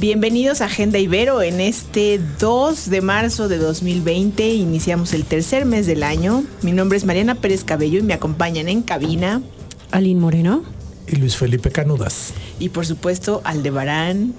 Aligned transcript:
Bienvenidos 0.00 0.62
a 0.62 0.64
Agenda 0.64 0.98
Ibero. 0.98 1.42
En 1.42 1.60
este 1.60 2.18
2 2.38 2.88
de 2.88 3.02
marzo 3.02 3.48
de 3.48 3.58
2020 3.58 4.48
iniciamos 4.48 5.12
el 5.12 5.26
tercer 5.26 5.66
mes 5.66 5.86
del 5.86 6.04
año. 6.04 6.42
Mi 6.62 6.72
nombre 6.72 6.96
es 6.96 7.04
Mariana 7.04 7.34
Pérez 7.34 7.64
Cabello 7.64 7.98
y 7.98 8.02
me 8.02 8.14
acompañan 8.14 8.70
en 8.70 8.80
cabina 8.80 9.42
Aline 9.90 10.18
Moreno 10.18 10.62
y 11.06 11.16
Luis 11.16 11.36
Felipe 11.36 11.70
Canudas. 11.70 12.32
Y 12.58 12.70
por 12.70 12.86
supuesto 12.86 13.42
Aldebarán, 13.44 14.32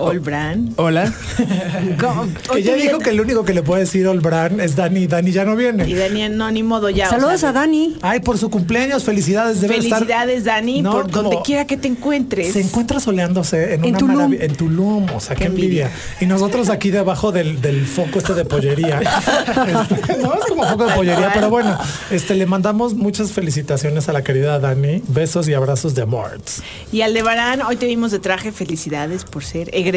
Olbran. 0.00 0.72
Hola. 0.76 1.12
que 2.52 2.62
ya 2.62 2.74
dijo 2.74 2.98
que 2.98 3.10
el 3.10 3.20
único 3.20 3.44
que 3.44 3.54
le 3.54 3.62
puede 3.62 3.82
decir 3.82 4.06
Olbran 4.08 4.60
es 4.60 4.76
Dani. 4.76 5.06
Dani 5.06 5.30
ya 5.30 5.44
no 5.44 5.56
viene. 5.56 5.88
Y 5.88 5.94
Dani, 5.94 6.28
no, 6.30 6.50
ni 6.50 6.62
modo 6.62 6.90
ya. 6.90 7.08
Saludos 7.08 7.44
a 7.44 7.52
Dani. 7.52 7.98
Ay, 8.02 8.20
por 8.20 8.38
su 8.38 8.50
cumpleaños. 8.50 9.04
Felicidades. 9.04 9.60
Debe 9.60 9.74
Felicidades, 9.74 10.44
Dani, 10.44 10.82
por 10.82 11.10
donde 11.10 11.38
quiera 11.44 11.66
que 11.66 11.76
te 11.76 11.88
encuentres. 11.88 12.52
Se 12.52 12.60
encuentra 12.60 13.00
soleándose 13.00 13.74
en, 13.74 13.84
una 13.84 13.98
Tulum. 13.98 14.34
En 14.34 14.56
Tulum. 14.56 15.06
O 15.14 15.20
sea, 15.20 15.36
qué, 15.36 15.44
envidia. 15.44 15.90
Y 16.20 16.26
nosotros 16.26 16.70
aquí 16.70 16.90
debajo 16.90 17.32
del, 17.32 17.86
foco 17.86 18.18
este 18.18 18.34
de 18.34 18.44
pollería. 18.44 19.00
Este, 19.60 20.16
no 20.18 20.34
es 20.34 20.44
como 20.48 20.64
foco 20.64 20.86
de 20.86 20.94
pollería, 20.94 21.30
pero 21.32 21.50
bueno, 21.50 21.78
este, 22.10 22.34
le 22.34 22.46
mandamos 22.46 22.94
muchas 22.94 23.32
felicitaciones 23.32 24.08
a 24.08 24.12
la 24.12 24.22
querida 24.22 24.58
Dani. 24.58 25.02
Besos 25.08 25.48
y 25.48 25.54
abrazos 25.54 25.94
de 25.94 26.02
amor. 26.02 26.40
Y 26.92 27.02
Aldebarán, 27.02 27.62
hoy 27.62 27.76
te 27.76 27.86
vimos 27.86 28.10
de 28.10 28.18
traje. 28.18 28.52
Felicidades 28.52 29.24
por 29.24 29.44
ser 29.44 29.70
egresado, 29.72 29.89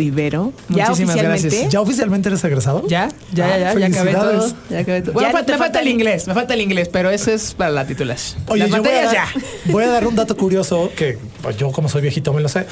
Ibero. 0.00 0.52
¿Ya 0.68 0.88
Muchísimas 0.88 1.14
oficialmente? 1.16 1.48
Gracias. 1.48 1.72
¿Ya 1.72 1.80
oficialmente 1.80 2.28
eres 2.28 2.44
egresado? 2.44 2.86
Ya, 2.86 3.08
ya, 3.32 3.48
ya, 3.58 3.74
ya, 3.74 3.78
ya 3.78 3.86
acabé 3.86 4.12
todo. 4.12 4.54
Ya 4.70 4.78
acabé 4.80 5.02
todo. 5.02 5.12
Bueno, 5.12 5.30
me 5.46 5.58
falta 5.58 5.80
el 5.80 5.88
inglés, 5.88 6.26
me 6.26 6.34
falta 6.34 6.54
el 6.54 6.60
inglés, 6.60 6.88
pero 6.92 7.10
eso 7.10 7.30
es 7.30 7.54
para 7.54 7.70
la 7.70 7.86
titulación. 7.86 8.42
Oye, 8.48 8.68
Las 8.68 8.70
voy 8.70 8.88
a, 8.88 9.04
dar, 9.04 9.14
ya. 9.14 9.28
voy 9.66 9.84
a 9.84 9.88
dar 9.88 10.06
un 10.06 10.16
dato 10.16 10.36
curioso 10.36 10.90
que 10.96 11.18
pues, 11.42 11.56
yo 11.56 11.70
como 11.72 11.88
soy 11.88 12.02
viejito 12.02 12.32
me 12.32 12.40
lo 12.40 12.48
sé. 12.48 12.66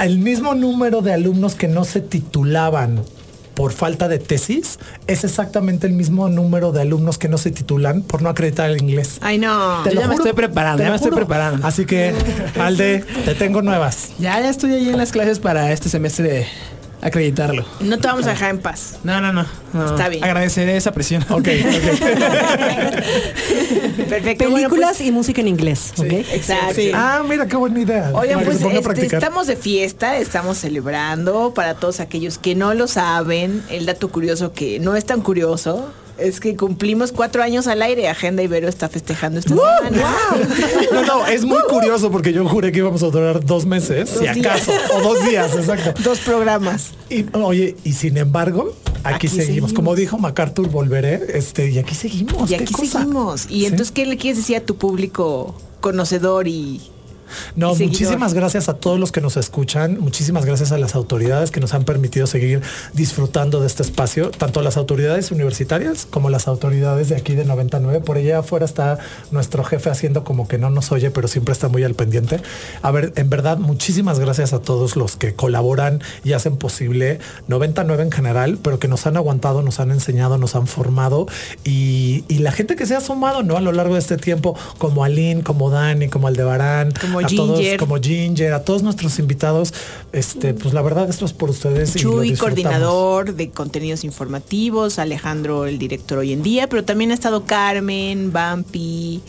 El 0.00 0.18
mismo 0.18 0.54
número 0.54 1.00
de 1.00 1.12
alumnos 1.12 1.54
que 1.54 1.68
no 1.68 1.84
se 1.84 2.00
titulaban 2.00 3.02
por 3.58 3.72
falta 3.72 4.06
de 4.06 4.20
tesis 4.20 4.78
es 5.08 5.24
exactamente 5.24 5.88
el 5.88 5.92
mismo 5.92 6.28
número 6.28 6.70
de 6.70 6.82
alumnos 6.82 7.18
que 7.18 7.28
no 7.28 7.38
se 7.38 7.50
titulan 7.50 8.02
por 8.02 8.22
no 8.22 8.28
acreditar 8.28 8.70
el 8.70 8.80
inglés. 8.80 9.18
Ay, 9.20 9.38
no. 9.38 9.84
ya 9.84 10.06
me 10.06 10.14
estoy 10.14 10.32
preparando, 10.32 10.84
ya 10.84 10.90
me 10.90 10.94
estoy 10.94 11.10
preparando. 11.10 11.66
Así 11.66 11.84
que, 11.84 12.14
Alde, 12.56 13.04
te 13.24 13.34
tengo 13.34 13.60
nuevas. 13.60 14.10
Ya, 14.20 14.40
ya 14.40 14.48
estoy 14.48 14.74
ahí 14.74 14.88
en 14.90 14.96
las 14.96 15.10
clases 15.10 15.40
para 15.40 15.72
este 15.72 15.88
semestre 15.88 16.28
de 16.28 16.46
acreditarlo. 17.00 17.64
No 17.80 17.98
te 17.98 18.08
vamos 18.08 18.26
a 18.26 18.30
dejar 18.30 18.50
en 18.50 18.60
paz. 18.60 18.98
No, 19.04 19.20
no, 19.20 19.32
no. 19.32 19.46
Está 19.86 20.08
bien. 20.08 20.24
Agradeceré 20.24 20.76
esa 20.76 20.92
presión. 20.92 21.24
Ok, 21.28 21.44
Perfecto. 24.08 24.44
Películas 24.44 24.96
pues, 24.96 25.08
y 25.08 25.12
música 25.12 25.40
en 25.40 25.48
inglés. 25.48 25.92
Exacto. 25.98 26.80
Ah, 26.94 27.22
mira 27.28 27.46
qué 27.46 27.56
buena 27.56 27.80
idea. 27.80 28.10
Oigan, 28.14 28.44
pues 28.44 28.60
este, 28.62 29.06
estamos 29.06 29.46
de 29.46 29.56
fiesta, 29.56 30.18
estamos 30.18 30.58
celebrando 30.58 31.52
para 31.54 31.74
todos 31.74 32.00
aquellos 32.00 32.38
que 32.38 32.54
no 32.54 32.74
lo 32.74 32.86
saben. 32.88 33.62
El 33.70 33.86
dato 33.86 34.08
curioso 34.08 34.52
que 34.52 34.80
no 34.80 34.96
es 34.96 35.04
tan 35.04 35.20
curioso 35.20 35.92
es 36.18 36.40
que 36.40 36.56
cumplimos 36.56 37.12
cuatro 37.12 37.42
años 37.42 37.66
al 37.66 37.82
aire. 37.82 38.08
Agenda 38.08 38.42
Ibero 38.42 38.68
está 38.68 38.88
festejando 38.88 39.38
esta 39.38 39.50
semana. 39.50 40.14
No, 40.92 41.04
no, 41.04 41.26
es 41.26 41.44
muy 41.44 41.62
curioso 41.68 42.10
porque 42.10 42.32
yo 42.32 42.46
juré 42.46 42.72
que 42.72 42.78
íbamos 42.78 43.02
a 43.02 43.06
durar 43.06 43.44
dos 43.44 43.66
meses, 43.66 44.10
si 44.10 44.26
acaso, 44.26 44.72
o 44.94 45.02
dos 45.02 45.24
días, 45.28 45.54
exacto. 45.54 45.94
Dos 46.02 46.20
programas. 46.20 46.90
Y 47.08 47.26
oye, 47.32 47.76
y 47.84 47.92
sin 47.92 48.16
embargo, 48.16 48.74
aquí, 49.04 49.28
seguimos. 49.28 49.72
Como 49.72 49.94
dijo 49.94 50.18
MacArthur, 50.18 50.68
volveré, 50.68 51.20
este, 51.34 51.70
y 51.70 51.78
aquí 51.78 51.94
seguimos. 51.94 52.50
Y 52.50 52.54
aquí 52.54 52.74
seguimos. 52.74 53.46
Y 53.48 53.66
entonces, 53.66 53.92
¿qué 53.92 54.06
le 54.06 54.16
quieres 54.16 54.38
decir 54.38 54.56
a 54.56 54.60
tu 54.60 54.76
público 54.76 55.54
conocedor 55.80 56.48
y 56.48 56.80
no, 57.56 57.74
muchísimas 57.74 58.34
gracias 58.34 58.68
a 58.68 58.74
todos 58.74 58.98
los 58.98 59.12
que 59.12 59.20
nos 59.20 59.36
escuchan, 59.36 59.98
muchísimas 60.00 60.44
gracias 60.44 60.72
a 60.72 60.78
las 60.78 60.94
autoridades 60.94 61.50
que 61.50 61.60
nos 61.60 61.74
han 61.74 61.84
permitido 61.84 62.26
seguir 62.26 62.62
disfrutando 62.92 63.60
de 63.60 63.66
este 63.66 63.82
espacio, 63.82 64.30
tanto 64.30 64.62
las 64.62 64.76
autoridades 64.76 65.30
universitarias 65.30 66.06
como 66.08 66.30
las 66.30 66.48
autoridades 66.48 67.08
de 67.08 67.16
aquí 67.16 67.34
de 67.34 67.44
99. 67.44 68.00
Por 68.00 68.16
allá 68.16 68.38
afuera 68.38 68.64
está 68.64 68.98
nuestro 69.30 69.64
jefe 69.64 69.90
haciendo 69.90 70.24
como 70.24 70.48
que 70.48 70.58
no 70.58 70.70
nos 70.70 70.92
oye, 70.92 71.10
pero 71.10 71.28
siempre 71.28 71.52
está 71.52 71.68
muy 71.68 71.84
al 71.84 71.94
pendiente. 71.94 72.40
A 72.82 72.90
ver, 72.90 73.12
en 73.16 73.30
verdad, 73.30 73.58
muchísimas 73.58 74.18
gracias 74.18 74.52
a 74.52 74.60
todos 74.60 74.96
los 74.96 75.16
que 75.16 75.34
colaboran 75.34 76.02
y 76.24 76.32
hacen 76.32 76.56
posible 76.56 77.18
99 77.46 78.02
en 78.02 78.12
general, 78.12 78.58
pero 78.62 78.78
que 78.78 78.88
nos 78.88 79.06
han 79.06 79.16
aguantado, 79.16 79.62
nos 79.62 79.80
han 79.80 79.90
enseñado, 79.90 80.38
nos 80.38 80.54
han 80.54 80.66
formado 80.66 81.26
y, 81.64 82.24
la 82.38 82.52
gente 82.52 82.76
que 82.76 82.86
se 82.86 82.94
ha 82.94 83.00
sumado 83.00 83.42
¿no? 83.42 83.56
a 83.56 83.60
lo 83.60 83.72
largo 83.72 83.94
de 83.94 84.00
este 84.00 84.16
tiempo, 84.16 84.56
como 84.78 85.02
Aline, 85.02 85.42
como 85.42 85.70
Dani, 85.70 86.08
como 86.08 86.28
Aldebarán, 86.28 86.92
como 87.00 87.17
como 87.26 87.44
a 87.44 87.56
Ginger. 87.56 87.76
Todos, 87.76 87.88
como 87.88 88.02
Ginger, 88.02 88.52
a 88.52 88.64
todos 88.64 88.82
nuestros 88.82 89.18
invitados. 89.18 89.74
Este, 90.12 90.54
pues 90.54 90.74
la 90.74 90.82
verdad, 90.82 91.08
esto 91.08 91.24
es 91.24 91.32
por 91.32 91.50
ustedes. 91.50 91.94
Chuy, 91.94 92.34
coordinador 92.36 93.34
de 93.34 93.50
contenidos 93.50 94.04
informativos, 94.04 94.98
Alejandro, 94.98 95.66
el 95.66 95.78
director 95.78 96.18
hoy 96.18 96.32
en 96.32 96.42
día, 96.42 96.68
pero 96.68 96.84
también 96.84 97.10
ha 97.10 97.14
estado 97.14 97.44
Carmen, 97.44 98.32
Bampi. 98.32 99.22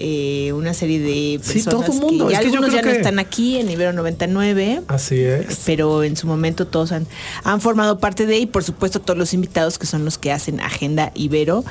Eh, 0.00 0.52
una 0.52 0.74
serie 0.74 1.00
de 1.00 1.40
personas 1.40 1.86
todo 1.86 1.92
mundo. 1.92 2.28
que 2.28 2.32
ya 2.32 2.38
algunos 2.38 2.72
ya 2.72 2.82
no 2.82 2.90
están 2.90 3.18
aquí 3.18 3.58
en 3.58 3.68
Ibero 3.68 3.92
99. 3.92 4.82
Así 4.86 5.20
es. 5.20 5.62
Pero 5.66 6.04
en 6.04 6.16
su 6.16 6.28
momento 6.28 6.68
todos 6.68 6.92
han, 6.92 7.08
han 7.42 7.60
formado 7.60 7.98
parte 7.98 8.24
de 8.24 8.38
y 8.38 8.46
por 8.46 8.62
supuesto 8.62 9.00
todos 9.00 9.18
los 9.18 9.34
invitados 9.34 9.76
que 9.76 9.86
son 9.86 10.04
los 10.04 10.16
que 10.16 10.30
hacen 10.30 10.60
Agenda 10.60 11.10
Ibero. 11.16 11.64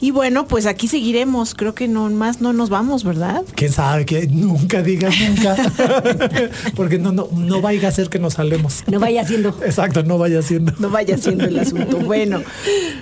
Y 0.00 0.10
bueno, 0.10 0.46
pues 0.46 0.66
aquí 0.66 0.88
seguiremos. 0.88 1.54
Creo 1.54 1.74
que 1.74 1.88
no 1.88 2.10
más 2.10 2.40
no 2.40 2.52
nos 2.52 2.70
vamos, 2.70 3.04
¿verdad? 3.04 3.42
Quién 3.54 3.72
sabe 3.72 4.04
que 4.04 4.26
nunca 4.26 4.82
digas 4.82 5.14
nunca. 5.20 5.56
Porque 6.76 6.98
no, 6.98 7.12
no, 7.12 7.28
no 7.32 7.60
vaya 7.60 7.88
a 7.88 7.92
ser 7.92 8.08
que 8.08 8.18
nos 8.18 8.34
salemos. 8.34 8.82
No 8.86 9.00
vaya 9.00 9.26
siendo. 9.26 9.50
Exacto, 9.64 10.02
no 10.02 10.18
vaya 10.18 10.42
siendo. 10.42 10.72
No 10.78 10.90
vaya 10.90 11.16
siendo 11.16 11.44
el 11.44 11.58
asunto. 11.58 11.98
Bueno, 11.98 12.42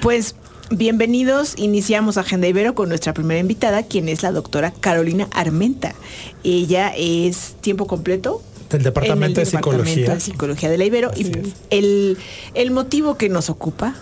pues 0.01 0.35
Bienvenidos, 0.75 1.53
iniciamos 1.59 2.17
Agenda 2.17 2.49
Ibero 2.49 2.75
con 2.75 2.89
nuestra 2.89 3.13
primera 3.13 3.39
invitada, 3.39 3.83
quien 3.83 4.09
es 4.09 4.23
la 4.23 4.33
doctora 4.33 4.71
Carolina 4.71 5.29
Armenta. 5.31 5.95
Ella 6.45 6.95
es 6.97 7.57
tiempo 7.61 7.87
completo, 7.87 8.41
del 8.71 8.83
Departamento 8.83 9.41
de 9.41 9.47
Psicología. 9.47 10.15
de 10.15 10.21
Psicología 10.21 10.71
de 10.71 10.79
la 10.79 10.85
Ibero. 10.85 11.11
y 11.15 11.31
el, 11.69 12.17
el, 12.55 12.71
motivo 12.71 13.19
que 13.19 13.29
nos 13.29 13.51
ocupa 13.51 13.95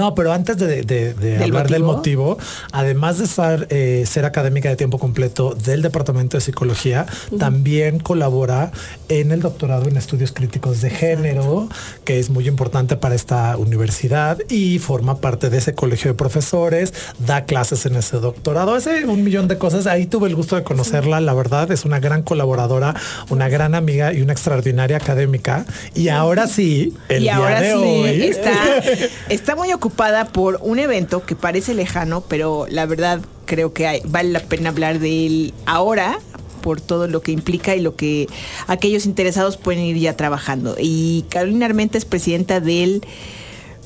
no, 0.00 0.14
pero 0.14 0.32
antes 0.32 0.56
de, 0.56 1.38
hablar 1.42 1.68
del 1.68 1.82
motivo, 1.82 2.38
además 2.72 3.18
de 3.18 3.24
estar, 3.24 3.66
eh, 3.68 4.04
ser 4.06 4.24
académica 4.24 4.70
de 4.70 4.76
tiempo 4.76 4.98
completo 4.98 5.54
del 5.54 5.82
Departamento 5.82 6.38
de 6.38 6.40
Psicología, 6.40 7.04
también 7.38 7.98
colabora 7.98 8.72
en 9.10 9.30
el 9.30 9.42
doctorado 9.42 9.90
en 9.90 9.98
estudios 9.98 10.32
críticos 10.32 10.80
de 10.80 10.88
género, 10.88 11.68
que 12.06 12.18
es 12.18 12.30
muy 12.30 12.48
importante 12.48 12.96
para 12.96 13.14
esta 13.14 13.58
universidad 13.58 14.38
y 14.48 14.78
forma 14.78 15.20
parte 15.20 15.50
de 15.50 15.58
ese 15.58 15.74
colegio 15.74 16.12
de 16.12 16.14
profesores, 16.14 16.94
da 17.18 17.44
clases 17.44 17.84
en 17.84 17.96
ese 17.96 18.16
doctorado, 18.20 18.74
hace 18.74 19.04
un 19.04 19.22
millón 19.22 19.48
de 19.48 19.58
cosas. 19.58 19.86
Ahí 19.86 20.06
tuve 20.06 20.28
el 20.28 20.34
gusto 20.34 20.56
de 20.56 20.62
conocerla, 20.62 21.20
la 21.20 21.34
verdad, 21.34 21.70
es 21.72 21.84
una 21.84 22.00
gran 22.00 22.22
colaboradora, 22.22 22.94
una 23.28 23.50
gran 23.50 23.74
amiga 23.74 24.14
y 24.14 24.22
una 24.22 24.32
extraordinaria 24.32 24.96
académica. 24.96 25.66
Y 25.94 26.08
ahora 26.08 26.46
sí, 26.46 26.94
el 27.10 27.24
día 27.24 27.60
de 27.60 27.74
hoy 27.74 28.22
está, 28.22 28.78
está 29.28 29.54
muy 29.54 29.70
ocupada 29.74 29.89
por 30.32 30.58
un 30.62 30.78
evento 30.78 31.24
que 31.24 31.36
parece 31.36 31.74
lejano, 31.74 32.22
pero 32.22 32.66
la 32.68 32.86
verdad 32.86 33.20
creo 33.46 33.72
que 33.72 34.02
vale 34.06 34.30
la 34.30 34.40
pena 34.40 34.70
hablar 34.70 34.98
de 34.98 35.26
él 35.26 35.54
ahora 35.66 36.18
por 36.60 36.80
todo 36.80 37.08
lo 37.08 37.22
que 37.22 37.32
implica 37.32 37.74
y 37.74 37.80
lo 37.80 37.96
que 37.96 38.28
aquellos 38.66 39.06
interesados 39.06 39.56
pueden 39.56 39.82
ir 39.82 39.96
ya 39.96 40.16
trabajando. 40.16 40.76
Y 40.78 41.24
Carolina 41.28 41.66
Armenta 41.66 41.98
es 41.98 42.04
presidenta 42.04 42.60
del 42.60 43.02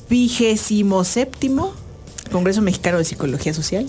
vigésimo 0.09 1.03
séptimo 1.03 1.73
Congreso 2.31 2.61
Mexicano 2.61 2.97
de 2.97 3.05
Psicología 3.05 3.53
Social. 3.53 3.87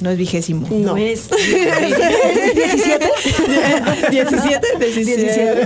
No 0.00 0.10
es 0.10 0.16
vigésimo. 0.16 0.66
No, 0.70 0.96
es. 0.96 1.30
¿17? 1.30 1.40
17, 4.10 4.66
17. 4.78 5.62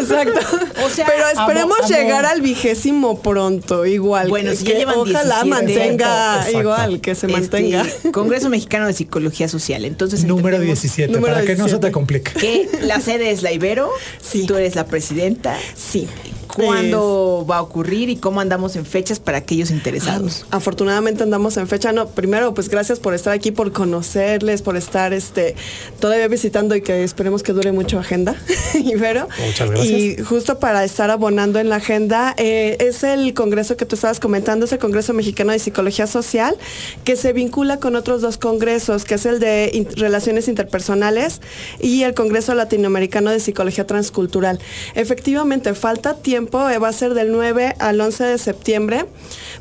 Exacto. 0.00 0.40
O 0.84 0.88
sea, 0.90 1.06
Pero 1.06 1.28
esperemos 1.28 1.88
llegar 1.88 2.26
al 2.26 2.40
vigésimo 2.40 3.20
pronto, 3.20 3.86
igual. 3.86 4.28
Bueno, 4.28 4.52
si 4.54 4.64
ya 4.64 4.74
llevan 4.74 4.96
ojalá 4.98 5.44
mantenga 5.44 6.50
igual, 6.50 7.00
que 7.00 7.14
se 7.14 7.26
este, 7.26 7.40
mantenga. 7.40 7.86
Congreso 8.12 8.48
Mexicano 8.48 8.86
de 8.86 8.92
Psicología 8.92 9.48
Social. 9.48 9.84
Entonces, 9.84 10.24
número 10.24 10.58
17, 10.58 11.16
para 11.20 11.42
que 11.42 11.54
no 11.56 11.68
se 11.68 11.78
te 11.78 11.92
complique. 11.92 12.32
Que 12.32 12.68
la 12.82 13.00
sede 13.00 13.30
es 13.30 13.42
la 13.42 13.52
Ibero. 13.52 13.90
Sí. 14.20 14.46
Tú 14.46 14.56
eres 14.56 14.74
la 14.74 14.86
presidenta. 14.86 15.56
Sí. 15.76 16.08
Cuándo 16.54 17.46
va 17.48 17.58
a 17.58 17.62
ocurrir 17.62 18.08
y 18.08 18.16
cómo 18.16 18.40
andamos 18.40 18.76
en 18.76 18.86
fechas 18.86 19.20
para 19.20 19.38
aquellos 19.38 19.70
interesados. 19.70 20.46
Afortunadamente 20.50 21.22
andamos 21.22 21.56
en 21.56 21.68
fecha. 21.68 21.92
No, 21.92 22.08
primero, 22.08 22.54
pues 22.54 22.68
gracias 22.68 22.98
por 22.98 23.14
estar 23.14 23.32
aquí, 23.32 23.50
por 23.50 23.72
conocerles, 23.72 24.62
por 24.62 24.76
estar 24.76 25.12
este 25.12 25.54
todavía 26.00 26.28
visitando 26.28 26.74
y 26.76 26.82
que 26.82 27.04
esperemos 27.04 27.42
que 27.42 27.52
dure 27.52 27.72
mucho 27.72 27.98
agenda, 27.98 28.34
Ibero. 28.74 29.28
Muchas 29.46 29.70
gracias. 29.70 29.88
Y 29.88 30.22
justo 30.22 30.58
para 30.58 30.84
estar 30.84 31.10
abonando 31.10 31.58
en 31.58 31.68
la 31.68 31.76
agenda, 31.76 32.34
eh, 32.36 32.76
es 32.80 33.02
el 33.04 33.34
congreso 33.34 33.76
que 33.76 33.86
tú 33.86 33.94
estabas 33.94 34.20
comentando, 34.20 34.66
es 34.66 34.72
el 34.72 34.78
Congreso 34.78 35.12
Mexicano 35.12 35.52
de 35.52 35.58
Psicología 35.58 36.06
Social, 36.06 36.56
que 37.04 37.16
se 37.16 37.32
vincula 37.32 37.78
con 37.78 37.96
otros 37.96 38.22
dos 38.22 38.38
congresos, 38.38 39.04
que 39.04 39.14
es 39.14 39.26
el 39.26 39.40
de 39.40 39.86
Relaciones 39.96 40.48
Interpersonales 40.48 41.40
y 41.80 42.02
el 42.02 42.14
Congreso 42.14 42.54
Latinoamericano 42.54 43.30
de 43.30 43.40
Psicología 43.40 43.86
Transcultural. 43.86 44.58
Efectivamente, 44.94 45.74
falta 45.74 46.14
tiempo, 46.14 46.39
eh, 46.70 46.78
va 46.78 46.88
a 46.88 46.92
ser 46.92 47.14
del 47.14 47.32
9 47.32 47.76
al 47.78 48.00
11 48.00 48.24
de 48.24 48.38
septiembre, 48.38 49.06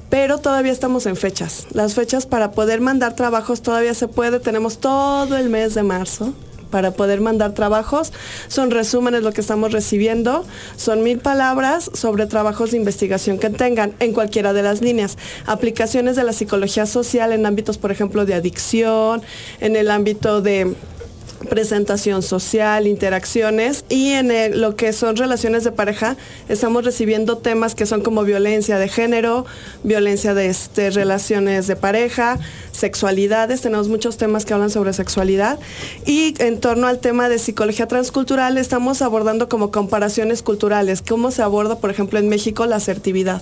pero 0.09 0.37
todavía 0.37 0.71
estamos 0.71 1.05
en 1.05 1.15
fechas. 1.15 1.67
Las 1.71 1.93
fechas 1.93 2.25
para 2.25 2.51
poder 2.51 2.81
mandar 2.81 3.15
trabajos 3.15 3.61
todavía 3.61 3.93
se 3.93 4.07
puede, 4.07 4.39
tenemos 4.39 4.79
todo 4.79 5.37
el 5.37 5.49
mes 5.49 5.75
de 5.75 5.83
marzo 5.83 6.33
para 6.69 6.91
poder 6.91 7.21
mandar 7.21 7.53
trabajos. 7.53 8.13
Son 8.47 8.71
resúmenes 8.71 9.23
lo 9.23 9.31
que 9.31 9.41
estamos 9.41 9.71
recibiendo. 9.71 10.45
Son 10.77 11.03
mil 11.03 11.19
palabras 11.19 11.89
sobre 11.93 12.25
trabajos 12.25 12.71
de 12.71 12.77
investigación 12.77 13.39
que 13.39 13.49
tengan 13.49 13.93
en 13.99 14.13
cualquiera 14.13 14.53
de 14.53 14.61
las 14.61 14.81
líneas. 14.81 15.17
Aplicaciones 15.45 16.15
de 16.15 16.23
la 16.23 16.33
psicología 16.33 16.85
social 16.85 17.31
en 17.31 17.45
ámbitos, 17.45 17.77
por 17.77 17.91
ejemplo, 17.91 18.25
de 18.25 18.35
adicción, 18.35 19.21
en 19.59 19.75
el 19.75 19.91
ámbito 19.91 20.41
de 20.41 20.75
presentación 21.47 22.21
social, 22.21 22.88
interacciones 22.88 23.86
y 23.89 24.12
en 24.12 24.59
lo 24.59 24.75
que 24.75 24.94
son 24.94 25.15
relaciones 25.15 25.63
de 25.63 25.71
pareja 25.71 26.18
estamos 26.50 26.83
recibiendo 26.83 27.38
temas 27.38 27.75
que 27.75 27.86
son 27.86 28.01
como 28.01 28.24
violencia 28.24 28.77
de 28.77 28.89
género, 28.89 29.45
violencia 29.83 30.33
de 30.33 30.47
este, 30.47 30.89
relaciones 30.89 31.68
de 31.68 31.75
pareja, 31.75 32.39
sexualidades, 32.71 33.62
tenemos 33.62 33.88
muchos 33.88 34.18
temas 34.18 34.45
que 34.45 34.53
hablan 34.53 34.69
sobre 34.69 34.94
sexualidad 34.94 35.59
y 36.06 36.36
en 36.39 36.59
torno 36.59 36.88
al 36.88 37.00
tema 37.00 37.30
de 37.30 37.39
psicología 37.39 37.88
transcultural 37.88 38.57
estamos 38.57 39.01
abordando 39.01 39.50
como 39.50 39.71
comparaciones 39.71 40.44
culturales, 40.44 41.01
cómo 41.01 41.31
se 41.31 41.42
aborda 41.42 41.77
por 41.77 41.89
ejemplo 41.89 42.19
en 42.19 42.30
México 42.30 42.65
la 42.65 42.77
asertividad 42.77 43.42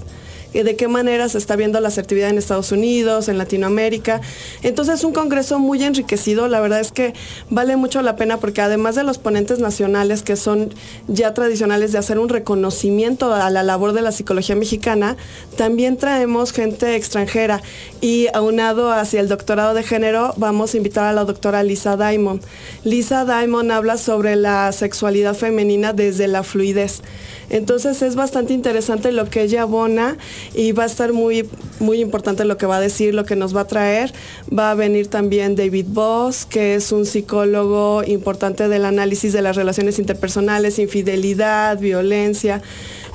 de 0.53 0.75
qué 0.75 0.87
manera 0.87 1.29
se 1.29 1.37
está 1.37 1.55
viendo 1.55 1.79
la 1.79 1.89
asertividad 1.89 2.29
en 2.29 2.37
Estados 2.37 2.71
Unidos, 2.71 3.29
en 3.29 3.37
Latinoamérica. 3.37 4.21
Entonces 4.63 4.95
es 4.95 5.03
un 5.03 5.13
congreso 5.13 5.59
muy 5.59 5.83
enriquecido, 5.83 6.47
la 6.47 6.59
verdad 6.59 6.79
es 6.79 6.91
que 6.91 7.13
vale 7.49 7.75
mucho 7.75 8.01
la 8.01 8.15
pena 8.15 8.37
porque 8.37 8.61
además 8.61 8.95
de 8.95 9.03
los 9.03 9.17
ponentes 9.17 9.59
nacionales 9.59 10.23
que 10.23 10.35
son 10.35 10.73
ya 11.07 11.33
tradicionales 11.33 11.91
de 11.91 11.97
hacer 11.97 12.19
un 12.19 12.29
reconocimiento 12.29 13.33
a 13.33 13.49
la 13.49 13.63
labor 13.63 13.93
de 13.93 14.01
la 14.01 14.11
psicología 14.11 14.55
mexicana, 14.55 15.17
también 15.55 15.97
traemos 15.97 16.51
gente 16.51 16.95
extranjera 16.95 17.61
y 18.01 18.27
aunado 18.33 18.91
hacia 18.91 19.19
el 19.19 19.27
doctorado 19.27 19.73
de 19.73 19.83
género 19.83 20.33
vamos 20.37 20.73
a 20.73 20.77
invitar 20.77 21.05
a 21.05 21.13
la 21.13 21.25
doctora 21.25 21.63
Lisa 21.63 21.97
Diamond. 21.97 22.41
Lisa 22.83 23.25
Diamond 23.25 23.71
habla 23.71 23.97
sobre 23.97 24.35
la 24.35 24.71
sexualidad 24.71 25.35
femenina 25.35 25.93
desde 25.93 26.27
la 26.27 26.43
fluidez. 26.43 27.01
Entonces 27.49 28.01
es 28.01 28.15
bastante 28.15 28.53
interesante 28.53 29.11
lo 29.11 29.29
que 29.29 29.43
ella 29.43 29.61
abona 29.61 30.17
y 30.53 30.71
va 30.71 30.83
a 30.83 30.85
estar 30.85 31.13
muy, 31.13 31.47
muy 31.79 31.99
importante 31.99 32.45
lo 32.45 32.57
que 32.57 32.65
va 32.65 32.77
a 32.77 32.81
decir, 32.81 33.13
lo 33.13 33.25
que 33.25 33.35
nos 33.35 33.55
va 33.55 33.61
a 33.61 33.67
traer. 33.67 34.13
Va 34.57 34.71
a 34.71 34.75
venir 34.75 35.07
también 35.07 35.55
David 35.55 35.87
Voss, 35.89 36.45
que 36.45 36.75
es 36.75 36.91
un 36.91 37.05
psicólogo 37.05 38.03
importante 38.05 38.67
del 38.67 38.85
análisis 38.85 39.33
de 39.33 39.41
las 39.41 39.55
relaciones 39.55 39.99
interpersonales, 39.99 40.79
infidelidad, 40.79 41.79
violencia. 41.79 42.61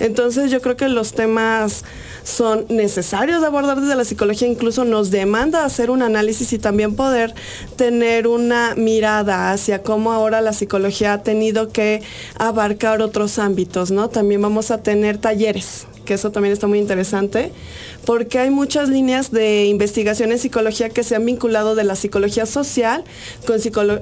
Entonces 0.00 0.50
yo 0.50 0.60
creo 0.60 0.76
que 0.76 0.88
los 0.88 1.12
temas 1.12 1.84
son 2.24 2.66
necesarios 2.69 3.40
de 3.40 3.46
abordar 3.46 3.80
desde 3.80 3.94
la 3.94 4.04
psicología, 4.04 4.48
incluso 4.48 4.84
nos 4.84 5.10
demanda 5.10 5.64
hacer 5.64 5.90
un 5.90 6.02
análisis 6.02 6.52
y 6.52 6.58
también 6.58 6.94
poder 6.94 7.34
tener 7.76 8.26
una 8.26 8.75
mirada 8.76 9.52
hacia 9.52 9.82
cómo 9.82 10.12
ahora 10.12 10.40
la 10.40 10.52
psicología 10.52 11.14
ha 11.14 11.22
tenido 11.22 11.68
que 11.68 12.02
abarcar 12.36 13.02
otros 13.02 13.38
ámbitos, 13.38 13.90
¿no? 13.90 14.08
También 14.08 14.42
vamos 14.42 14.70
a 14.70 14.82
tener 14.82 15.18
talleres 15.18 15.86
que 16.04 16.14
eso 16.14 16.32
también 16.32 16.52
está 16.52 16.66
muy 16.66 16.78
interesante, 16.78 17.12
porque 18.05 18.38
hay 18.38 18.50
muchas 18.50 18.88
líneas 18.88 19.31
de 19.31 19.67
investigación 19.67 20.32
en 20.32 20.38
psicología 20.38 20.88
que 20.88 21.03
se 21.03 21.14
han 21.14 21.25
vinculado 21.25 21.75
de 21.75 21.85
la 21.85 21.94
psicología 21.94 22.47
social 22.47 23.05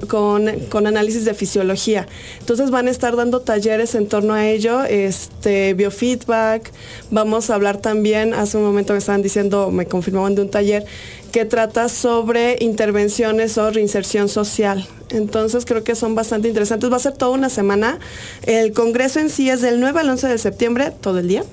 con, 0.07 0.87
análisis 0.87 1.25
de 1.25 1.33
fisiología. 1.33 2.07
Entonces 2.39 2.71
van 2.71 2.87
a 2.87 2.91
estar 2.91 3.15
dando 3.15 3.41
talleres 3.41 3.95
en 3.95 4.07
torno 4.07 4.33
a 4.33 4.47
ello, 4.47 4.83
este, 4.83 5.73
biofeedback, 5.73 6.71
vamos 7.11 7.49
a 7.49 7.55
hablar 7.55 7.77
también, 7.77 8.33
hace 8.33 8.57
un 8.57 8.63
momento 8.63 8.93
me 8.93 8.99
estaban 8.99 9.21
diciendo, 9.21 9.71
me 9.71 9.85
confirmaban 9.85 10.35
de 10.35 10.41
un 10.41 10.49
taller, 10.49 10.85
que 11.31 11.45
trata 11.45 11.87
sobre 11.87 12.57
intervenciones 12.59 13.57
o 13.57 13.69
reinserción 13.71 14.27
social. 14.27 14.85
Entonces 15.11 15.65
creo 15.65 15.83
que 15.83 15.95
son 15.95 16.13
bastante 16.13 16.47
interesantes. 16.47 16.91
Va 16.91 16.97
a 16.97 16.99
ser 16.99 17.13
toda 17.13 17.31
una 17.31 17.49
semana. 17.49 17.99
El 18.43 18.73
congreso 18.73 19.19
en 19.19 19.29
sí 19.29 19.49
es 19.49 19.61
del 19.61 19.79
9 19.79 20.01
al 20.01 20.09
11 20.09 20.27
de 20.27 20.37
septiembre, 20.37 20.91
todo 20.99 21.19
el 21.19 21.29
día 21.29 21.43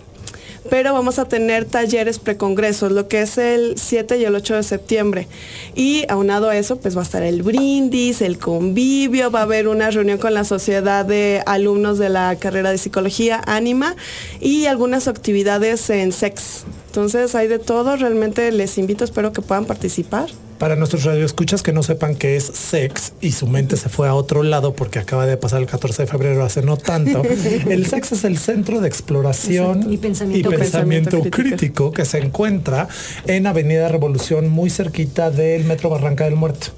pero 0.68 0.92
vamos 0.92 1.18
a 1.18 1.26
tener 1.26 1.64
talleres 1.64 2.18
precongresos, 2.18 2.92
lo 2.92 3.08
que 3.08 3.22
es 3.22 3.38
el 3.38 3.74
7 3.76 4.18
y 4.18 4.24
el 4.24 4.34
8 4.34 4.56
de 4.56 4.62
septiembre. 4.62 5.28
Y 5.74 6.04
aunado 6.08 6.48
a 6.48 6.56
eso, 6.56 6.78
pues 6.78 6.96
va 6.96 7.00
a 7.00 7.04
estar 7.04 7.22
el 7.22 7.42
brindis, 7.42 8.22
el 8.22 8.38
convivio, 8.38 9.30
va 9.30 9.40
a 9.40 9.42
haber 9.42 9.68
una 9.68 9.90
reunión 9.90 10.18
con 10.18 10.34
la 10.34 10.44
sociedad 10.44 11.04
de 11.04 11.42
alumnos 11.46 11.98
de 11.98 12.08
la 12.08 12.36
carrera 12.36 12.70
de 12.70 12.78
psicología, 12.78 13.42
Anima, 13.46 13.96
y 14.40 14.66
algunas 14.66 15.08
actividades 15.08 15.88
en 15.90 16.12
SEX. 16.12 16.64
Entonces 16.86 17.34
hay 17.34 17.48
de 17.48 17.58
todo, 17.58 17.96
realmente 17.96 18.50
les 18.52 18.78
invito, 18.78 19.04
espero 19.04 19.32
que 19.32 19.42
puedan 19.42 19.64
participar 19.64 20.28
para 20.58 20.76
nuestros 20.76 21.04
radioescuchas 21.04 21.62
que 21.62 21.72
no 21.72 21.82
sepan 21.82 22.14
qué 22.14 22.36
es 22.36 22.44
sex 22.44 23.12
y 23.20 23.32
su 23.32 23.46
mente 23.46 23.76
se 23.76 23.88
fue 23.88 24.08
a 24.08 24.14
otro 24.14 24.42
lado 24.42 24.74
porque 24.74 24.98
acaba 24.98 25.26
de 25.26 25.36
pasar 25.36 25.60
el 25.60 25.66
14 25.66 26.02
de 26.02 26.08
febrero 26.08 26.44
hace 26.44 26.62
no 26.62 26.76
tanto. 26.76 27.22
el 27.68 27.86
sex 27.86 28.12
es 28.12 28.24
el 28.24 28.38
centro 28.38 28.80
de 28.80 28.88
exploración 28.88 29.92
y 29.92 29.96
pensamiento, 29.98 31.22
crítico. 31.30 31.92
que 31.92 32.04
se 32.04 32.18
encuentra 32.18 32.88
en 33.26 33.46
Avenida 33.46 33.88
Revolución 33.88 34.48
muy 34.48 34.70
cerquita 34.70 35.30
del 35.30 35.64
Metro 35.64 35.90
Barranca 35.90 36.24
del 36.24 36.36
Muerto. 36.36 36.68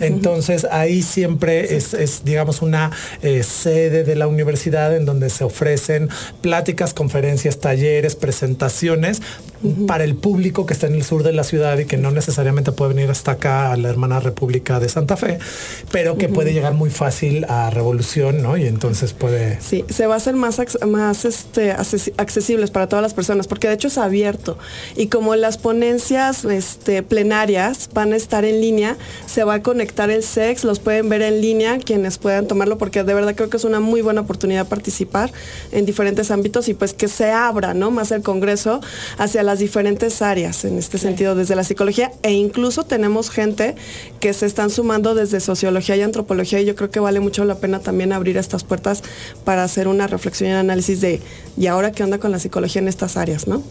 Entonces 0.00 0.66
ahí 0.70 1.02
siempre 1.02 1.76
es, 1.76 2.22
digamos, 2.24 2.62
una 2.62 2.90
eh, 3.22 3.42
sede 3.42 4.04
de 4.04 4.16
la 4.16 4.28
universidad 4.28 4.96
en 4.96 5.04
donde 5.04 5.30
se 5.30 5.44
ofrecen 5.44 6.08
pláticas, 6.40 6.94
conferencias, 6.94 7.58
talleres, 7.58 8.14
presentaciones 8.16 9.20
para 9.86 10.04
el 10.04 10.14
público 10.14 10.66
que 10.66 10.74
está 10.74 10.86
en 10.86 10.94
el 10.94 11.04
sur 11.04 11.22
de 11.22 11.32
la 11.32 11.44
ciudad 11.44 11.78
y 11.78 11.86
que 11.86 11.96
no 11.96 12.10
necesariamente 12.10 12.72
puede 12.72 12.94
venir 12.94 13.10
hasta 13.10 13.32
acá 13.32 13.72
a 13.72 13.76
la 13.76 13.88
hermana 13.88 14.20
República 14.20 14.80
de 14.80 14.88
Santa 14.88 15.16
Fe, 15.16 15.38
pero 15.90 16.16
que 16.16 16.28
puede 16.28 16.52
llegar 16.52 16.74
muy 16.74 16.90
fácil 16.90 17.44
a 17.48 17.70
Revolución, 17.70 18.42
¿no? 18.42 18.56
Y 18.56 18.66
entonces 18.66 19.12
puede... 19.12 19.60
Sí, 19.60 19.84
se 19.88 20.06
va 20.06 20.14
a 20.14 20.16
hacer 20.16 20.34
más, 20.34 20.60
más 20.86 21.24
este, 21.24 21.72
accesibles 21.72 22.70
para 22.70 22.88
todas 22.88 23.02
las 23.02 23.14
personas, 23.14 23.46
porque 23.46 23.68
de 23.68 23.74
hecho 23.74 23.88
es 23.88 23.98
abierto. 23.98 24.58
Y 24.96 25.08
como 25.08 25.36
las 25.36 25.58
ponencias 25.58 26.44
este, 26.44 27.02
plenarias 27.02 27.88
van 27.92 28.12
a 28.12 28.16
estar 28.16 28.44
en 28.44 28.60
línea, 28.60 28.96
se 29.26 29.44
va 29.44 29.54
a 29.54 29.62
conectar 29.62 30.10
el 30.10 30.22
SEX, 30.22 30.64
los 30.64 30.78
pueden 30.78 31.08
ver 31.08 31.22
en 31.22 31.40
línea 31.40 31.78
quienes 31.78 32.18
puedan 32.18 32.46
tomarlo, 32.46 32.78
porque 32.78 33.02
de 33.02 33.14
verdad 33.14 33.34
creo 33.34 33.50
que 33.50 33.56
es 33.56 33.64
una 33.64 33.80
muy 33.80 34.02
buena 34.02 34.22
oportunidad 34.22 34.66
participar 34.66 35.32
en 35.72 35.86
diferentes 35.86 36.30
ámbitos 36.30 36.68
y 36.68 36.74
pues 36.74 36.94
que 36.94 37.08
se 37.08 37.30
abra, 37.30 37.74
¿no? 37.74 37.90
Más 37.90 38.10
el 38.10 38.22
Congreso 38.22 38.80
hacia 39.18 39.42
las 39.42 39.53
diferentes 39.58 40.22
áreas 40.22 40.64
en 40.64 40.78
este 40.78 40.98
sentido, 40.98 41.34
desde 41.34 41.56
la 41.56 41.64
psicología 41.64 42.12
e 42.22 42.32
incluso 42.32 42.84
tenemos 42.84 43.30
gente 43.30 43.74
que 44.20 44.32
se 44.32 44.46
están 44.46 44.70
sumando 44.70 45.14
desde 45.14 45.40
sociología 45.40 45.96
y 45.96 46.02
antropología 46.02 46.60
y 46.60 46.64
yo 46.64 46.74
creo 46.74 46.90
que 46.90 47.00
vale 47.00 47.20
mucho 47.20 47.44
la 47.44 47.56
pena 47.56 47.80
también 47.80 48.12
abrir 48.12 48.36
estas 48.36 48.64
puertas 48.64 49.02
para 49.44 49.64
hacer 49.64 49.88
una 49.88 50.06
reflexión 50.06 50.50
y 50.50 50.52
análisis 50.52 51.00
de, 51.00 51.20
¿y 51.56 51.66
ahora 51.66 51.92
qué 51.92 52.02
onda 52.02 52.18
con 52.18 52.32
la 52.32 52.38
psicología 52.38 52.82
en 52.82 52.88
estas 52.88 53.16
áreas, 53.16 53.46
no? 53.46 53.62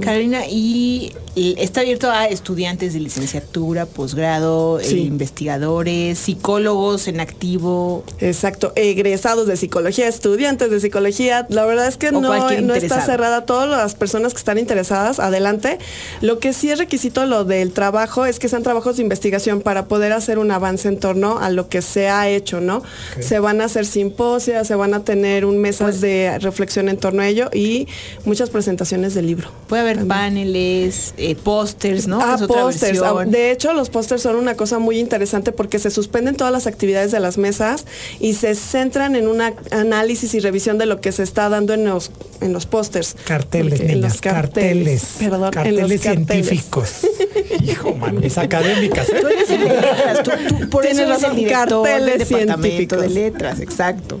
Carolina, 0.00 0.46
y 0.46 1.12
está 1.36 1.80
abierto 1.80 2.10
a 2.10 2.26
estudiantes 2.26 2.94
de 2.94 3.00
licenciatura, 3.00 3.86
posgrado, 3.86 4.80
eh, 4.80 4.90
investigadores, 4.90 6.18
psicólogos 6.18 7.08
en 7.08 7.20
activo. 7.20 8.04
Exacto, 8.20 8.72
egresados 8.76 9.46
de 9.46 9.56
psicología, 9.56 10.08
estudiantes 10.08 10.70
de 10.70 10.80
psicología. 10.80 11.46
La 11.50 11.64
verdad 11.64 11.86
es 11.86 11.96
que 11.96 12.12
no, 12.12 12.20
no 12.20 12.74
está 12.74 13.00
cerrada. 13.00 13.44
Todas 13.46 13.68
las 13.68 13.94
personas 13.94 14.32
que 14.32 14.38
están 14.38 14.58
interesadas, 14.58 15.20
adelante. 15.20 15.78
Lo 16.20 16.38
que 16.38 16.52
sí 16.52 16.70
es 16.70 16.78
requisito 16.78 17.26
lo 17.26 17.44
del 17.44 17.72
trabajo 17.72 18.26
es 18.26 18.38
que 18.38 18.48
sean 18.48 18.62
trabajos 18.62 18.96
de 18.96 19.02
investigación 19.02 19.60
para 19.60 19.86
poder 19.86 20.12
hacer 20.12 20.38
un 20.38 20.50
avance 20.50 20.88
en 20.88 20.98
torno 20.98 21.38
a 21.38 21.50
lo 21.50 21.68
que 21.68 21.82
se 21.82 22.08
ha 22.08 22.28
hecho, 22.28 22.60
¿no? 22.60 22.82
Se 23.20 23.38
van 23.38 23.60
a 23.60 23.64
hacer 23.64 23.86
simposias, 23.86 24.66
se 24.66 24.74
van 24.74 24.94
a 24.94 25.04
tener 25.04 25.44
un 25.44 25.58
mesas 25.58 25.88
pues 25.88 26.00
de 26.00 26.38
reflexión 26.40 26.88
en 26.88 26.98
torno 26.98 27.22
a 27.22 27.28
ello 27.28 27.50
y 27.52 27.88
muchas 28.24 28.50
presentaciones 28.50 29.14
de 29.14 29.22
libros. 29.22 29.47
Puede 29.68 29.82
haber 29.82 30.06
paneles, 30.06 31.12
eh, 31.18 31.34
pósters, 31.34 32.06
¿no? 32.06 32.20
Ah, 32.22 32.36
Es 32.40 32.46
pósters. 32.46 33.00
De 33.26 33.50
hecho, 33.50 33.74
los 33.74 33.90
pósters 33.90 34.22
son 34.22 34.36
una 34.36 34.54
cosa 34.54 34.78
muy 34.78 34.98
interesante 34.98 35.52
porque 35.52 35.78
se 35.78 35.90
suspenden 35.90 36.36
todas 36.36 36.52
las 36.54 36.66
actividades 36.66 37.12
de 37.12 37.20
las 37.20 37.36
mesas 37.36 37.84
y 38.18 38.32
se 38.32 38.54
centran 38.54 39.14
en 39.14 39.28
un 39.28 39.42
análisis 39.70 40.32
y 40.32 40.40
revisión 40.40 40.78
de 40.78 40.86
lo 40.86 41.02
que 41.02 41.12
se 41.12 41.22
está 41.22 41.50
dando 41.50 41.74
en 41.74 41.84
los, 41.84 42.10
en 42.40 42.54
los 42.54 42.64
pósters. 42.64 43.14
Carteles, 43.26 43.80
en 43.80 44.00
los 44.00 44.22
carteles. 44.22 45.02
Perdón, 45.18 45.44
en 45.44 45.50
carteles 45.50 45.80
los 45.90 46.00
carteles. 46.00 46.26
científicos. 46.48 46.90
Hijo, 47.62 47.94
man, 47.94 48.18
mis 48.20 48.38
académicas. 48.38 49.10
¿eh? 49.10 49.18
Tú 49.20 49.26
eres 49.26 49.50
el 49.50 49.60
de 49.60 49.68
letras, 49.68 50.22
tú, 50.22 50.30
tú- 50.60 50.70
por 50.70 50.86
eso 50.86 50.94
Tienes 50.94 50.98
eres 50.98 51.00
el 51.00 51.08
razón, 51.22 51.36
director 51.36 51.68
del 51.86 51.98
carteles 52.00 52.28
departamento 52.30 52.62
científicos. 52.62 53.00
de 53.02 53.08
letras, 53.10 53.60
exacto. 53.60 54.18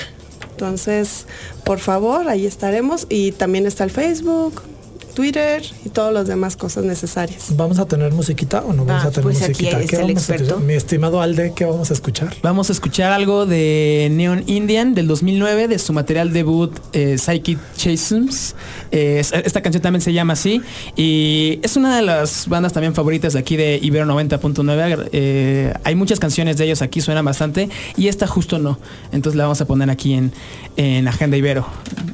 Entonces, 0.51 1.25
por 1.63 1.79
favor, 1.79 2.27
ahí 2.29 2.45
estaremos 2.45 3.07
y 3.09 3.31
también 3.33 3.65
está 3.65 3.83
el 3.83 3.91
Facebook, 3.91 4.61
Twitter 5.15 5.63
y 5.83 5.89
todas 5.89 6.13
las 6.13 6.27
demás 6.27 6.55
cosas 6.55 6.83
necesarias. 6.85 7.47
¿Vamos 7.55 7.79
a 7.79 7.85
tener 7.87 8.11
musiquita 8.13 8.59
o 8.61 8.73
no 8.73 8.85
vamos 8.85 9.05
Ah, 9.05 9.07
a 9.07 9.11
tener 9.11 9.23
pues 9.23 9.37
aquí 9.41 9.49
musiquita? 9.65 9.77
el 9.79 9.87
vamos 9.87 10.09
a 10.09 10.11
experto. 10.11 10.43
escuchar? 10.43 10.63
Mi 10.67 10.73
estimado 10.73 11.21
Alde, 11.21 11.53
¿qué 11.55 11.65
vamos 11.65 11.89
a 11.89 11.93
escuchar? 11.93 12.35
Vamos 12.43 12.69
a 12.69 12.73
escuchar 12.73 13.11
algo 13.11 13.45
de 13.47 14.09
Neon 14.11 14.43
Indian 14.45 14.93
del 14.93 15.07
2009, 15.07 15.67
de 15.69 15.79
su 15.79 15.93
material 15.93 16.33
debut 16.33 16.77
eh, 16.93 17.17
Psychic 17.17 17.57
Chasms. 17.77 18.55
Eh, 18.91 19.17
es- 19.19 19.31
esta 19.33 19.61
canción 19.61 19.81
también 19.81 20.01
se 20.01 20.13
llama 20.13 20.33
así. 20.33 20.61
Y 20.95 21.59
es 21.63 21.75
una 21.77 21.95
de 21.95 22.01
las 22.01 22.47
bandas 22.47 22.73
también 22.73 22.93
favoritas 22.93 23.33
de 23.33 23.39
aquí 23.39 23.55
de 23.55 23.79
Ibero 23.81 24.05
90.9. 24.05 25.09
Eh, 25.13 25.73
hay 25.83 25.95
muchas 25.95 26.19
canciones 26.19 26.57
de 26.57 26.65
ellos 26.65 26.81
aquí, 26.81 26.99
suenan 27.01 27.23
bastante. 27.25 27.69
Y 27.95 28.09
esta 28.09 28.27
justo 28.27 28.59
no. 28.59 28.77
Entonces 29.13 29.37
la 29.37 29.43
vamos 29.45 29.61
a 29.61 29.65
poner 29.65 29.89
aquí 29.89 30.13
en, 30.13 30.33
en 30.75 31.07
Agenda 31.07 31.37
Ibero. 31.37 31.65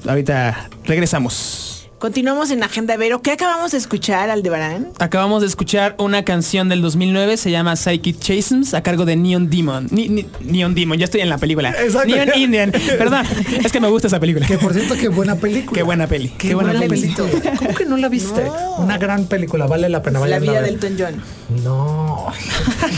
Ahorita 0.07 0.69
regresamos. 0.85 1.80
Continuamos 2.05 2.49
en 2.49 2.63
Agenda 2.63 2.97
Vero. 2.97 3.21
¿Qué 3.21 3.29
acabamos 3.29 3.73
de 3.73 3.77
escuchar, 3.77 4.31
Aldebarán? 4.31 4.87
Acabamos 4.97 5.41
de 5.41 5.47
escuchar 5.47 5.93
una 5.99 6.25
canción 6.25 6.67
del 6.67 6.81
2009, 6.81 7.37
se 7.37 7.51
llama 7.51 7.75
Psychic 7.75 8.17
Chasms, 8.19 8.73
a 8.73 8.81
cargo 8.81 9.05
de 9.05 9.15
Neon 9.15 9.51
Demon. 9.51 9.87
Ni- 9.91 10.09
ni- 10.09 10.25
Neon 10.39 10.73
Demon, 10.73 10.97
ya 10.97 11.05
estoy 11.05 11.21
en 11.21 11.29
la 11.29 11.37
película. 11.37 11.69
Exacto. 11.79 12.07
Neon 12.07 12.29
Indian. 12.35 12.71
Perdón, 12.97 13.23
es 13.63 13.71
que 13.71 13.79
me 13.79 13.87
gusta 13.87 14.07
esa 14.07 14.19
película. 14.19 14.47
Que 14.47 14.57
por 14.57 14.73
cierto, 14.73 14.95
qué 14.99 15.09
buena 15.09 15.35
película. 15.35 15.77
Qué 15.77 15.83
buena 15.83 16.07
peli. 16.07 16.29
Qué, 16.39 16.55
buena, 16.55 16.71
película. 16.79 17.29
¿Cómo 17.59 17.75
que 17.75 17.85
no 17.85 17.97
la 17.97 18.09
viste? 18.09 18.49
Una 18.79 18.97
gran 18.97 19.25
película, 19.25 19.67
vale 19.67 19.87
la 19.87 20.01
pena. 20.01 20.17
La 20.21 20.25
vayan 20.25 20.39
a 20.39 20.41
vida 20.41 20.61
del 20.63 20.73
Elton 20.73 20.95
John. 20.97 21.23
No. 21.63 22.25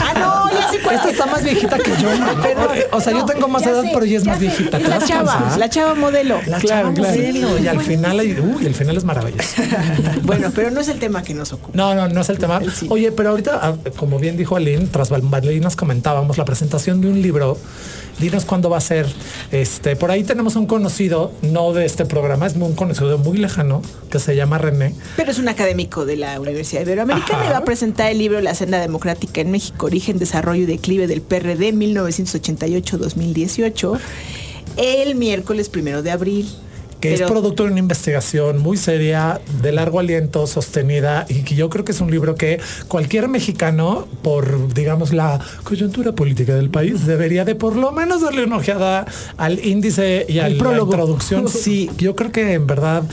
Ah, 0.00 0.14
no, 0.14 0.50
ya 0.58 0.82
cuál. 0.82 0.96
Esta 0.96 1.10
está 1.10 1.26
más 1.26 1.44
viejita 1.44 1.76
que 1.76 1.90
yo. 2.00 2.08
Pero- 2.42 2.70
o 2.92 3.00
sea, 3.02 3.12
yo 3.12 3.18
no, 3.18 3.26
tengo 3.26 3.48
más 3.48 3.64
edad, 3.66 3.82
sé, 3.82 3.90
pero 3.92 4.06
ella 4.06 4.16
es 4.16 4.24
más 4.24 4.38
sé. 4.38 4.46
viejita. 4.46 4.78
¿Te 4.78 4.88
La 4.88 4.98
chava, 4.98 5.56
la 5.58 5.68
chava 5.68 5.94
modelo. 5.94 6.36
La 6.46 6.58
Claro, 6.58 6.88
chava 6.88 6.94
claro. 6.94 7.16
modelo, 7.16 7.58
Y 7.58 7.66
al 7.68 7.80
final, 7.82 8.18
hay- 8.18 8.38
uy, 8.40 8.64
el 8.64 8.74
final 8.74 8.93
es 8.98 9.04
maravilloso. 9.04 9.62
Bueno, 10.22 10.50
pero 10.54 10.70
no 10.70 10.80
es 10.80 10.88
el 10.88 10.98
tema 10.98 11.22
que 11.22 11.34
nos 11.34 11.52
ocupa. 11.52 11.76
No, 11.76 11.94
no, 11.94 12.08
no 12.08 12.20
es 12.20 12.28
el 12.28 12.38
tema. 12.38 12.60
Sí. 12.74 12.86
Oye, 12.90 13.12
pero 13.12 13.30
ahorita, 13.30 13.60
ah, 13.62 13.76
como 13.96 14.18
bien 14.18 14.36
dijo 14.36 14.56
Aline, 14.56 14.86
tras 14.86 15.10
bambalinas 15.10 15.76
comentábamos 15.76 16.38
la 16.38 16.44
presentación 16.44 17.00
de 17.00 17.06
un 17.08 17.22
libro. 17.22 17.56
Dinos 18.18 18.44
cuándo 18.44 18.68
va 18.70 18.78
a 18.78 18.80
ser. 18.80 19.06
Este, 19.50 19.96
por 19.96 20.10
ahí 20.10 20.22
tenemos 20.22 20.54
un 20.56 20.66
conocido, 20.66 21.32
no 21.42 21.72
de 21.72 21.84
este 21.84 22.04
programa, 22.04 22.46
es 22.46 22.54
un 22.54 22.74
conocido 22.74 23.18
muy 23.18 23.38
lejano, 23.38 23.82
que 24.10 24.20
se 24.20 24.36
llama 24.36 24.58
René. 24.58 24.94
Pero 25.16 25.32
es 25.32 25.38
un 25.38 25.48
académico 25.48 26.06
de 26.06 26.16
la 26.16 26.40
Universidad 26.40 26.82
Iberoamericana 26.82 27.40
Ajá. 27.40 27.50
y 27.50 27.52
va 27.52 27.58
a 27.58 27.64
presentar 27.64 28.12
el 28.12 28.18
libro 28.18 28.40
La 28.40 28.54
senda 28.54 28.80
democrática 28.80 29.40
en 29.40 29.50
México, 29.50 29.86
origen, 29.86 30.18
desarrollo 30.18 30.62
y 30.62 30.66
declive 30.66 31.08
del 31.08 31.22
PRD 31.22 31.72
1988-2018 31.74 33.98
el 34.76 35.14
miércoles 35.14 35.68
primero 35.68 36.02
de 36.02 36.10
abril. 36.10 36.48
Que 37.08 37.14
es 37.14 37.22
producto 37.22 37.64
de 37.64 37.70
una 37.70 37.80
investigación 37.80 38.58
muy 38.58 38.76
seria, 38.76 39.40
de 39.62 39.72
largo 39.72 39.98
aliento, 39.98 40.46
sostenida, 40.46 41.26
y 41.28 41.42
que 41.42 41.54
yo 41.54 41.68
creo 41.68 41.84
que 41.84 41.92
es 41.92 42.00
un 42.00 42.10
libro 42.10 42.34
que 42.34 42.60
cualquier 42.88 43.28
mexicano, 43.28 44.06
por 44.22 44.72
digamos 44.72 45.12
la 45.12 45.40
coyuntura 45.64 46.12
política 46.12 46.54
del 46.54 46.70
país, 46.70 47.06
debería 47.06 47.44
de 47.44 47.54
por 47.54 47.76
lo 47.76 47.92
menos 47.92 48.22
darle 48.22 48.44
una 48.44 48.56
ojeada 48.56 49.06
al 49.36 49.64
índice 49.64 50.26
y 50.28 50.38
a 50.38 50.48
la 50.48 50.58
prólogo. 50.58 50.92
introducción. 50.92 51.44
Sí, 51.64 51.90
yo 51.96 52.14
creo 52.14 52.30
que 52.30 52.52
en 52.52 52.66
verdad 52.66 53.04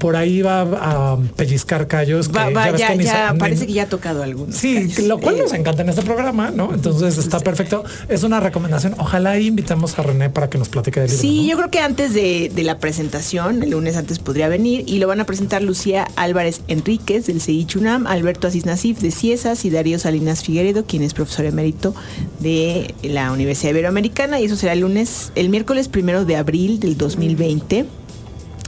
por 0.00 0.16
ahí 0.16 0.42
va 0.42 0.62
a 0.62 1.16
pellizcar 1.36 1.86
callos. 1.86 2.28
que 2.28 2.36
Va- 2.36 2.50
va, 2.50 2.70
ves 2.72 2.80
ya, 2.80 2.96
que 2.96 3.04
ya 3.04 3.32
ni- 3.32 3.38
parece 3.38 3.66
que 3.68 3.72
ya 3.74 3.84
ha 3.84 3.88
tocado 3.88 4.24
algunos. 4.24 4.56
Sí, 4.56 4.74
callos. 4.88 4.98
lo 5.06 5.18
cual 5.20 5.36
Eh, 5.36 5.42
nos 5.42 5.52
encanta 5.52 5.82
en 5.82 5.90
este 5.90 6.02
programa, 6.02 6.50
¿no? 6.50 6.74
Entonces 6.74 7.16
está 7.18 7.38
perfecto. 7.38 7.84
Es 8.08 8.24
una 8.24 8.40
recomendación. 8.40 8.96
Ojalá 8.98 9.38
invitamos 9.38 9.96
a 9.98 10.02
René 10.02 10.30
para 10.30 10.50
que 10.50 10.58
nos 10.58 10.68
platique 10.68 10.98
del 11.00 11.10
libro. 11.10 11.22
Sí, 11.22 11.42
¿no? 11.42 11.48
yo 11.50 11.56
creo 11.58 11.70
que 11.70 11.78
antes 11.80 12.12
de, 12.14 12.50
de 12.52 12.62
la 12.64 12.78
presentación, 12.78 13.62
el 13.62 13.70
lunes 13.70 13.96
antes 13.96 14.18
podría 14.18 14.48
venir, 14.48 14.82
y 14.86 14.98
lo 14.98 15.06
van 15.06 15.20
a 15.20 15.24
presentar 15.26 15.62
Lucía 15.62 16.08
Álvarez 16.16 16.62
Enríquez 16.66 17.26
del 17.26 17.40
CICHUNAM, 17.40 18.06
Alberto 18.06 18.48
Asís 18.48 18.66
Nasif 18.66 18.98
de 19.00 19.10
Ciesas 19.10 19.64
y 19.64 19.70
Darío 19.70 19.98
Salinas 19.98 20.42
Figueredo, 20.42 20.84
quien 20.86 21.02
es 21.02 21.14
profesor 21.14 21.44
emérito 21.44 21.94
de 22.40 22.94
la 23.02 23.30
Universidad 23.32 23.70
Iberoamericana, 23.70 24.40
y 24.40 24.44
eso 24.46 24.56
será 24.56 24.72
el 24.72 24.80
lunes, 24.80 25.32
el 25.34 25.48
miércoles 25.50 25.88
primero 25.88 26.24
de 26.24 26.36
abril 26.36 26.80
del 26.80 26.96
2020. 26.96 27.84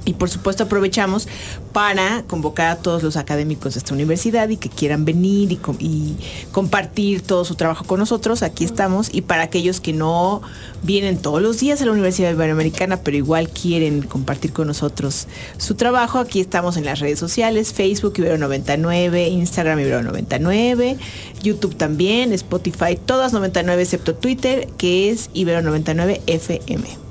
Y 0.05 0.15
por 0.15 0.29
supuesto 0.29 0.65
aprovechamos 0.65 1.29
para 1.73 2.25
convocar 2.27 2.69
a 2.69 2.77
todos 2.77 3.03
los 3.03 3.17
académicos 3.17 3.75
de 3.75 3.79
esta 3.79 3.95
universidad 3.95 4.49
y 4.49 4.57
que 4.57 4.69
quieran 4.69 5.05
venir 5.05 5.53
y, 5.53 5.57
com- 5.57 5.77
y 5.79 6.17
compartir 6.51 7.23
todo 7.23 7.45
su 7.45 7.55
trabajo 7.55 7.85
con 7.85 8.01
nosotros. 8.01 8.43
Aquí 8.43 8.65
estamos. 8.65 9.09
Y 9.15 9.23
para 9.23 9.43
aquellos 9.43 9.81
que 9.81 9.93
no 9.93 10.43
vienen 10.83 11.19
todos 11.19 11.41
los 11.41 11.59
días 11.61 11.81
a 11.81 11.85
la 11.87 11.93
Universidad 11.93 12.33
Iberoamericana, 12.33 12.97
pero 12.99 13.17
igual 13.17 13.49
quieren 13.49 14.03
compartir 14.03 14.53
con 14.53 14.67
nosotros 14.67 15.29
su 15.57 15.77
trabajo, 15.77 16.19
aquí 16.19 16.41
estamos 16.41 16.77
en 16.77 16.85
las 16.85 16.99
redes 16.99 17.19
sociales, 17.21 17.73
Facebook 17.73 18.15
Ibero99, 18.15 19.31
Instagram 19.31 19.79
Ibero99, 19.79 20.97
YouTube 21.43 21.77
también, 21.77 22.33
Spotify, 22.33 22.99
todas 23.05 23.33
99 23.33 23.83
excepto 23.83 24.15
Twitter, 24.15 24.69
que 24.77 25.11
es 25.11 25.31
Ibero99 25.35 26.21
FM. 26.27 27.02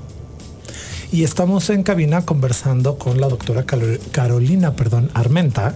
Y 1.12 1.24
estamos 1.24 1.68
en 1.68 1.82
cabina 1.82 2.24
conversando 2.24 2.96
con 2.96 3.20
la 3.20 3.28
doctora 3.28 3.64
Carolina, 4.12 4.74
perdón, 4.74 5.10
Armenta, 5.12 5.74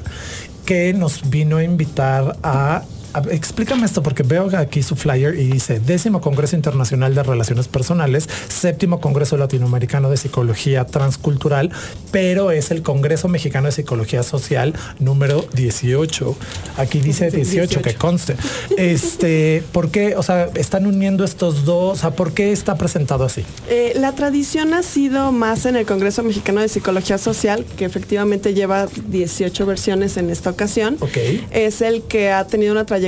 que 0.64 0.94
nos 0.94 1.28
vino 1.28 1.58
a 1.58 1.62
invitar 1.64 2.38
a- 2.42 2.82
Explícame 3.30 3.86
esto, 3.86 4.02
porque 4.02 4.22
veo 4.22 4.48
aquí 4.56 4.82
su 4.82 4.96
flyer 4.96 5.38
y 5.38 5.46
dice 5.46 5.80
décimo 5.80 6.20
Congreso 6.20 6.56
Internacional 6.56 7.14
de 7.14 7.22
Relaciones 7.22 7.68
Personales, 7.68 8.28
séptimo 8.48 9.00
Congreso 9.00 9.36
Latinoamericano 9.36 10.10
de 10.10 10.16
Psicología 10.16 10.84
Transcultural, 10.84 11.70
pero 12.10 12.50
es 12.50 12.70
el 12.70 12.82
Congreso 12.82 13.28
Mexicano 13.28 13.66
de 13.66 13.72
Psicología 13.72 14.22
Social 14.22 14.74
número 14.98 15.46
18. 15.54 16.36
Aquí 16.76 17.00
dice 17.00 17.30
18, 17.30 17.82
que 17.82 17.94
conste. 17.94 18.36
Este, 18.76 19.62
¿por 19.72 19.90
qué? 19.90 20.16
O 20.16 20.22
sea, 20.22 20.50
están 20.54 20.86
uniendo 20.86 21.24
estos 21.24 21.64
dos. 21.64 21.98
O 21.98 22.00
sea, 22.00 22.10
¿por 22.10 22.32
qué 22.32 22.52
está 22.52 22.76
presentado 22.76 23.24
así? 23.24 23.44
Eh, 23.68 23.92
la 23.96 24.12
tradición 24.12 24.74
ha 24.74 24.82
sido 24.82 25.32
más 25.32 25.66
en 25.66 25.76
el 25.76 25.86
Congreso 25.86 26.22
Mexicano 26.22 26.60
de 26.60 26.68
Psicología 26.68 27.18
Social, 27.18 27.64
que 27.76 27.84
efectivamente 27.84 28.54
lleva 28.54 28.88
18 29.08 29.66
versiones 29.66 30.16
en 30.16 30.30
esta 30.30 30.50
ocasión. 30.50 30.96
Ok. 31.00 31.16
Es 31.50 31.80
el 31.80 32.02
que 32.02 32.30
ha 32.30 32.46
tenido 32.46 32.72
una 32.72 32.84
trayectoria 32.84 33.05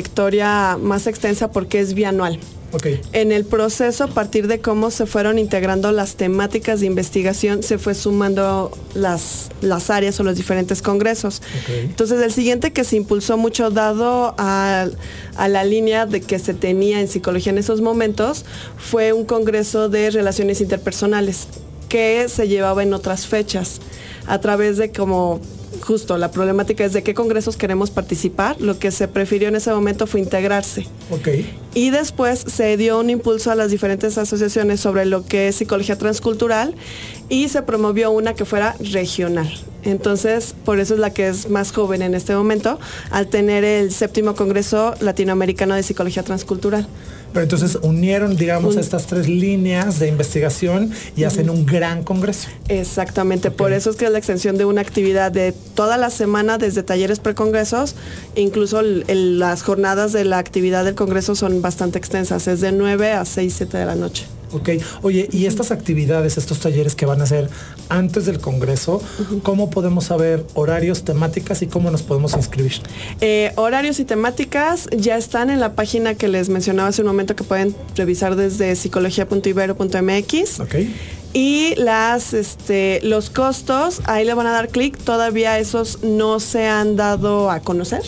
más 0.80 1.06
extensa 1.06 1.50
porque 1.50 1.80
es 1.80 1.94
bianual. 1.94 2.38
Ok. 2.72 2.86
En 3.14 3.32
el 3.32 3.46
proceso, 3.46 4.04
a 4.04 4.06
partir 4.08 4.46
de 4.46 4.60
cómo 4.60 4.90
se 4.90 5.06
fueron 5.06 5.38
integrando 5.38 5.90
las 5.90 6.16
temáticas 6.16 6.80
de 6.80 6.86
investigación, 6.86 7.62
se 7.62 7.78
fue 7.78 7.94
sumando 7.94 8.70
las, 8.94 9.48
las 9.62 9.88
áreas 9.88 10.20
o 10.20 10.22
los 10.22 10.36
diferentes 10.36 10.82
congresos. 10.82 11.40
Ok. 11.62 11.70
Entonces, 11.84 12.20
el 12.20 12.32
siguiente 12.32 12.72
que 12.72 12.84
se 12.84 12.96
impulsó 12.96 13.38
mucho 13.38 13.70
dado 13.70 14.34
a, 14.36 14.86
a 15.36 15.48
la 15.48 15.64
línea 15.64 16.04
de 16.04 16.20
que 16.20 16.38
se 16.38 16.52
tenía 16.52 17.00
en 17.00 17.08
psicología 17.08 17.52
en 17.52 17.58
esos 17.58 17.80
momentos 17.80 18.44
fue 18.76 19.14
un 19.14 19.24
congreso 19.24 19.88
de 19.88 20.10
relaciones 20.10 20.60
interpersonales 20.60 21.48
que 21.88 22.28
se 22.28 22.48
llevaba 22.48 22.82
en 22.82 22.92
otras 22.92 23.26
fechas 23.26 23.80
a 24.26 24.40
través 24.40 24.76
de 24.76 24.92
como 24.92 25.40
justo 25.80 26.18
la 26.18 26.30
problemática 26.30 26.84
es 26.84 26.92
de 26.92 27.02
qué 27.02 27.14
congresos 27.14 27.56
queremos 27.56 27.90
participar. 27.90 28.60
Lo 28.60 28.78
que 28.78 28.90
se 28.90 29.08
prefirió 29.08 29.48
en 29.48 29.56
ese 29.56 29.72
momento 29.72 30.06
fue 30.06 30.20
integrarse. 30.20 30.86
Y 31.74 31.90
después 31.90 32.40
se 32.40 32.76
dio 32.76 32.98
un 32.98 33.10
impulso 33.10 33.50
a 33.50 33.54
las 33.54 33.70
diferentes 33.70 34.18
asociaciones 34.18 34.80
sobre 34.80 35.04
lo 35.04 35.24
que 35.24 35.48
es 35.48 35.56
psicología 35.56 35.96
transcultural 35.96 36.74
y 37.28 37.48
se 37.48 37.62
promovió 37.62 38.10
una 38.10 38.34
que 38.34 38.44
fuera 38.44 38.74
regional. 38.80 39.48
Entonces, 39.84 40.54
por 40.64 40.80
eso 40.80 40.94
es 40.94 41.00
la 41.00 41.10
que 41.10 41.28
es 41.28 41.48
más 41.48 41.72
joven 41.72 42.02
en 42.02 42.14
este 42.14 42.34
momento, 42.34 42.78
al 43.10 43.28
tener 43.28 43.64
el 43.64 43.92
séptimo 43.92 44.34
Congreso 44.34 44.94
Latinoamericano 45.00 45.74
de 45.74 45.82
Psicología 45.82 46.22
Transcultural. 46.22 46.86
Pero 47.32 47.42
entonces 47.42 47.78
unieron, 47.82 48.36
digamos, 48.36 48.74
Un- 48.74 48.80
estas 48.80 49.06
tres 49.06 49.28
líneas 49.28 49.98
de 49.98 50.08
investigación 50.08 50.90
y 51.16 51.24
hacen 51.24 51.50
un 51.50 51.66
gran 51.66 52.02
congreso. 52.02 52.48
Exactamente, 52.68 53.50
por 53.50 53.72
eso 53.72 53.90
es 53.90 53.96
que 53.96 54.06
es 54.06 54.10
la 54.10 54.18
extensión 54.18 54.56
de 54.56 54.64
una 54.64 54.80
actividad 54.80 55.30
de 55.30 55.52
toda 55.74 55.96
la 55.98 56.10
semana, 56.10 56.58
desde 56.58 56.82
talleres 56.82 57.20
precongresos, 57.20 57.94
incluso 58.34 58.80
el- 58.80 59.04
el- 59.08 59.38
las 59.38 59.62
jornadas 59.62 60.12
de 60.12 60.24
la 60.24 60.38
actividad 60.38 60.84
del 60.84 60.94
congreso 60.94 61.34
son 61.34 61.60
bastante 61.62 61.98
extensas, 61.98 62.48
es 62.48 62.60
de 62.60 62.72
9 62.72 63.12
a 63.12 63.24
6, 63.24 63.54
7 63.56 63.76
de 63.78 63.84
la 63.86 63.94
noche. 63.94 64.24
Ok, 64.52 64.70
oye, 65.02 65.28
y 65.32 65.46
estas 65.46 65.70
actividades, 65.70 66.38
estos 66.38 66.60
talleres 66.60 66.94
que 66.94 67.06
van 67.06 67.20
a 67.20 67.24
hacer 67.24 67.48
antes 67.88 68.26
del 68.26 68.40
Congreso, 68.40 69.02
¿cómo 69.42 69.70
podemos 69.70 70.04
saber 70.06 70.44
horarios, 70.54 71.04
temáticas 71.04 71.62
y 71.62 71.66
cómo 71.66 71.90
nos 71.90 72.02
podemos 72.02 72.34
inscribir? 72.34 72.72
Eh, 73.20 73.52
horarios 73.56 74.00
y 74.00 74.04
temáticas 74.04 74.88
ya 74.96 75.16
están 75.16 75.50
en 75.50 75.60
la 75.60 75.74
página 75.74 76.14
que 76.14 76.28
les 76.28 76.48
mencionaba 76.48 76.88
hace 76.88 77.02
un 77.02 77.08
momento 77.08 77.36
que 77.36 77.44
pueden 77.44 77.74
revisar 77.96 78.36
desde 78.36 78.74
psicología.ibero.mx. 78.76 80.60
Ok. 80.60 80.74
Y 81.40 81.76
las, 81.76 82.34
este, 82.34 82.98
los 83.04 83.30
costos, 83.30 84.00
ahí 84.06 84.24
le 84.24 84.34
van 84.34 84.48
a 84.48 84.50
dar 84.50 84.70
clic, 84.70 84.98
todavía 84.98 85.56
esos 85.60 86.02
no 86.02 86.40
se 86.40 86.66
han 86.66 86.96
dado 86.96 87.52
a 87.52 87.60
conocer. 87.60 88.02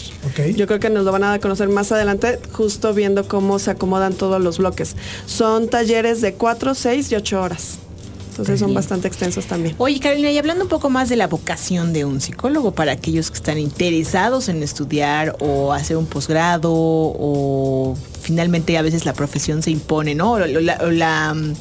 Yo 0.57 0.67
creo 0.67 0.81
que 0.81 0.91
nos 0.91 1.05
lo 1.05 1.13
van 1.13 1.23
a 1.23 1.27
dar 1.29 1.37
a 1.37 1.41
conocer 1.41 1.69
más 1.69 1.93
adelante, 1.93 2.41
justo 2.51 2.93
viendo 2.93 3.29
cómo 3.29 3.61
se 3.61 3.71
acomodan 3.71 4.15
todos 4.15 4.43
los 4.43 4.59
bloques. 4.59 4.97
Son 5.27 5.69
talleres 5.69 6.21
de 6.21 6.35
4, 6.35 6.75
6 6.75 7.13
y 7.13 7.15
8 7.15 7.41
horas. 7.41 7.79
Entonces 8.31 8.59
son 8.59 8.75
bastante 8.75 9.07
extensos 9.07 9.47
también. 9.47 9.77
Oye, 9.79 10.01
Carolina, 10.01 10.33
y 10.33 10.39
hablando 10.39 10.65
un 10.65 10.69
poco 10.69 10.91
más 10.91 11.09
de 11.09 11.15
la 11.15 11.29
vocación 11.29 11.93
de 11.93 12.05
un 12.05 12.21
psicólogo 12.21 12.73
para 12.73 12.91
aquellos 12.91 13.31
que 13.31 13.37
están 13.37 13.59
interesados 13.59 14.49
en 14.49 14.61
estudiar 14.65 15.37
o 15.39 15.73
hacer 15.73 15.97
un 15.97 16.07
posgrado 16.07 16.73
o 16.73 17.97
finalmente 18.21 18.77
a 18.79 18.83
veces 18.83 19.05
la 19.05 19.13
profesión 19.13 19.63
se 19.63 19.71
impone, 19.71 20.15
¿no? 20.15 20.33
O 20.33 20.39
la, 20.39 21.35
mm, 21.35 21.55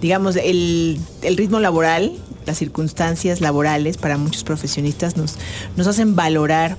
digamos, 0.00 0.36
el, 0.36 0.98
el 1.22 1.36
ritmo 1.36 1.60
laboral, 1.60 2.12
las 2.46 2.58
circunstancias 2.58 3.40
laborales 3.40 3.96
para 3.96 4.16
muchos 4.16 4.44
profesionistas 4.44 5.16
nos, 5.16 5.36
nos 5.76 5.86
hacen 5.86 6.14
valorar 6.16 6.76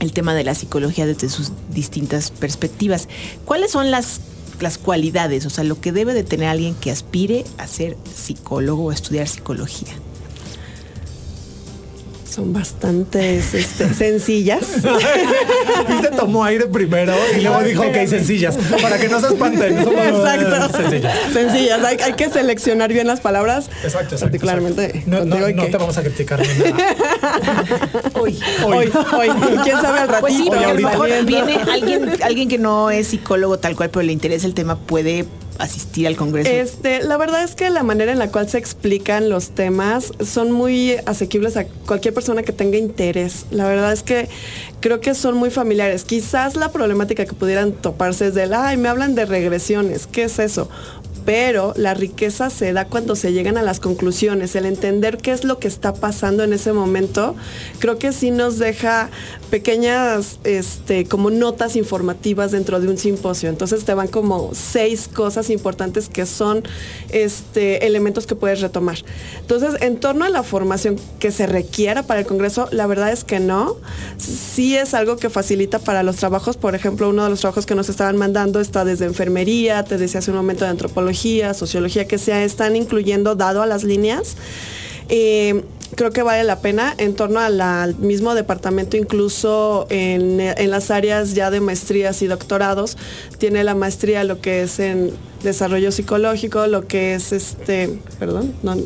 el 0.00 0.12
tema 0.12 0.34
de 0.34 0.44
la 0.44 0.54
psicología 0.54 1.06
desde 1.06 1.28
sus 1.28 1.52
distintas 1.70 2.30
perspectivas. 2.30 3.08
¿Cuáles 3.44 3.72
son 3.72 3.90
las, 3.90 4.20
las 4.60 4.78
cualidades, 4.78 5.44
o 5.46 5.50
sea, 5.50 5.64
lo 5.64 5.80
que 5.80 5.92
debe 5.92 6.14
de 6.14 6.24
tener 6.24 6.48
alguien 6.48 6.74
que 6.74 6.90
aspire 6.90 7.44
a 7.58 7.66
ser 7.66 7.96
psicólogo 8.14 8.84
o 8.84 8.92
estudiar 8.92 9.26
psicología? 9.28 9.92
Son 12.38 12.52
bastante 12.52 13.36
este, 13.38 13.92
sencillas. 13.94 14.60
Viste, 15.88 16.08
tomó 16.16 16.44
aire 16.44 16.66
primero 16.66 17.12
y 17.36 17.40
luego 17.40 17.60
dijo, 17.62 17.82
ok, 17.82 18.06
sencillas, 18.06 18.56
para 18.80 18.96
que 18.96 19.08
no 19.08 19.18
se 19.18 19.26
espanten. 19.26 19.76
Somos- 19.84 20.06
Exacto. 20.06 20.76
Sencillas. 20.78 21.18
Sencillas. 21.32 21.84
Hay, 21.84 21.96
hay 21.96 22.12
que 22.12 22.30
seleccionar 22.30 22.92
bien 22.92 23.08
las 23.08 23.18
palabras. 23.18 23.66
Exacto, 23.82 24.14
exacto. 24.14 24.18
Particularmente 24.26 24.84
exacto. 24.84 25.10
No, 25.10 25.16
no, 25.24 25.30
contigo 25.30 25.48
y 25.48 25.54
no 25.54 25.64
que- 25.64 25.70
te 25.70 25.76
vamos 25.78 25.98
a 25.98 26.02
criticar 26.02 26.40
ni 26.40 26.46
nada. 26.70 26.94
Hoy, 28.14 28.38
hoy, 28.64 28.92
hoy. 29.16 29.28
¿Quién 29.64 29.80
sabe 29.82 29.98
al 29.98 30.08
ratito? 30.08 30.20
Pues 30.20 30.34
sí, 30.36 30.44
porque 30.46 30.58
a 30.64 30.68
lo 30.68 30.70
ahorita. 30.70 30.90
mejor 30.90 31.24
viene 31.24 31.54
alguien, 31.72 32.22
alguien 32.22 32.48
que 32.48 32.58
no 32.58 32.90
es 32.90 33.08
psicólogo 33.08 33.58
tal 33.58 33.74
cual, 33.74 33.90
pero 33.90 34.04
le 34.04 34.12
interesa 34.12 34.46
el 34.46 34.54
tema, 34.54 34.78
puede 34.78 35.24
asistir 35.58 36.06
al 36.06 36.16
congreso. 36.16 36.50
Este, 36.50 37.02
la 37.02 37.16
verdad 37.16 37.42
es 37.42 37.54
que 37.54 37.68
la 37.70 37.82
manera 37.82 38.12
en 38.12 38.18
la 38.18 38.30
cual 38.30 38.48
se 38.48 38.58
explican 38.58 39.28
los 39.28 39.50
temas 39.50 40.12
son 40.24 40.52
muy 40.52 40.96
asequibles 41.06 41.56
a 41.56 41.66
cualquier 41.86 42.14
persona 42.14 42.42
que 42.42 42.52
tenga 42.52 42.78
interés. 42.78 43.46
La 43.50 43.66
verdad 43.66 43.92
es 43.92 44.02
que 44.02 44.28
creo 44.80 45.00
que 45.00 45.14
son 45.14 45.36
muy 45.36 45.50
familiares. 45.50 46.04
Quizás 46.04 46.56
la 46.56 46.70
problemática 46.70 47.24
que 47.24 47.32
pudieran 47.32 47.72
toparse 47.72 48.28
es 48.28 48.34
del, 48.34 48.54
ay, 48.54 48.76
me 48.76 48.88
hablan 48.88 49.14
de 49.14 49.26
regresiones. 49.26 50.06
¿Qué 50.06 50.24
es 50.24 50.38
eso? 50.38 50.68
Pero 51.24 51.74
la 51.76 51.92
riqueza 51.92 52.48
se 52.48 52.72
da 52.72 52.86
cuando 52.86 53.14
se 53.14 53.34
llegan 53.34 53.58
a 53.58 53.62
las 53.62 53.80
conclusiones, 53.80 54.56
el 54.56 54.64
entender 54.64 55.18
qué 55.18 55.32
es 55.32 55.44
lo 55.44 55.58
que 55.58 55.68
está 55.68 55.92
pasando 55.92 56.42
en 56.42 56.54
ese 56.54 56.72
momento, 56.72 57.36
creo 57.80 57.98
que 57.98 58.12
sí 58.12 58.30
nos 58.30 58.58
deja 58.58 59.10
pequeñas 59.48 60.38
este, 60.44 61.04
como 61.06 61.30
notas 61.30 61.76
informativas 61.76 62.52
dentro 62.52 62.80
de 62.80 62.88
un 62.88 62.98
simposio. 62.98 63.48
Entonces 63.48 63.84
te 63.84 63.94
van 63.94 64.08
como 64.08 64.50
seis 64.54 65.08
cosas 65.08 65.50
importantes 65.50 66.08
que 66.08 66.26
son 66.26 66.62
este, 67.10 67.86
elementos 67.86 68.26
que 68.26 68.34
puedes 68.34 68.60
retomar. 68.60 68.98
Entonces, 69.40 69.80
en 69.80 69.98
torno 69.98 70.24
a 70.24 70.28
la 70.28 70.42
formación 70.42 70.96
que 71.18 71.32
se 71.32 71.46
requiera 71.46 72.02
para 72.04 72.20
el 72.20 72.26
Congreso, 72.26 72.68
la 72.70 72.86
verdad 72.86 73.10
es 73.10 73.24
que 73.24 73.40
no. 73.40 73.76
Sí 74.18 74.76
es 74.76 74.94
algo 74.94 75.16
que 75.16 75.30
facilita 75.30 75.78
para 75.78 76.02
los 76.02 76.16
trabajos. 76.16 76.56
Por 76.56 76.74
ejemplo, 76.74 77.08
uno 77.08 77.24
de 77.24 77.30
los 77.30 77.40
trabajos 77.40 77.66
que 77.66 77.74
nos 77.74 77.88
estaban 77.88 78.16
mandando 78.16 78.60
está 78.60 78.84
desde 78.84 79.06
enfermería, 79.06 79.84
te 79.84 79.98
decía 79.98 80.20
hace 80.20 80.30
un 80.30 80.36
momento 80.36 80.64
de 80.64 80.70
antropología, 80.70 81.54
sociología, 81.54 82.06
que 82.06 82.18
se 82.18 82.44
están 82.44 82.76
incluyendo 82.76 83.34
dado 83.34 83.62
a 83.62 83.66
las 83.66 83.84
líneas. 83.84 84.36
Eh, 85.08 85.64
creo 85.96 86.10
que 86.10 86.22
vale 86.22 86.44
la 86.44 86.60
pena 86.60 86.94
en 86.98 87.14
torno 87.14 87.40
a 87.40 87.48
la- 87.50 87.82
al 87.82 87.96
mismo 87.96 88.34
departamento, 88.34 88.96
incluso 88.96 89.86
en, 89.90 90.40
en 90.40 90.70
las 90.70 90.90
áreas 90.90 91.34
ya 91.34 91.50
de 91.50 91.60
maestrías 91.60 92.22
y 92.22 92.26
doctorados, 92.26 92.96
tiene 93.38 93.64
la 93.64 93.74
maestría 93.74 94.24
lo 94.24 94.40
que 94.40 94.62
es 94.62 94.78
en 94.80 95.10
desarrollo 95.42 95.90
psicológico, 95.92 96.66
lo 96.66 96.86
que 96.86 97.14
es 97.14 97.32
este, 97.32 97.98
perdón, 98.18 98.52
no, 98.62 98.76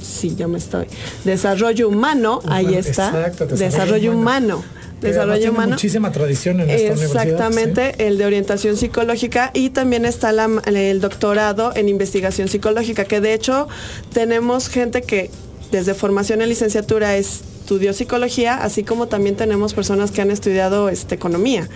sí, 0.00 0.34
ya 0.36 0.48
me 0.48 0.58
estoy, 0.58 0.86
desarrollo 1.24 1.88
humano, 1.88 2.40
ahí 2.48 2.74
está, 2.74 3.08
exacto, 3.08 3.46
desarrollo 3.46 4.12
humano. 4.12 4.56
humano. 4.58 4.76
Desarrollo 5.00 5.34
tiene 5.36 5.50
humano. 5.50 5.70
muchísima 5.72 6.10
tradición 6.10 6.58
en 6.62 6.70
esta 6.70 6.92
universidad. 6.94 7.22
Exactamente, 7.26 8.06
el 8.08 8.16
de 8.16 8.24
orientación 8.24 8.78
psicológica 8.78 9.50
y 9.52 9.68
también 9.68 10.06
está 10.06 10.32
la- 10.32 10.48
el 10.64 11.00
doctorado 11.02 11.72
en 11.76 11.90
investigación 11.90 12.48
psicológica, 12.48 13.04
que 13.04 13.20
de 13.20 13.34
hecho 13.34 13.68
tenemos 14.14 14.68
gente 14.70 15.02
que 15.02 15.30
desde 15.70 15.94
formación 15.94 16.42
en 16.42 16.48
licenciatura 16.48 17.16
estudió 17.16 17.92
psicología, 17.92 18.56
así 18.56 18.84
como 18.84 19.08
también 19.08 19.36
tenemos 19.36 19.74
personas 19.74 20.10
que 20.10 20.22
han 20.22 20.30
estudiado 20.30 20.88
este, 20.88 21.14
economía. 21.14 21.68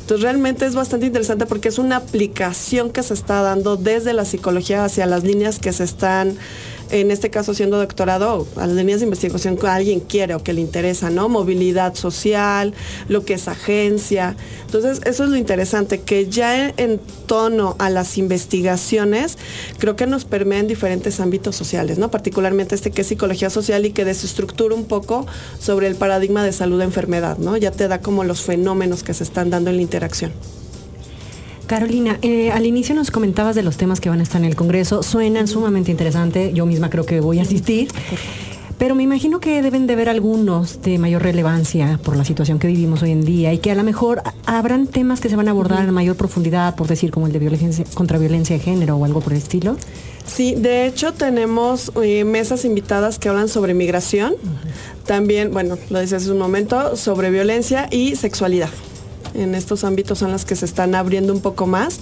Entonces 0.00 0.22
realmente 0.24 0.66
es 0.66 0.74
bastante 0.74 1.06
interesante 1.06 1.46
porque 1.46 1.68
es 1.68 1.78
una 1.78 1.96
aplicación 1.96 2.90
que 2.90 3.02
se 3.02 3.14
está 3.14 3.42
dando 3.42 3.76
desde 3.76 4.12
la 4.12 4.24
psicología 4.24 4.84
hacia 4.84 5.06
las 5.06 5.22
líneas 5.22 5.60
que 5.60 5.72
se 5.72 5.84
están, 5.84 6.36
en 6.90 7.10
este 7.10 7.30
caso 7.30 7.54
siendo 7.54 7.78
doctorado, 7.78 8.46
a 8.56 8.66
las 8.66 8.76
líneas 8.76 9.00
de 9.00 9.06
investigación 9.06 9.56
que 9.56 9.66
alguien 9.66 10.00
quiere 10.00 10.34
o 10.34 10.42
que 10.42 10.52
le 10.52 10.60
interesa, 10.60 11.10
¿no? 11.10 11.28
Movilidad 11.28 11.94
social, 11.94 12.74
lo 13.08 13.24
que 13.24 13.34
es 13.34 13.48
agencia. 13.48 14.36
Entonces 14.66 15.00
eso 15.04 15.24
es 15.24 15.30
lo 15.30 15.36
interesante, 15.36 16.00
que 16.00 16.28
ya 16.28 16.68
en, 16.76 17.00
tono 17.26 17.76
a 17.78 17.90
las 17.90 18.18
investigaciones, 18.18 19.38
creo 19.78 19.94
que 19.94 20.06
nos 20.06 20.24
permea 20.24 20.58
en 20.58 20.66
diferentes 20.66 21.20
ámbitos 21.20 21.54
sociales, 21.54 21.98
¿no? 21.98 22.10
Particularmente 22.10 22.74
este 22.74 22.90
que 22.90 23.02
es 23.02 23.06
psicología 23.06 23.50
social 23.50 23.86
y 23.86 23.92
que 23.92 24.04
desestructura 24.04 24.74
un 24.74 24.84
poco 24.84 25.26
sobre 25.60 25.86
el 25.86 25.94
paradigma 25.94 26.42
de 26.42 26.52
salud-enfermedad, 26.52 27.38
¿no? 27.38 27.56
Ya 27.56 27.70
te 27.70 27.86
da 27.86 28.00
como 28.00 28.24
los 28.24 28.42
fenómenos 28.42 29.04
que 29.04 29.14
se 29.14 29.22
están 29.22 29.50
dando 29.50 29.70
en 29.70 29.76
la 29.76 29.82
interacción. 29.82 30.32
Carolina, 31.70 32.18
eh, 32.22 32.50
al 32.50 32.66
inicio 32.66 32.96
nos 32.96 33.12
comentabas 33.12 33.54
de 33.54 33.62
los 33.62 33.76
temas 33.76 34.00
que 34.00 34.08
van 34.08 34.18
a 34.18 34.24
estar 34.24 34.40
en 34.40 34.44
el 34.44 34.56
Congreso. 34.56 35.04
Suenan 35.04 35.46
sumamente 35.46 35.92
interesante. 35.92 36.52
Yo 36.52 36.66
misma 36.66 36.90
creo 36.90 37.06
que 37.06 37.20
voy 37.20 37.38
a 37.38 37.42
asistir. 37.42 37.86
Pero 38.76 38.96
me 38.96 39.04
imagino 39.04 39.38
que 39.38 39.62
deben 39.62 39.86
de 39.86 39.92
haber 39.92 40.08
algunos 40.08 40.82
de 40.82 40.98
mayor 40.98 41.22
relevancia 41.22 42.00
por 42.02 42.16
la 42.16 42.24
situación 42.24 42.58
que 42.58 42.66
vivimos 42.66 43.04
hoy 43.04 43.12
en 43.12 43.24
día 43.24 43.52
y 43.52 43.58
que 43.58 43.70
a 43.70 43.76
lo 43.76 43.84
mejor 43.84 44.20
habrán 44.46 44.88
temas 44.88 45.20
que 45.20 45.28
se 45.28 45.36
van 45.36 45.46
a 45.46 45.52
abordar 45.52 45.86
en 45.86 45.94
mayor 45.94 46.16
profundidad, 46.16 46.74
por 46.74 46.88
decir 46.88 47.12
como 47.12 47.28
el 47.28 47.32
de 47.32 47.38
violencia 47.38 47.84
contra 47.94 48.18
violencia 48.18 48.56
de 48.56 48.62
género 48.64 48.96
o 48.96 49.04
algo 49.04 49.20
por 49.20 49.32
el 49.32 49.38
estilo. 49.38 49.76
Sí, 50.26 50.56
de 50.56 50.86
hecho 50.86 51.12
tenemos 51.12 51.92
eh, 52.02 52.24
mesas 52.24 52.64
invitadas 52.64 53.20
que 53.20 53.28
hablan 53.28 53.46
sobre 53.46 53.74
migración, 53.74 54.34
también, 55.06 55.52
bueno, 55.52 55.78
lo 55.88 56.00
decía 56.00 56.16
hace 56.16 56.32
un 56.32 56.38
momento, 56.38 56.96
sobre 56.96 57.30
violencia 57.30 57.86
y 57.92 58.16
sexualidad. 58.16 58.70
En 59.34 59.54
estos 59.54 59.84
ámbitos 59.84 60.18
son 60.18 60.32
las 60.32 60.44
que 60.44 60.56
se 60.56 60.64
están 60.64 60.94
abriendo 60.94 61.32
un 61.32 61.40
poco 61.40 61.66
más. 61.66 62.00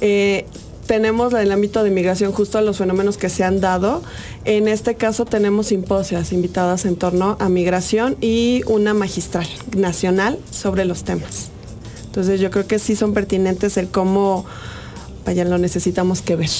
Eh, 0.00 0.46
tenemos 0.86 1.34
el 1.34 1.52
ámbito 1.52 1.84
de 1.84 1.90
migración 1.90 2.32
justo 2.32 2.56
a 2.56 2.62
los 2.62 2.78
fenómenos 2.78 3.18
que 3.18 3.28
se 3.28 3.44
han 3.44 3.60
dado. 3.60 4.02
En 4.44 4.68
este 4.68 4.94
caso 4.94 5.26
tenemos 5.26 5.66
simposias 5.66 6.32
invitadas 6.32 6.86
en 6.86 6.96
torno 6.96 7.36
a 7.40 7.48
migración 7.50 8.16
y 8.22 8.62
una 8.66 8.94
magistral 8.94 9.46
nacional 9.76 10.38
sobre 10.50 10.86
los 10.86 11.04
temas. 11.04 11.50
Entonces 12.06 12.40
yo 12.40 12.50
creo 12.50 12.66
que 12.66 12.78
sí 12.78 12.96
son 12.96 13.12
pertinentes 13.12 13.76
el 13.76 13.88
cómo, 13.88 14.46
vaya, 15.26 15.44
lo 15.44 15.58
necesitamos 15.58 16.22
que 16.22 16.36
ver. 16.36 16.50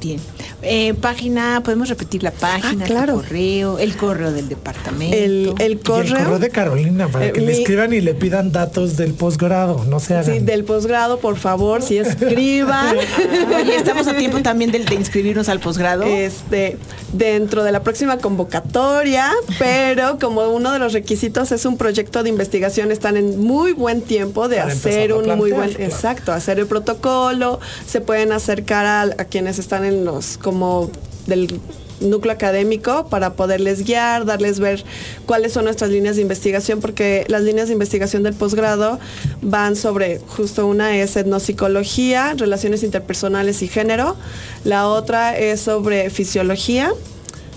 Bien. 0.00 0.20
Eh, 0.66 0.94
página, 0.94 1.62
podemos 1.62 1.88
repetir 1.88 2.22
la 2.22 2.30
página, 2.30 2.84
Ah, 2.84 2.86
claro. 2.86 3.14
tu 3.14 3.20
correo, 3.22 3.78
el 3.78 3.96
correo 3.96 4.32
del 4.32 4.48
departamento. 4.48 5.16
El, 5.16 5.54
el 5.58 5.70
Y 5.70 5.72
el 5.74 5.80
correo. 5.80 6.16
correo 6.16 6.38
de 6.38 6.50
Carolina 6.50 7.08
para 7.08 7.26
Eh, 7.26 7.32
que 7.32 7.40
le 7.40 7.46
mi- 7.48 7.58
escriban 7.58 7.92
y 7.92 8.00
le 8.00 8.14
pidan 8.14 8.50
datos 8.52 8.96
del 8.96 9.12
posgrado. 9.14 9.84
No 9.88 10.00
se 10.00 10.14
hagan. 10.14 10.24
Sí, 10.34 10.38
del 10.40 10.64
posgrado, 10.64 11.18
por 11.18 11.36
favor, 11.36 11.82
si 11.82 11.98
escriban. 11.98 12.96
Oye, 13.56 13.76
estamos 13.76 14.06
a 14.06 14.14
tiempo 14.16 14.40
también 14.42 14.70
de, 14.72 14.78
de 14.80 14.94
inscribirnos 14.94 15.48
al 15.48 15.60
posgrado. 15.60 16.04
Este, 16.04 16.78
dentro 17.12 17.62
de 17.64 17.70
la 17.72 17.82
próxima 17.82 18.18
convocatoria, 18.18 19.30
pero 19.58 20.18
como 20.18 20.48
uno 20.48 20.72
de 20.72 20.78
los 20.78 20.92
requisitos 20.92 21.52
es 21.52 21.64
un 21.64 21.76
proyecto 21.76 22.22
de 22.22 22.30
investigación, 22.30 22.90
están 22.90 23.16
en 23.16 23.38
muy 23.40 23.72
buen 23.72 24.00
tiempo 24.02 24.48
de 24.48 24.56
Para 24.56 24.72
hacer 24.72 25.12
un 25.12 25.24
muy 25.36 25.52
buen, 25.52 25.70
claro. 25.70 25.84
exacto, 25.84 26.32
hacer 26.32 26.58
el 26.58 26.66
protocolo, 26.66 27.60
se 27.86 28.00
pueden 28.00 28.32
acercar 28.32 28.86
a, 28.86 29.02
a 29.02 29.24
quienes 29.26 29.58
están 29.58 29.84
en 29.84 30.04
los 30.04 30.38
como 30.54 30.88
del 31.26 31.60
núcleo 31.98 32.32
académico 32.32 33.08
para 33.08 33.32
poderles 33.32 33.84
guiar, 33.84 34.24
darles 34.24 34.60
ver 34.60 34.84
cuáles 35.26 35.52
son 35.52 35.64
nuestras 35.64 35.90
líneas 35.90 36.14
de 36.14 36.22
investigación, 36.22 36.80
porque 36.80 37.24
las 37.26 37.42
líneas 37.42 37.66
de 37.66 37.72
investigación 37.72 38.22
del 38.22 38.34
posgrado 38.34 39.00
van 39.42 39.74
sobre, 39.74 40.20
justo 40.20 40.68
una 40.68 40.96
es 40.96 41.16
etnopsicología, 41.16 42.34
relaciones 42.36 42.84
interpersonales 42.84 43.62
y 43.62 43.68
género, 43.68 44.14
la 44.62 44.86
otra 44.86 45.36
es 45.36 45.60
sobre 45.60 46.08
fisiología, 46.08 46.92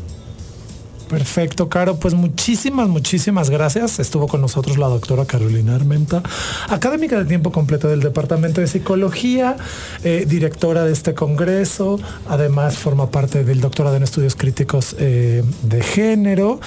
Perfecto, 1.11 1.67
Caro. 1.67 1.97
Pues 1.97 2.13
muchísimas, 2.13 2.87
muchísimas 2.87 3.49
gracias. 3.49 3.99
Estuvo 3.99 4.29
con 4.29 4.39
nosotros 4.39 4.77
la 4.77 4.87
doctora 4.87 5.25
Carolina 5.25 5.75
Armenta, 5.75 6.23
académica 6.69 7.19
de 7.19 7.25
tiempo 7.25 7.51
completo 7.51 7.89
del 7.89 7.99
Departamento 7.99 8.61
de 8.61 8.67
Psicología, 8.67 9.57
eh, 10.05 10.23
directora 10.25 10.85
de 10.85 10.93
este 10.93 11.13
congreso. 11.13 11.99
Además, 12.29 12.77
forma 12.77 13.11
parte 13.11 13.43
del 13.43 13.59
doctorado 13.59 13.97
en 13.97 14.03
estudios 14.03 14.37
críticos 14.37 14.95
eh, 14.99 15.43
de 15.63 15.83
género. 15.83 16.61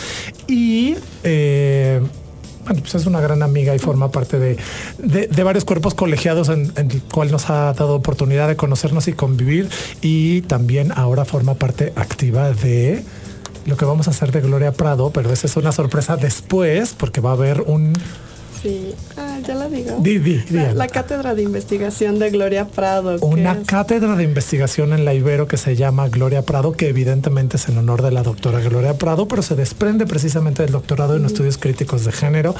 Y 0.47 0.97
eh, 1.23 2.03
pues 2.67 2.95
es 2.97 3.07
una 3.07 3.23
gran 3.23 3.43
amiga 3.43 3.75
y 3.75 3.79
forma 3.79 4.11
parte 4.11 4.39
de, 4.39 4.59
de- 4.99 5.27
de 5.27 5.43
varios 5.43 5.65
cuerpos 5.65 5.95
colegiados 5.95 6.51
en, 6.51 6.71
en 6.77 6.91
el 6.91 7.01
cual 7.03 7.31
nos 7.31 7.49
ha 7.49 7.73
dado 7.73 7.95
oportunidad 7.95 8.49
de 8.49 8.57
conocernos 8.57 9.09
y 9.09 9.15
convivir. 9.15 9.71
Y 10.03 10.43
también 10.43 10.93
ahora 10.95 11.25
forma 11.25 11.55
parte 11.55 11.95
activa 11.97 12.51
de 12.53 13.03
lo 13.67 13.77
que 13.77 13.85
vamos 13.85 14.09
a 14.09 14.11
hacer 14.11 14.33
de 14.33 14.41
Gloria 14.41 14.73
Prado, 14.73 15.11
pero 15.11 15.33
esa 15.33 15.47
es 15.47 15.57
una 15.57 15.73
sorpresa 15.73 16.17
después, 16.17 16.95
porque 16.97 17.21
va 17.21 17.31
a 17.31 17.35
haber 17.35 17.63
un... 17.63 17.93
Sí, 18.63 18.95
ah, 19.19 19.41
ya 19.47 19.55
la 19.55 19.69
digo. 19.69 19.99
Di, 20.01 20.17
di, 20.19 20.39
di, 20.39 20.59
la, 20.75 20.89
cátedra 20.89 21.35
de 21.35 21.43
investigación 21.43 22.19
de 22.19 22.31
Gloria 22.31 22.67
Prado. 22.67 23.19
Una 23.21 23.63
cátedra 23.63 24.17
de 24.17 24.25
investigación 24.25 24.95
en 24.95 25.05
la 25.05 25.13
Ibero 25.13 25.47
que 25.47 25.59
se 25.59 25.77
llama 25.77 26.09
Gloria 26.09 26.41
Prado, 26.41 26.73
que 26.73 26.89
evidentemente 26.89 27.59
es 27.59 27.69
en 27.69 27.77
honor 27.77 28.01
de 28.01 28.11
la 28.11 28.23
doctora 28.23 28.61
Gloria 28.61 28.95
Prado, 28.95 29.29
pero 29.29 29.43
se 29.43 29.55
desprende 29.55 30.07
precisamente 30.07 30.63
del 30.63 30.73
doctorado 30.73 31.15
en 31.15 31.27
estudios 31.27 31.59
críticos 31.59 32.07
de 32.07 32.13
género 32.13 32.55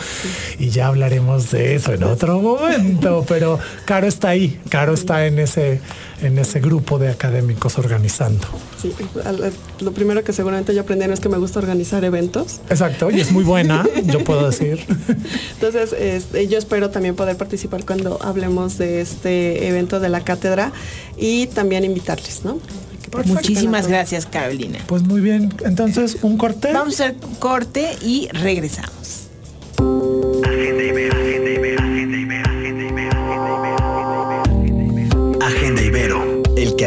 y 0.59 0.69
ya 0.69 0.89
hablaremos 0.89 1.51
de 1.51 1.75
eso 1.75 1.95
en 1.95 2.05
otro 2.05 2.39
momento. 2.39 3.25
Pero 3.27 3.59
Caro 3.87 4.07
está 4.07 4.29
ahí, 4.29 4.61
Caro 4.69 4.93
está 4.93 5.27
en 5.27 5.39
ese, 5.39 5.81
en 6.25 6.39
ese 6.39 6.59
grupo 6.61 6.99
de 6.99 7.09
académicos 7.11 7.79
organizando. 7.79 8.47
Sí, 8.81 8.93
al- 9.25 9.53
lo 9.81 9.93
primero 9.93 10.25
que 10.25 10.33
seguramente 10.33 10.75
yo 10.75 10.81
aprendí 10.83 11.07
no 11.07 11.15
es 11.15 11.21
que 11.21 11.29
me 11.29 11.39
gusta 11.39 11.59
organizar 11.59 12.05
eventos. 12.05 12.61
Exacto, 12.71 13.11
y 13.11 13.21
es 13.21 13.31
muy 13.33 13.45
buena, 13.45 13.85
yo 14.07 14.25
puedo 14.25 14.49
decir. 14.51 14.81
Entonces, 15.55 15.93
este, 15.93 16.49
yo 16.49 16.59
espero 16.59 16.91
también 16.91 17.15
poder 17.15 17.37
participar 17.37 17.85
cuando 17.85 18.19
hablemos 18.23 18.79
de 18.79 19.01
este 19.01 19.69
evento 19.69 20.01
de 20.01 20.09
la 20.09 20.25
cátedra 20.25 20.73
y 21.17 21.47
también 21.49 21.85
invitarles, 21.85 22.45
¿no? 22.45 22.59
Muchísimas 23.27 23.87
gracias, 23.87 24.27
Carolina. 24.27 24.79
Pues 24.87 25.03
muy 25.03 25.21
bien, 25.21 25.55
entonces 25.65 26.17
un 26.23 26.37
corte. 26.37 26.73
Vamos 26.73 27.01
a 27.01 27.05
hacer 27.05 27.17
un 27.25 27.35
corte 27.37 27.97
y 28.03 28.29
regresamos. 28.33 29.24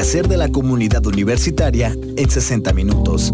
El 0.07 0.13
quehacer 0.13 0.27
de 0.29 0.37
la 0.37 0.47
comunidad 0.47 1.05
universitaria 1.05 1.93
en 2.15 2.29
60 2.29 2.71
minutos. 2.71 3.33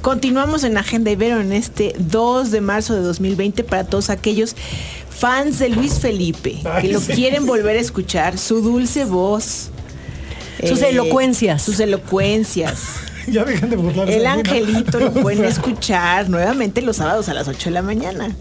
Continuamos 0.00 0.64
en 0.64 0.76
Agenda 0.78 1.10
Ibero 1.12 1.40
en 1.40 1.52
este 1.52 1.94
2 1.98 2.50
de 2.50 2.60
marzo 2.60 2.94
de 2.94 3.02
2020 3.02 3.62
para 3.62 3.84
todos 3.84 4.10
aquellos 4.10 4.56
fans 5.10 5.60
de 5.60 5.68
Luis 5.68 6.00
Felipe 6.00 6.60
que 6.80 6.88
lo 6.88 7.00
quieren 7.00 7.46
volver 7.46 7.76
a 7.76 7.80
escuchar, 7.80 8.36
su 8.36 8.60
dulce 8.60 9.04
voz. 9.04 9.70
eh, 10.58 10.66
Sus 10.68 10.82
elocuencias. 10.82 11.62
Sus 11.62 11.78
elocuencias. 11.80 12.82
Ya 13.28 13.44
dejen 13.44 13.68
de 13.68 13.76
burlarse. 13.76 14.16
El 14.16 14.26
angelito 14.26 14.98
lo 14.98 15.12
pueden 15.12 15.44
escuchar 15.52 16.30
nuevamente 16.30 16.80
los 16.80 16.96
sábados 16.96 17.28
a 17.28 17.34
las 17.34 17.46
8 17.46 17.68
de 17.68 17.70
la 17.72 17.82
mañana. 17.82 18.34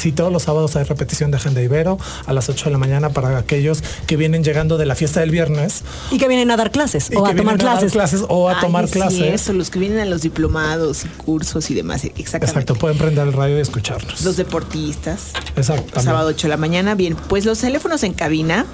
Sí, 0.00 0.12
todos 0.12 0.32
los 0.32 0.44
sábados 0.44 0.76
hay 0.76 0.84
repetición 0.84 1.30
de 1.30 1.36
Agenda 1.36 1.60
Ibero 1.60 1.98
a 2.24 2.32
las 2.32 2.48
8 2.48 2.64
de 2.64 2.70
la 2.70 2.78
mañana 2.78 3.10
para 3.10 3.36
aquellos 3.36 3.82
que 4.06 4.16
vienen 4.16 4.42
llegando 4.42 4.78
de 4.78 4.86
la 4.86 4.94
fiesta 4.94 5.20
del 5.20 5.30
viernes 5.30 5.82
Y 6.10 6.16
que 6.16 6.26
vienen 6.26 6.50
a 6.50 6.56
dar 6.56 6.70
clases 6.70 7.10
y 7.10 7.16
o 7.16 7.22
que 7.24 7.32
a 7.32 7.36
tomar 7.36 7.56
vienen 7.56 7.66
a 7.66 7.70
dar 7.74 7.80
clases. 7.80 7.92
clases 7.92 8.24
o 8.28 8.48
a 8.48 8.52
Ay, 8.54 8.60
tomar 8.62 8.86
sí, 8.86 8.92
clases. 8.94 9.20
eso, 9.34 9.52
los 9.52 9.68
que 9.68 9.78
vienen 9.78 9.98
a 10.00 10.06
los 10.06 10.22
diplomados 10.22 11.04
y 11.04 11.08
cursos 11.08 11.70
y 11.70 11.74
demás. 11.74 12.04
Exactamente. 12.04 12.46
Exacto, 12.46 12.74
pueden 12.76 12.96
prender 12.96 13.26
el 13.26 13.34
radio 13.34 13.58
y 13.58 13.60
escucharnos. 13.60 14.22
Los 14.22 14.38
deportistas. 14.38 15.32
Exacto. 15.54 16.00
Sábado 16.00 16.28
8 16.28 16.46
de 16.46 16.48
la 16.48 16.56
mañana. 16.56 16.94
Bien, 16.94 17.14
pues 17.28 17.44
los 17.44 17.58
teléfonos 17.58 18.02
en 18.02 18.14
cabina 18.14 18.64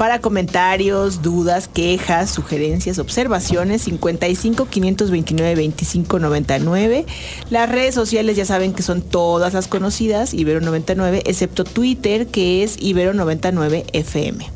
para 0.00 0.22
comentarios, 0.22 1.20
dudas, 1.20 1.68
quejas, 1.68 2.30
sugerencias, 2.30 2.98
observaciones 2.98 3.82
55 3.82 4.64
529 4.64 5.54
25 5.54 6.18
99. 6.18 7.04
Las 7.50 7.70
redes 7.70 7.96
sociales 7.96 8.34
ya 8.34 8.46
saben 8.46 8.72
que 8.72 8.82
son 8.82 9.02
todas 9.02 9.52
las 9.52 9.68
conocidas, 9.68 10.32
Ibero 10.32 10.62
99, 10.62 11.24
excepto 11.26 11.64
Twitter 11.64 12.28
que 12.28 12.62
es 12.62 12.78
Ibero 12.80 13.12
99 13.12 13.84
FM. 13.92 14.50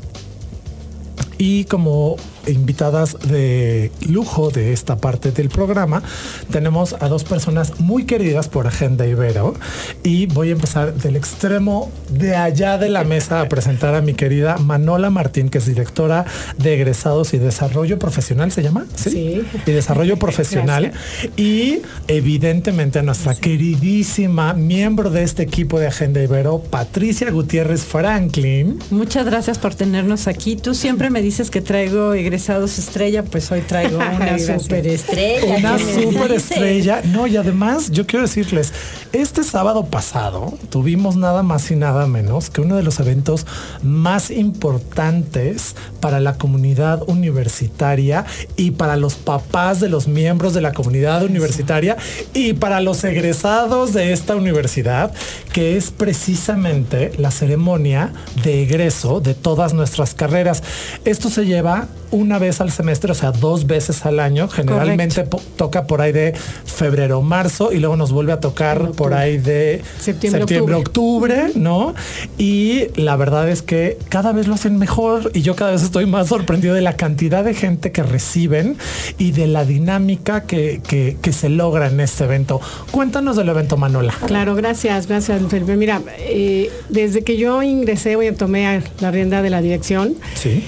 Y 1.37 1.65
como 1.65 2.15
invitadas 2.47 3.17
de 3.27 3.91
lujo 4.07 4.51
de 4.51 4.73
esta 4.73 4.97
parte 4.97 5.31
del 5.31 5.49
programa, 5.49 6.03
tenemos 6.51 6.95
a 6.99 7.07
dos 7.07 7.23
personas 7.23 7.79
muy 7.79 8.05
queridas 8.05 8.47
por 8.47 8.67
Agenda 8.67 9.07
Ibero. 9.07 9.55
Y 10.03 10.27
voy 10.27 10.49
a 10.49 10.51
empezar 10.53 10.93
del 10.93 11.15
extremo 11.15 11.91
de 12.09 12.35
allá 12.35 12.77
de 12.77 12.89
la 12.89 13.03
mesa 13.03 13.41
a 13.41 13.49
presentar 13.49 13.95
a 13.95 14.01
mi 14.01 14.13
querida 14.13 14.57
Manola 14.57 15.09
Martín, 15.09 15.49
que 15.49 15.57
es 15.57 15.65
directora 15.65 16.25
de 16.57 16.75
egresados 16.75 17.33
y 17.33 17.37
desarrollo 17.37 17.99
profesional, 17.99 18.51
¿se 18.51 18.63
llama? 18.63 18.85
Sí. 18.95 19.43
Y 19.65 19.71
desarrollo 19.71 20.17
profesional. 20.19 20.91
Y 21.35 21.79
evidentemente 22.07 22.99
a 22.99 23.03
nuestra 23.03 23.35
queridísima 23.35 24.53
miembro 24.53 25.09
de 25.09 25.23
este 25.23 25.43
equipo 25.43 25.79
de 25.79 25.87
Agenda 25.87 26.21
Ibero, 26.21 26.59
Patricia 26.59 27.31
Gutiérrez 27.31 27.83
Franklin. 27.83 28.79
Muchas 28.91 29.25
gracias 29.25 29.57
por 29.57 29.75
tenernos 29.75 30.27
aquí. 30.27 30.55
Tú 30.55 30.73
siempre 30.73 31.09
me 31.09 31.21
dices 31.21 31.49
que 31.49 31.61
traigo 31.61 32.13
egresados 32.13 32.34
egresados 32.35 32.77
estrella, 32.77 33.23
pues 33.23 33.49
hoy 33.49 33.61
traigo 33.61 33.97
una 34.15 34.37
superestrella. 34.37 35.57
Una 35.57 35.79
superestrella. 35.79 37.01
No, 37.05 37.27
y 37.27 37.37
además 37.37 37.91
yo 37.91 38.05
quiero 38.05 38.25
decirles, 38.25 38.73
este 39.13 39.45
sábado 39.45 39.85
pasado 39.85 40.53
tuvimos 40.69 41.15
nada 41.15 41.43
más 41.43 41.71
y 41.71 41.77
nada 41.77 42.07
menos 42.07 42.49
que 42.49 42.59
uno 42.59 42.75
de 42.75 42.83
los 42.83 42.99
eventos 42.99 43.47
más 43.83 44.31
importantes 44.31 45.77
para 46.01 46.19
la 46.19 46.37
comunidad 46.37 47.07
universitaria 47.07 48.25
y 48.57 48.71
para 48.71 48.97
los 48.97 49.15
papás 49.15 49.79
de 49.79 49.87
los 49.87 50.09
miembros 50.09 50.53
de 50.53 50.59
la 50.59 50.73
comunidad 50.73 51.23
universitaria 51.23 51.95
y 52.33 52.51
para 52.51 52.81
los 52.81 53.01
egresados 53.05 53.93
de 53.93 54.11
esta 54.11 54.35
universidad, 54.35 55.13
que 55.53 55.77
es 55.77 55.91
precisamente 55.91 57.13
la 57.17 57.31
ceremonia 57.31 58.11
de 58.43 58.63
egreso 58.63 59.21
de 59.21 59.35
todas 59.35 59.73
nuestras 59.73 60.13
carreras. 60.13 60.63
Esto 61.05 61.29
se 61.29 61.45
lleva 61.45 61.87
una 62.15 62.39
vez 62.39 62.61
al 62.61 62.71
semestre, 62.71 63.11
o 63.11 63.15
sea, 63.15 63.31
dos 63.31 63.67
veces 63.67 64.05
al 64.05 64.19
año. 64.19 64.47
Generalmente 64.47 65.23
toca 65.57 65.85
por 65.85 66.01
ahí 66.01 66.11
de 66.11 66.33
febrero, 66.65 67.21
marzo 67.21 67.71
y 67.71 67.79
luego 67.79 67.97
nos 67.97 68.11
vuelve 68.11 68.31
a 68.31 68.39
tocar 68.39 68.91
por 68.91 69.13
ahí 69.13 69.37
de 69.37 69.81
septiembre, 69.99 70.43
octubre. 70.75 71.51
¿no? 71.55 71.93
Y 72.37 72.87
la 72.95 73.15
verdad 73.15 73.49
es 73.49 73.61
que 73.61 73.97
cada 74.09 74.31
vez 74.31 74.47
lo 74.47 74.55
hacen 74.55 74.77
mejor 74.77 75.31
y 75.33 75.41
yo 75.41 75.55
cada 75.55 75.71
vez 75.71 75.83
estoy 75.83 76.05
más 76.05 76.27
sorprendido 76.27 76.73
de 76.73 76.81
la 76.81 76.93
cantidad 76.93 77.43
de 77.43 77.53
gente 77.53 77.91
que 77.91 78.03
reciben 78.03 78.77
y 79.17 79.31
de 79.31 79.47
la 79.47 79.65
dinámica 79.65 80.43
que, 80.43 80.81
que, 80.87 81.33
se 81.35 81.49
logra 81.49 81.87
en 81.87 81.99
este 81.99 82.23
evento. 82.23 82.61
Cuéntanos 82.91 83.35
del 83.35 83.49
evento, 83.49 83.75
Manola. 83.75 84.13
Claro, 84.25 84.55
gracias, 84.55 85.07
gracias, 85.07 85.41
Felipe. 85.49 85.75
Mira, 85.75 86.01
eh, 86.19 86.71
desde 86.87 87.23
que 87.23 87.35
yo 87.35 87.61
ingresé, 87.61 88.15
hoy 88.15 88.31
tomé 88.31 88.81
la 89.01 89.11
rienda 89.11 89.41
de 89.41 89.49
la 89.49 89.61
dirección. 89.61 90.15
Sí 90.35 90.63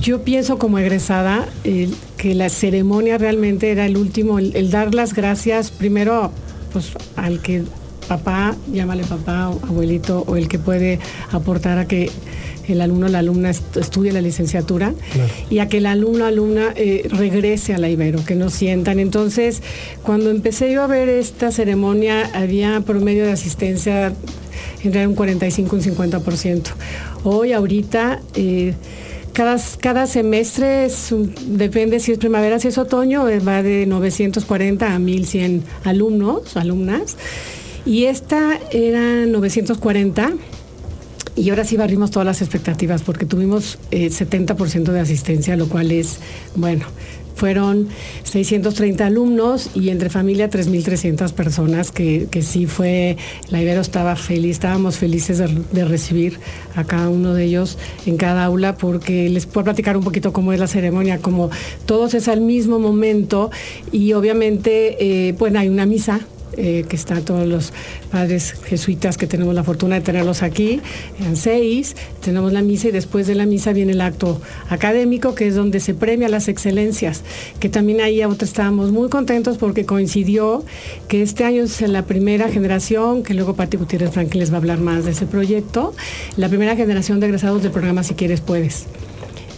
yo 0.00 0.22
pienso 0.22 0.58
como 0.58 0.78
egresada 0.78 1.48
que 2.16 2.34
la 2.34 2.48
ceremonia 2.48 3.18
realmente 3.18 3.70
era 3.70 3.86
el 3.86 3.96
último, 3.96 4.38
el, 4.38 4.70
dar 4.70 4.94
las 4.94 5.14
gracias 5.14 5.70
primero 5.70 6.32
pues, 6.72 6.92
al 7.16 7.40
que 7.40 7.62
papá, 8.08 8.56
llámale 8.72 9.04
papá 9.04 9.48
o 9.48 9.64
abuelito, 9.64 10.24
o 10.26 10.36
el 10.36 10.48
que 10.48 10.58
puede 10.58 10.98
aportar 11.30 11.78
a 11.78 11.86
que 11.86 12.10
el 12.68 12.80
alumno 12.80 13.06
o 13.06 13.08
la 13.08 13.18
alumna 13.18 13.50
estudie 13.50 14.12
la 14.12 14.20
licenciatura 14.20 14.94
y 15.50 15.58
a 15.58 15.68
que 15.68 15.78
el 15.78 15.86
alumno 15.86 16.24
o 16.24 16.28
alumna 16.28 16.72
eh, 16.76 17.08
regrese 17.10 17.74
a 17.74 17.78
la 17.78 17.88
Ibero, 17.88 18.24
que 18.24 18.34
no 18.34 18.50
sientan. 18.50 18.98
Entonces, 18.98 19.62
cuando 20.02 20.30
empecé 20.30 20.72
yo 20.72 20.82
a 20.82 20.86
ver 20.86 21.08
esta 21.08 21.50
ceremonia, 21.50 22.30
había 22.34 22.80
promedio 22.80 23.24
de 23.24 23.32
asistencia 23.32 24.12
entre 24.84 25.06
un 25.06 25.14
45 25.14 25.76
y 25.76 25.78
un 25.78 25.96
50%. 25.96 26.62
Hoy, 27.24 27.52
ahorita, 27.52 28.20
eh, 28.34 28.74
cada, 29.32 30.06
semestre 30.06 30.88
depende 31.46 32.00
si 32.00 32.12
es 32.12 32.18
primavera, 32.18 32.58
si 32.58 32.68
es 32.68 32.78
otoño, 32.78 33.28
eh, 33.28 33.40
va 33.40 33.62
de 33.62 33.86
940 33.86 34.94
a 34.94 34.98
1100 34.98 35.64
alumnos, 35.84 36.56
alumnas. 36.56 37.16
Y 37.84 38.04
esta 38.04 38.58
era 38.70 39.26
940 39.26 40.32
y 41.34 41.48
ahora 41.48 41.64
sí 41.64 41.76
barrimos 41.76 42.10
todas 42.10 42.26
las 42.26 42.42
expectativas 42.42 43.02
porque 43.02 43.24
tuvimos 43.24 43.78
70% 43.90 44.88
eh, 44.88 44.92
de 44.92 45.00
asistencia, 45.00 45.56
lo 45.56 45.66
cual 45.68 45.90
es, 45.90 46.18
bueno, 46.54 46.84
fueron 47.34 47.88
630 48.24 49.06
alumnos 49.06 49.70
y 49.74 49.90
entre 49.90 50.10
familia 50.10 50.50
3.300 50.50 51.32
personas, 51.32 51.90
que, 51.90 52.28
sí 52.42 52.66
fue, 52.66 53.16
la 53.50 53.62
Ibero 53.62 53.80
estaba 53.80 54.16
feliz, 54.16 54.52
estábamos 54.52 54.96
felices 54.98 55.38
de, 55.38 55.84
recibir 55.84 56.38
a 56.74 56.84
cada 56.84 57.08
uno 57.08 57.34
de 57.34 57.44
ellos 57.44 57.78
en 58.06 58.16
cada 58.16 58.44
aula, 58.44 58.76
porque 58.76 59.28
les 59.28 59.46
puedo 59.46 59.64
platicar 59.64 59.96
un 59.96 60.04
poquito 60.04 60.32
cómo 60.32 60.52
es 60.52 60.60
la 60.60 60.66
ceremonia, 60.66 61.18
como 61.18 61.50
todos 61.86 62.14
es 62.14 62.28
al 62.28 62.40
mismo 62.40 62.78
momento 62.78 63.50
y 63.90 64.12
obviamente, 64.12 65.28
eh, 65.28 65.34
pues 65.34 65.54
hay 65.54 65.68
una 65.68 65.86
misa 65.86 66.20
eh, 66.56 66.84
que 66.88 66.96
están 66.96 67.24
todos 67.24 67.46
los 67.46 67.72
padres 68.10 68.54
jesuitas 68.64 69.16
que 69.16 69.26
tenemos 69.26 69.54
la 69.54 69.64
fortuna 69.64 69.96
de 69.96 70.00
tenerlos 70.00 70.42
aquí, 70.42 70.80
en 71.24 71.36
seis, 71.36 71.96
tenemos 72.22 72.52
la 72.52 72.62
misa 72.62 72.88
y 72.88 72.90
después 72.90 73.26
de 73.26 73.34
la 73.34 73.46
misa 73.46 73.72
viene 73.72 73.92
el 73.92 74.00
acto 74.00 74.40
académico, 74.68 75.34
que 75.34 75.46
es 75.46 75.54
donde 75.54 75.80
se 75.80 75.94
premia 75.94 76.28
las 76.28 76.48
excelencias, 76.48 77.22
que 77.60 77.68
también 77.68 78.00
ahí 78.00 78.22
estábamos 78.40 78.92
muy 78.92 79.08
contentos 79.08 79.58
porque 79.58 79.84
coincidió 79.84 80.64
que 81.08 81.22
este 81.22 81.44
año 81.44 81.62
es 81.64 81.80
la 81.82 82.04
primera 82.06 82.48
generación, 82.48 83.22
que 83.22 83.34
luego 83.34 83.54
Pati 83.54 83.76
Gutiérrez 83.76 84.10
Franklin 84.10 84.40
les 84.40 84.50
va 84.50 84.54
a 84.54 84.58
hablar 84.58 84.78
más 84.78 85.04
de 85.04 85.12
ese 85.12 85.26
proyecto, 85.26 85.94
la 86.36 86.48
primera 86.48 86.76
generación 86.76 87.20
de 87.20 87.26
egresados 87.26 87.62
del 87.62 87.72
programa 87.72 88.02
Si 88.02 88.14
Quieres 88.14 88.40
Puedes. 88.40 88.86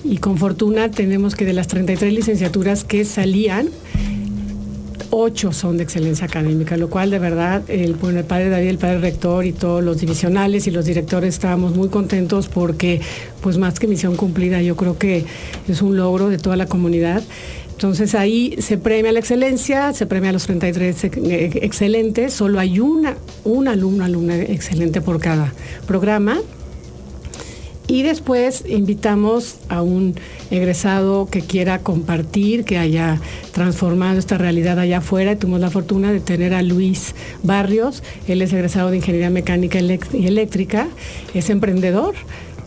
Y 0.04 0.18
con 0.18 0.36
fortuna 0.36 0.90
tenemos 0.90 1.34
que 1.34 1.44
de 1.46 1.54
las 1.54 1.66
33 1.68 2.12
licenciaturas 2.12 2.84
que 2.84 3.04
salían, 3.04 3.70
ocho 5.16 5.52
son 5.52 5.76
de 5.76 5.84
excelencia 5.84 6.26
académica, 6.26 6.76
lo 6.76 6.90
cual 6.90 7.10
de 7.10 7.18
verdad 7.18 7.62
el, 7.68 7.94
bueno, 7.94 8.18
el 8.18 8.24
padre 8.24 8.48
David, 8.48 8.68
el 8.68 8.78
padre 8.78 8.98
rector 8.98 9.44
y 9.46 9.52
todos 9.52 9.82
los 9.82 10.00
divisionales 10.00 10.66
y 10.66 10.70
los 10.70 10.84
directores 10.86 11.34
estábamos 11.34 11.76
muy 11.76 11.88
contentos 11.88 12.48
porque 12.48 13.00
pues 13.40 13.56
más 13.56 13.78
que 13.78 13.86
misión 13.86 14.16
cumplida, 14.16 14.60
yo 14.60 14.76
creo 14.76 14.98
que 14.98 15.24
es 15.68 15.82
un 15.82 15.96
logro 15.96 16.28
de 16.28 16.38
toda 16.38 16.56
la 16.56 16.66
comunidad. 16.66 17.22
Entonces 17.70 18.14
ahí 18.14 18.56
se 18.58 18.78
premia 18.78 19.12
la 19.12 19.18
excelencia, 19.18 19.92
se 19.92 20.06
premia 20.06 20.30
a 20.30 20.32
los 20.32 20.46
33 20.46 21.04
excelentes, 21.04 22.32
solo 22.32 22.60
hay 22.60 22.80
una, 22.80 23.16
un 23.44 23.68
alumno, 23.68 24.04
alumna 24.04 24.36
excelente 24.36 25.00
por 25.00 25.20
cada 25.20 25.52
programa 25.86 26.38
y 27.94 28.02
después 28.02 28.64
invitamos 28.66 29.54
a 29.68 29.80
un 29.80 30.16
egresado 30.50 31.28
que 31.30 31.42
quiera 31.42 31.78
compartir, 31.78 32.64
que 32.64 32.76
haya 32.76 33.20
transformado 33.52 34.18
esta 34.18 34.36
realidad 34.36 34.80
allá 34.80 34.98
afuera. 34.98 35.36
Tuvimos 35.36 35.60
la 35.60 35.70
fortuna 35.70 36.10
de 36.10 36.18
tener 36.18 36.54
a 36.54 36.62
Luis 36.62 37.14
Barrios, 37.44 38.02
él 38.26 38.42
es 38.42 38.52
egresado 38.52 38.90
de 38.90 38.96
Ingeniería 38.96 39.30
Mecánica 39.30 39.78
y 39.78 40.26
Eléctrica, 40.26 40.88
es 41.34 41.50
emprendedor. 41.50 42.16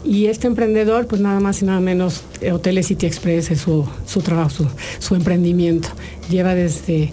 Y 0.05 0.27
este 0.27 0.47
emprendedor, 0.47 1.07
pues 1.07 1.19
nada 1.19 1.41
más 1.41 1.61
y 1.61 1.65
nada 1.65 1.81
menos, 1.81 2.23
Hoteles 2.49 2.87
City 2.87 3.05
Express 3.05 3.51
es 3.51 3.59
su, 3.59 3.85
trabajo, 4.23 4.49
su, 4.49 4.67
su, 4.99 5.15
emprendimiento. 5.15 5.89
Lleva 6.29 6.55
desde 6.55 7.11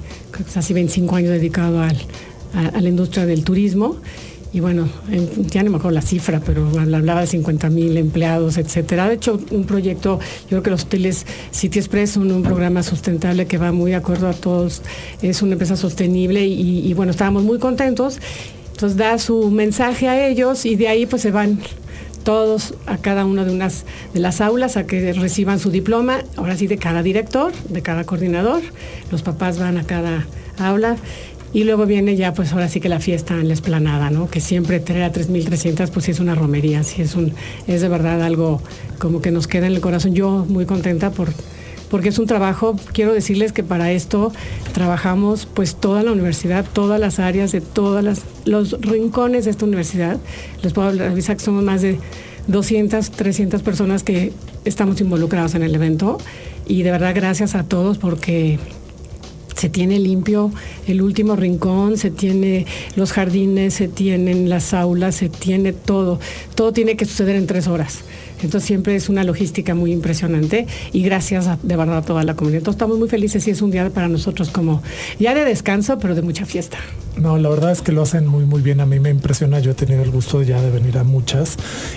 casi 0.52 0.72
25 0.72 1.16
años 1.16 1.30
dedicado 1.30 1.82
al, 1.82 1.96
a 2.54 2.80
la 2.80 2.88
industria 2.88 3.26
del 3.26 3.42
turismo 3.42 3.96
y 4.54 4.60
bueno, 4.60 4.88
ya 5.50 5.64
no 5.64 5.72
me 5.72 5.78
acuerdo 5.78 5.96
la 5.96 6.00
cifra, 6.00 6.38
pero 6.38 6.70
hablaba 6.78 7.22
de 7.22 7.26
50 7.26 7.70
mil 7.70 7.96
empleados, 7.96 8.56
etcétera. 8.56 9.08
De 9.08 9.16
hecho, 9.16 9.40
un 9.50 9.64
proyecto, 9.64 10.20
yo 10.42 10.48
creo 10.48 10.62
que 10.62 10.70
los 10.70 10.84
hoteles 10.84 11.26
City 11.50 11.80
Express 11.80 12.16
un 12.16 12.44
programa 12.44 12.84
sustentable 12.84 13.46
que 13.46 13.58
va 13.58 13.72
muy 13.72 13.90
de 13.90 13.96
acuerdo 13.96 14.28
a 14.28 14.32
todos, 14.32 14.82
es 15.22 15.42
una 15.42 15.54
empresa 15.54 15.74
sostenible 15.74 16.46
y, 16.46 16.94
bueno, 16.94 17.10
estábamos 17.10 17.42
muy 17.42 17.58
contentos. 17.58 18.20
Entonces 18.70 18.96
da 18.96 19.18
su 19.18 19.50
mensaje 19.50 20.08
a 20.08 20.24
ellos 20.28 20.66
y 20.66 20.76
de 20.76 20.86
ahí 20.86 21.06
pues 21.06 21.22
se 21.22 21.32
van 21.32 21.58
todos 22.22 22.74
a 22.86 22.98
cada 22.98 23.24
una 23.24 23.44
de 23.44 23.52
unas 23.52 23.84
de 24.14 24.20
las 24.20 24.40
aulas 24.40 24.76
a 24.76 24.86
que 24.86 25.12
reciban 25.14 25.58
su 25.58 25.72
diploma, 25.72 26.20
ahora 26.36 26.56
sí 26.56 26.68
de 26.68 26.78
cada 26.78 27.02
director, 27.02 27.52
de 27.68 27.82
cada 27.82 28.04
coordinador, 28.04 28.62
los 29.10 29.22
papás 29.22 29.58
van 29.58 29.78
a 29.78 29.84
cada 29.84 30.26
aula 30.58 30.96
y 31.54 31.62
luego 31.62 31.86
viene 31.86 32.16
ya, 32.16 32.34
pues 32.34 32.52
ahora 32.52 32.68
sí 32.68 32.80
que 32.80 32.88
la 32.88 32.98
fiesta 32.98 33.34
en 33.34 33.46
la 33.46 33.54
esplanada, 33.54 34.10
¿no? 34.10 34.28
Que 34.28 34.40
siempre 34.40 34.80
traer 34.80 35.04
a 35.04 35.12
3.300, 35.12 35.88
pues 35.90 36.04
sí 36.04 36.10
es 36.10 36.18
una 36.18 36.34
romería, 36.34 36.82
sí 36.82 37.00
es, 37.00 37.14
un, 37.14 37.32
es 37.68 37.80
de 37.80 37.88
verdad 37.88 38.22
algo 38.22 38.60
como 38.98 39.22
que 39.22 39.30
nos 39.30 39.46
queda 39.46 39.68
en 39.68 39.72
el 39.74 39.80
corazón. 39.80 40.14
Yo 40.14 40.44
muy 40.48 40.66
contenta 40.66 41.12
por, 41.12 41.28
porque 41.90 42.08
es 42.08 42.18
un 42.18 42.26
trabajo, 42.26 42.74
quiero 42.92 43.14
decirles 43.14 43.52
que 43.52 43.62
para 43.62 43.92
esto 43.92 44.32
trabajamos 44.72 45.46
pues 45.46 45.76
toda 45.76 46.02
la 46.02 46.10
universidad, 46.10 46.66
todas 46.72 46.98
las 46.98 47.20
áreas 47.20 47.52
de 47.52 47.60
todos 47.60 48.04
los 48.44 48.80
rincones 48.80 49.44
de 49.44 49.52
esta 49.52 49.64
universidad. 49.64 50.18
Les 50.60 50.72
puedo 50.72 50.88
avisar 50.88 51.36
que 51.36 51.44
somos 51.44 51.62
más 51.62 51.82
de 51.82 52.00
200, 52.48 53.12
300 53.12 53.62
personas 53.62 54.02
que 54.02 54.32
estamos 54.64 55.00
involucrados 55.00 55.54
en 55.54 55.62
el 55.62 55.72
evento 55.72 56.18
y 56.66 56.82
de 56.82 56.90
verdad 56.90 57.14
gracias 57.14 57.54
a 57.54 57.62
todos 57.62 57.98
porque 57.98 58.58
se 59.64 59.70
tiene 59.70 59.98
limpio 59.98 60.52
el 60.86 61.00
último 61.00 61.36
rincón, 61.36 61.96
se 61.96 62.10
tiene 62.10 62.66
los 62.96 63.12
jardines, 63.12 63.72
se 63.72 63.88
tienen 63.88 64.50
las 64.50 64.74
aulas, 64.74 65.14
se 65.14 65.30
tiene 65.30 65.72
todo. 65.72 66.20
Todo 66.54 66.74
tiene 66.74 66.98
que 66.98 67.06
suceder 67.06 67.34
en 67.36 67.46
tres 67.46 67.66
horas. 67.66 68.00
Entonces 68.42 68.66
siempre 68.66 68.94
es 68.94 69.08
una 69.08 69.24
logística 69.24 69.74
muy 69.74 69.90
impresionante 69.90 70.66
y 70.92 71.02
gracias 71.02 71.48
de 71.62 71.76
verdad 71.78 71.96
a 71.96 72.02
toda 72.02 72.24
la 72.24 72.36
comunidad. 72.36 72.58
Entonces 72.58 72.76
estamos 72.76 72.98
muy 72.98 73.08
felices 73.08 73.48
y 73.48 73.52
es 73.52 73.62
un 73.62 73.70
día 73.70 73.88
para 73.88 74.06
nosotros 74.06 74.50
como 74.50 74.82
ya 75.18 75.34
de 75.34 75.46
descanso, 75.46 75.98
pero 75.98 76.14
de 76.14 76.20
mucha 76.20 76.44
fiesta. 76.44 76.76
No, 77.16 77.38
la 77.38 77.48
verdad 77.48 77.72
es 77.72 77.80
que 77.80 77.92
lo 77.92 78.02
hacen 78.02 78.26
muy 78.26 78.44
muy 78.44 78.60
bien. 78.60 78.82
A 78.82 78.86
mí 78.86 79.00
me 79.00 79.08
impresiona. 79.08 79.60
Yo 79.60 79.70
he 79.70 79.74
tenido 79.74 80.02
el 80.02 80.10
gusto 80.10 80.42
ya 80.42 80.60
de 80.60 80.70
venir 80.70 80.98
a 80.98 81.04
muchas 81.04 81.56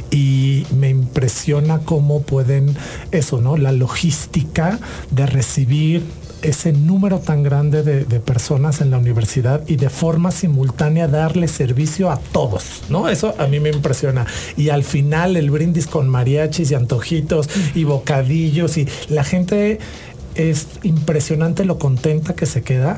y 0.09 0.65
me 0.73 0.89
impresiona 0.89 1.79
cómo 1.79 2.21
pueden 2.21 2.77
eso, 3.11 3.41
¿no? 3.41 3.57
La 3.57 3.73
logística 3.73 4.79
de 5.11 5.25
recibir 5.25 6.03
ese 6.41 6.71
número 6.73 7.19
tan 7.19 7.43
grande 7.43 7.83
de, 7.83 8.19
personas 8.19 8.81
en 8.81 8.91
la 8.91 8.97
universidad 8.97 9.63
y 9.67 9.77
de 9.77 9.89
forma 9.89 10.31
simultánea 10.31 11.07
darle 11.07 11.47
servicio 11.47 12.11
a 12.11 12.17
todos, 12.17 12.83
¿no? 12.89 13.09
Eso 13.09 13.35
a 13.37 13.47
mí 13.47 13.59
me 13.59 13.69
impresiona. 13.69 14.25
Y 14.55 14.69
al 14.69 14.83
final 14.83 15.37
el 15.37 15.49
brindis 15.49 15.87
con 15.87 16.09
mariachis 16.09 16.71
y 16.71 16.75
antojitos 16.75 17.49
y 17.75 17.83
bocadillos 17.83 18.77
y 18.77 18.87
la 19.09 19.23
gente 19.23 19.79
es 20.35 20.67
impresionante 20.83 21.65
lo 21.65 21.79
contenta 21.79 22.35
que 22.35 22.45
se 22.45 22.61
queda, 22.61 22.97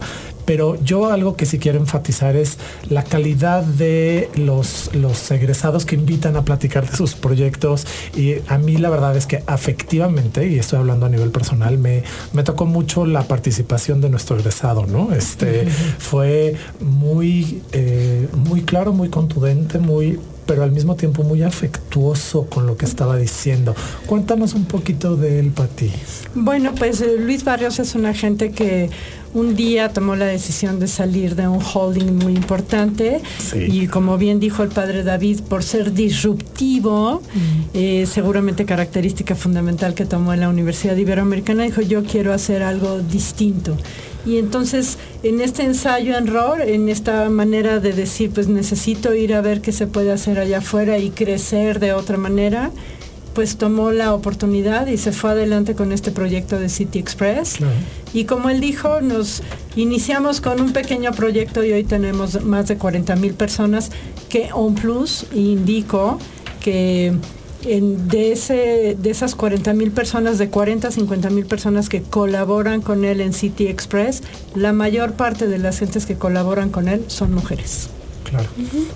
pero 0.50 0.84
yo 0.84 1.12
algo 1.12 1.36
que 1.36 1.46
sí 1.46 1.60
quiero 1.60 1.78
enfatizar 1.78 2.36
es 2.36 2.58
la 2.90 3.04
calidad 3.04 3.62
de 3.62 4.32
los, 4.34 4.90
los 4.96 5.30
egresados 5.30 5.86
que 5.86 5.94
invitan 5.94 6.36
a 6.38 6.42
platicar 6.42 6.90
de 6.90 6.98
sus 6.98 7.14
proyectos 7.14 7.86
y 8.18 8.38
a 8.48 8.58
mí 8.58 8.78
la 8.78 8.90
verdad 8.90 9.16
es 9.16 9.28
que 9.28 9.44
afectivamente, 9.46 10.48
y 10.48 10.58
estoy 10.58 10.80
hablando 10.80 11.06
a 11.06 11.10
nivel 11.10 11.30
personal, 11.30 11.78
me, 11.78 12.02
me 12.34 12.42
tocó 12.42 12.66
mucho 12.66 13.06
la 13.06 13.28
participación 13.28 14.02
de 14.02 14.10
nuestro 14.10 14.40
egresado, 14.40 14.88
¿no? 14.88 15.14
Este 15.14 15.68
fue 16.00 16.56
muy, 16.80 17.62
eh, 17.72 18.28
muy 18.34 18.64
claro, 18.64 18.92
muy 18.92 19.10
contundente, 19.10 19.78
muy 19.78 20.18
pero 20.50 20.64
al 20.64 20.72
mismo 20.72 20.96
tiempo 20.96 21.22
muy 21.22 21.44
afectuoso 21.44 22.48
con 22.48 22.66
lo 22.66 22.76
que 22.76 22.86
estaba 22.86 23.18
diciendo. 23.18 23.76
Cuéntanos 24.08 24.56
un 24.56 24.66
poquito 24.66 25.16
de 25.16 25.38
él, 25.38 25.52
Pati. 25.52 25.92
Bueno, 26.34 26.74
pues 26.74 27.02
eh, 27.02 27.18
Luis 27.20 27.44
Barrios 27.44 27.78
es 27.78 27.94
una 27.94 28.16
gente 28.16 28.50
que 28.50 28.90
un 29.34 29.56
día 29.56 29.89
tomó 29.89 30.15
la 30.15 30.26
decisión 30.26 30.80
de 30.80 30.88
salir 30.88 31.36
de 31.36 31.48
un 31.48 31.62
holding 31.62 32.13
muy 32.13 32.34
importante 32.34 33.22
y 33.56 33.88
como 33.88 34.18
bien 34.18 34.39
dijo 34.39 34.63
el 34.63 34.70
padre 34.70 35.04
David, 35.04 35.42
por 35.48 35.63
ser 35.63 35.94
disruptivo, 35.94 37.22
mm. 37.22 37.39
eh, 37.74 38.06
seguramente 38.12 38.65
característica 38.65 39.36
fundamental 39.36 39.94
que 39.94 40.06
tomó 40.06 40.34
en 40.34 40.39
la 40.39 40.50
Universidad 40.50 40.96
Iberoamericana, 40.96 41.63
dijo 41.63 41.82
yo 41.82 42.04
quiero 42.04 42.34
hacer 42.34 42.63
algo 42.63 43.00
distinto. 43.00 43.78
Y 44.26 44.38
entonces 44.38 44.98
en 45.24 45.42
este 45.42 45.63
ensayo 45.63 46.18
en 46.18 46.28
ROR, 46.28 46.62
en 46.62 46.89
esta 46.89 47.30
manera 47.30 47.80
de 47.80 47.94
decir, 47.94 48.32
pues 48.32 48.48
necesito 48.48 49.13
ir 49.13 49.34
a 49.34 49.42
ver 49.42 49.62
qué 49.62 49.72
se 49.72 49.88
puede 49.88 50.12
hacer 50.12 50.39
allá 50.39 50.58
afuera 50.60 50.98
y 50.98 51.10
crecer 51.12 51.80
de 51.80 51.94
otra 51.94 52.18
manera, 52.18 52.72
pues 53.34 53.58
tomó 53.58 53.92
la 53.92 54.13
oportunidad 54.13 54.88
y 54.88 54.98
se 54.98 55.12
fue 55.12 55.32
adelante 55.32 55.76
con 55.76 55.92
este 55.92 56.12
proyecto 56.12 56.60
de 56.60 56.70
City 56.70 57.00
Express. 57.00 57.58
Y 58.13 58.26
como 58.26 58.50
él 58.50 58.60
dijo, 58.60 59.02
nos 59.02 59.42
iniciamos 59.76 60.42
con 60.42 60.60
un 60.62 60.74
pequeño 60.74 61.12
proyecto 61.12 61.63
y 61.63 61.72
hoy 61.72 61.84
tenemos 61.84 62.44
más 62.44 62.68
de 62.68 62.78
40 62.78 63.15
mil 63.15 63.34
personas 63.34 63.92
que 64.30 64.50
On 64.54 64.76
Plus 64.76 65.26
indicó 65.34 66.20
que 66.60 67.13
de, 67.63 68.32
ese, 68.32 68.96
de 68.98 69.10
esas 69.10 69.36
40 69.36 69.74
mil 69.74 69.92
personas, 69.92 70.38
de 70.38 70.50
40 70.50 70.88
a 70.88 70.92
50 70.92 71.30
mil 71.30 71.46
personas 71.46 71.89
que 71.89 72.02
colaboran 72.02 72.82
con 72.82 73.06
él 73.06 73.22
en 73.22 73.34
City 73.34 73.68
Express, 73.68 74.24
la 74.56 74.74
mayor 74.74 75.13
parte 75.13 75.48
de 75.48 75.58
las 75.58 75.80
gentes 75.80 76.06
que 76.06 76.15
colaboran 76.15 76.70
con 76.70 76.88
él 76.88 77.04
son 77.08 77.34
mujeres. 77.34 77.89
Claro. 78.24 78.48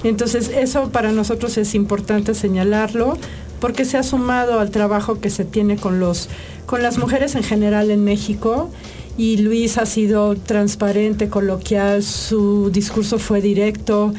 Entonces, 0.04 0.50
eso 0.50 0.90
para 0.90 1.12
nosotros 1.12 1.58
es 1.58 1.74
importante 1.76 2.36
señalarlo 2.36 3.18
porque 3.64 3.86
se 3.86 3.98
ha 3.98 4.04
sumado 4.04 4.60
al 4.60 4.72
trabajo 4.72 5.22
que 5.22 5.30
se 5.30 5.46
tiene 5.46 5.78
con, 5.78 5.98
los, 5.98 6.28
con 6.66 6.84
las 6.84 6.98
mujeres 6.98 7.34
en 7.36 7.44
general 7.44 7.92
en 7.92 8.04
México 8.04 8.70
y 9.18 9.38
Luis 9.38 9.78
ha 9.78 9.86
sido 9.86 10.36
transparente, 10.36 11.30
coloquial, 11.30 12.04
su 12.04 12.72
discurso 12.72 13.20
fue 13.20 13.40
directo 13.40 14.14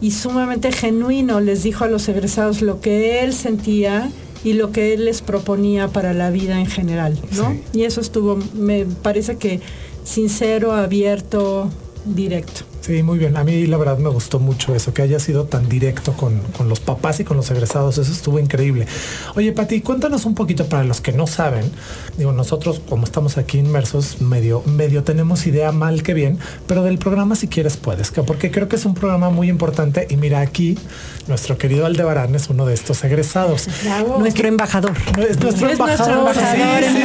y 0.00 0.10
sumamente 0.10 0.72
genuino, 0.72 1.38
les 1.38 1.62
dijo 1.62 1.84
a 1.84 1.86
los 1.86 2.08
egresados 2.08 2.60
lo 2.60 2.80
que 2.80 3.20
él 3.22 3.34
sentía 3.34 4.10
y 4.42 4.54
lo 4.54 4.72
que 4.72 4.94
él 4.94 5.04
les 5.04 5.22
proponía 5.22 5.86
para 5.86 6.12
la 6.12 6.30
vida 6.30 6.58
en 6.58 6.66
general, 6.66 7.16
¿no? 7.36 7.56
Y 7.72 7.84
eso 7.84 8.00
estuvo, 8.00 8.36
me 8.54 8.84
parece 8.84 9.36
que 9.36 9.60
sincero, 10.02 10.72
abierto, 10.72 11.70
directo. 12.04 12.62
Sí, 12.80 13.02
muy 13.02 13.18
bien. 13.18 13.36
A 13.36 13.44
mí 13.44 13.66
la 13.66 13.76
verdad 13.76 13.98
me 13.98 14.08
gustó 14.08 14.38
mucho 14.38 14.74
eso, 14.74 14.94
que 14.94 15.02
haya 15.02 15.18
sido 15.18 15.44
tan 15.44 15.68
directo 15.68 16.12
con, 16.12 16.40
los 16.66 16.80
papás 16.80 17.20
y 17.20 17.24
con 17.24 17.36
los 17.36 17.50
egresados. 17.50 17.98
Eso 17.98 18.12
estuvo 18.12 18.38
increíble. 18.38 18.86
Oye, 19.34 19.52
Pati, 19.52 19.80
cuéntanos 19.80 20.24
un 20.24 20.34
poquito 20.34 20.66
para 20.66 20.84
los 20.84 21.00
que 21.00 21.12
no 21.12 21.26
saben. 21.26 21.70
Digo, 22.16 22.32
nosotros 22.32 22.80
como 22.88 23.04
estamos 23.04 23.36
aquí 23.36 23.58
inmersos, 23.58 24.20
medio, 24.20 24.62
medio 24.64 25.02
tenemos 25.04 25.46
idea 25.46 25.72
mal 25.72 26.02
que 26.02 26.14
bien, 26.14 26.38
pero 26.66 26.82
del 26.82 26.98
programa 26.98 27.36
si 27.36 27.48
quieres 27.48 27.76
puedes, 27.76 28.10
porque 28.10 28.50
creo 28.50 28.68
que 28.68 28.76
es 28.76 28.84
un 28.84 28.94
programa 28.94 29.30
muy 29.30 29.48
importante. 29.48 30.06
Y 30.08 30.16
mira 30.16 30.40
aquí, 30.40 30.78
nuestro 31.26 31.58
querido 31.58 31.84
Aldebarán 31.84 32.34
es 32.34 32.48
uno 32.48 32.64
de 32.64 32.74
estos 32.74 33.04
egresados. 33.04 33.68
Nuestro 34.18 34.48
embajador. 34.48 34.92
Es 35.18 35.38
nuestro 35.40 35.68
embajador. 35.70 36.34
en 36.36 36.96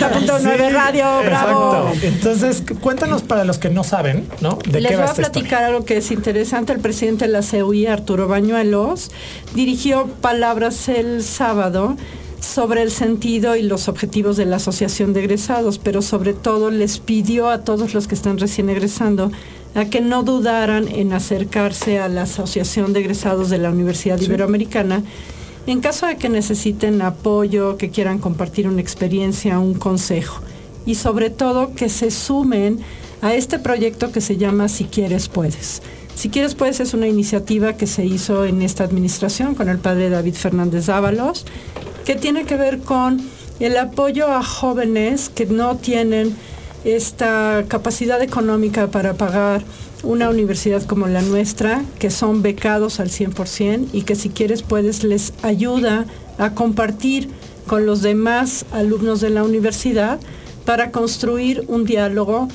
90.9 0.00 0.72
Radio, 0.72 1.04
bravo. 1.24 1.92
Entonces, 2.02 2.62
cuéntanos 2.80 3.22
para 3.22 3.44
los 3.44 3.58
que 3.58 3.70
no 3.70 3.84
saben, 3.84 4.28
¿no? 4.40 4.58
¿De 4.68 4.82
qué 4.82 4.96
va 4.96 5.11
a 5.12 5.14
platicar 5.14 5.62
algo 5.62 5.84
que 5.84 5.98
es 5.98 6.10
interesante. 6.10 6.72
El 6.72 6.80
presidente 6.80 7.26
de 7.26 7.32
la 7.32 7.42
CUI, 7.42 7.86
Arturo 7.86 8.28
Bañuelos, 8.28 9.10
dirigió 9.54 10.06
palabras 10.20 10.88
el 10.88 11.22
sábado 11.22 11.96
sobre 12.40 12.82
el 12.82 12.90
sentido 12.90 13.54
y 13.54 13.62
los 13.62 13.88
objetivos 13.88 14.36
de 14.36 14.46
la 14.46 14.56
Asociación 14.56 15.12
de 15.12 15.20
Egresados, 15.20 15.78
pero 15.78 16.02
sobre 16.02 16.32
todo 16.34 16.70
les 16.70 16.98
pidió 16.98 17.48
a 17.48 17.62
todos 17.62 17.94
los 17.94 18.08
que 18.08 18.14
están 18.14 18.38
recién 18.38 18.68
egresando 18.68 19.30
a 19.74 19.84
que 19.84 20.00
no 20.00 20.22
dudaran 20.22 20.88
en 20.88 21.12
acercarse 21.12 21.98
a 21.98 22.08
la 22.08 22.22
Asociación 22.22 22.92
de 22.92 23.00
Egresados 23.00 23.48
de 23.48 23.58
la 23.58 23.70
Universidad 23.70 24.20
Iberoamericana 24.20 25.02
en 25.66 25.80
caso 25.80 26.06
de 26.06 26.16
que 26.16 26.28
necesiten 26.28 27.02
apoyo, 27.02 27.76
que 27.76 27.90
quieran 27.90 28.18
compartir 28.18 28.66
una 28.66 28.80
experiencia, 28.80 29.60
un 29.60 29.74
consejo. 29.74 30.42
Y 30.86 30.96
sobre 30.96 31.30
todo 31.30 31.74
que 31.74 31.88
se 31.88 32.10
sumen 32.10 32.80
a 33.22 33.34
este 33.34 33.58
proyecto 33.58 34.12
que 34.12 34.20
se 34.20 34.36
llama 34.36 34.68
Si 34.68 34.84
quieres 34.84 35.28
puedes. 35.28 35.80
Si 36.14 36.28
quieres 36.28 36.54
puedes 36.54 36.80
es 36.80 36.92
una 36.92 37.06
iniciativa 37.06 37.76
que 37.76 37.86
se 37.86 38.04
hizo 38.04 38.44
en 38.44 38.60
esta 38.60 38.84
administración 38.84 39.54
con 39.54 39.68
el 39.68 39.78
padre 39.78 40.10
David 40.10 40.34
Fernández 40.34 40.88
Ábalos, 40.88 41.46
que 42.04 42.16
tiene 42.16 42.44
que 42.44 42.56
ver 42.56 42.80
con 42.80 43.22
el 43.60 43.78
apoyo 43.78 44.30
a 44.30 44.42
jóvenes 44.42 45.30
que 45.30 45.46
no 45.46 45.76
tienen 45.76 46.36
esta 46.84 47.64
capacidad 47.68 48.20
económica 48.20 48.88
para 48.88 49.14
pagar 49.14 49.62
una 50.02 50.28
universidad 50.28 50.82
como 50.82 51.06
la 51.06 51.22
nuestra, 51.22 51.84
que 52.00 52.10
son 52.10 52.42
becados 52.42 52.98
al 52.98 53.08
100% 53.08 53.90
y 53.92 54.02
que 54.02 54.16
si 54.16 54.30
quieres 54.30 54.62
puedes 54.62 55.04
les 55.04 55.32
ayuda 55.42 56.06
a 56.38 56.54
compartir 56.54 57.30
con 57.68 57.86
los 57.86 58.02
demás 58.02 58.66
alumnos 58.72 59.20
de 59.20 59.30
la 59.30 59.44
universidad 59.44 60.18
para 60.64 60.90
construir 60.90 61.64
un 61.68 61.84
diálogo 61.84 62.48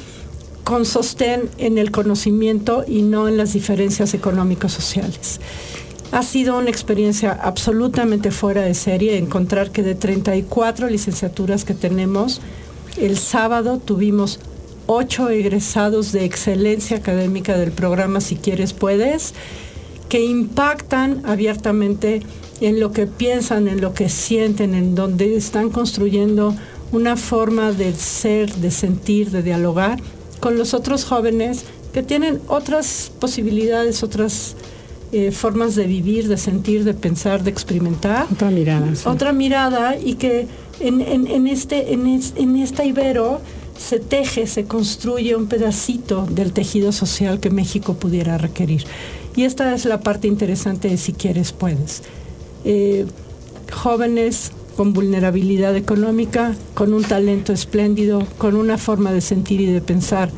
con 0.67 0.83
sostén 0.83 1.49
en 1.59 1.77
el 1.77 1.91
conocimiento 1.91 2.83
y 2.85 3.01
no 3.01 3.29
en 3.29 3.37
las 3.37 3.53
diferencias 3.53 4.13
económicos 4.13 4.73
sociales. 4.73 5.39
Ha 6.11 6.23
sido 6.23 6.57
una 6.57 6.69
experiencia 6.69 7.31
absolutamente 7.41 8.31
fuera 8.31 8.63
de 8.63 8.73
serie 8.73 9.17
encontrar 9.17 9.71
que 9.71 9.81
de 9.81 9.95
34 9.95 10.89
licenciaturas 10.89 11.63
que 11.63 11.73
tenemos, 11.73 12.41
el 12.97 13.17
sábado 13.17 13.77
tuvimos 13.77 14.41
ocho 14.87 15.29
egresados 15.29 16.11
de 16.11 16.25
excelencia 16.25 16.97
académica 16.97 17.57
del 17.57 17.71
programa 17.71 18.19
Si 18.19 18.35
quieres 18.35 18.73
puedes, 18.73 19.35
que 20.09 20.25
impactan 20.25 21.21
abiertamente 21.25 22.23
en 22.59 22.81
lo 22.81 22.91
que 22.91 23.07
piensan, 23.07 23.69
en 23.69 23.79
lo 23.79 23.93
que 23.93 24.09
sienten, 24.09 24.75
en 24.75 24.95
donde 24.95 25.37
están 25.37 25.69
construyendo 25.69 26.53
una 26.91 27.15
forma 27.15 27.71
de 27.71 27.93
ser, 27.93 28.53
de 28.55 28.69
sentir, 28.69 29.31
de 29.31 29.43
dialogar 29.43 30.01
con 30.39 30.57
los 30.57 30.73
otros 30.73 31.05
jóvenes 31.05 31.65
que 31.93 32.03
tienen 32.03 32.39
otras 32.47 33.11
posibilidades, 33.19 34.03
otras 34.03 34.55
eh, 35.11 35.31
formas 35.31 35.75
de 35.75 35.87
vivir, 35.87 36.27
de 36.27 36.37
sentir, 36.37 36.83
de 36.83 36.93
pensar, 36.93 37.43
de 37.43 37.49
experimentar. 37.49 38.27
Otra 38.31 38.49
mirada. 38.49 38.87
Otra 39.05 39.33
mirada 39.33 39.97
y 39.97 40.15
que 40.15 40.47
en, 40.79 41.47
este, 41.47 41.93
en, 41.93 42.55
esta 42.57 42.85
Ibero 42.85 43.41
se 43.77 43.99
teje, 43.99 44.47
se 44.47 44.65
construye 44.65 45.35
un 45.35 45.47
pedacito 45.47 46.27
del 46.29 46.51
tejido 46.51 46.91
social 46.91 47.39
que 47.39 47.49
México 47.49 47.93
pudiera 47.93 48.37
requerir. 48.37 48.83
Y 49.35 49.43
esta 49.43 49.73
es 49.73 49.85
la 49.85 50.01
parte 50.01 50.27
interesante 50.27 50.89
de 50.89 50.97
si 50.97 51.13
quieres, 51.13 51.51
puedes. 51.51 52.03
Eh, 52.65 53.05
jóvenes 53.71 54.51
con 54.77 54.93
vulnerabilidad 54.93 55.75
económica, 55.75 56.53
con 56.75 56.93
un 56.93 57.03
talento 57.03 57.51
espléndido, 57.51 58.23
con 58.37 58.55
una 58.55 58.77
forma 58.77 59.11
de 59.11 59.21
sentir 59.21 59.59
y 59.59 59.65
de 59.65 59.81
pensar 59.81 60.29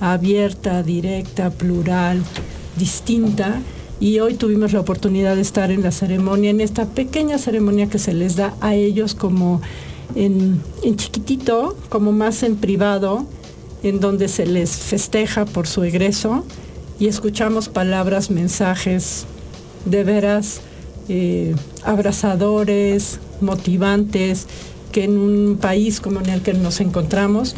abierta, 0.00 0.82
directa, 0.82 1.48
plural, 1.48 2.22
distinta. 2.76 3.62
Y 3.98 4.18
hoy 4.20 4.34
tuvimos 4.34 4.74
la 4.74 4.80
oportunidad 4.80 5.34
de 5.34 5.40
estar 5.40 5.70
en 5.70 5.82
la 5.82 5.92
ceremonia, 5.92 6.50
en 6.50 6.60
esta 6.60 6.84
pequeña 6.84 7.38
ceremonia 7.38 7.88
que 7.88 7.98
se 7.98 8.12
les 8.12 8.36
da 8.36 8.54
a 8.60 8.74
ellos 8.74 9.14
como 9.14 9.62
en, 10.14 10.60
chiquitito, 10.96 11.74
como 11.88 12.12
más 12.12 12.42
en 12.42 12.56
privado, 12.56 13.24
en 13.82 14.00
donde 14.00 14.28
se 14.28 14.44
les 14.44 14.76
festeja 14.76 15.46
por 15.46 15.66
su 15.66 15.82
egreso 15.84 16.44
y 17.00 17.06
escuchamos 17.06 17.70
palabras, 17.70 18.30
mensajes 18.30 19.24
de 19.86 20.04
veras 20.04 20.60
eh, 21.08 21.54
abrazadores, 21.82 23.20
motivantes, 23.40 24.46
que 24.92 25.04
en 25.04 25.18
un 25.18 25.58
país 25.60 26.00
como 26.00 26.20
en 26.20 26.30
el 26.30 26.42
que 26.42 26.54
nos 26.54 26.80
encontramos, 26.80 27.56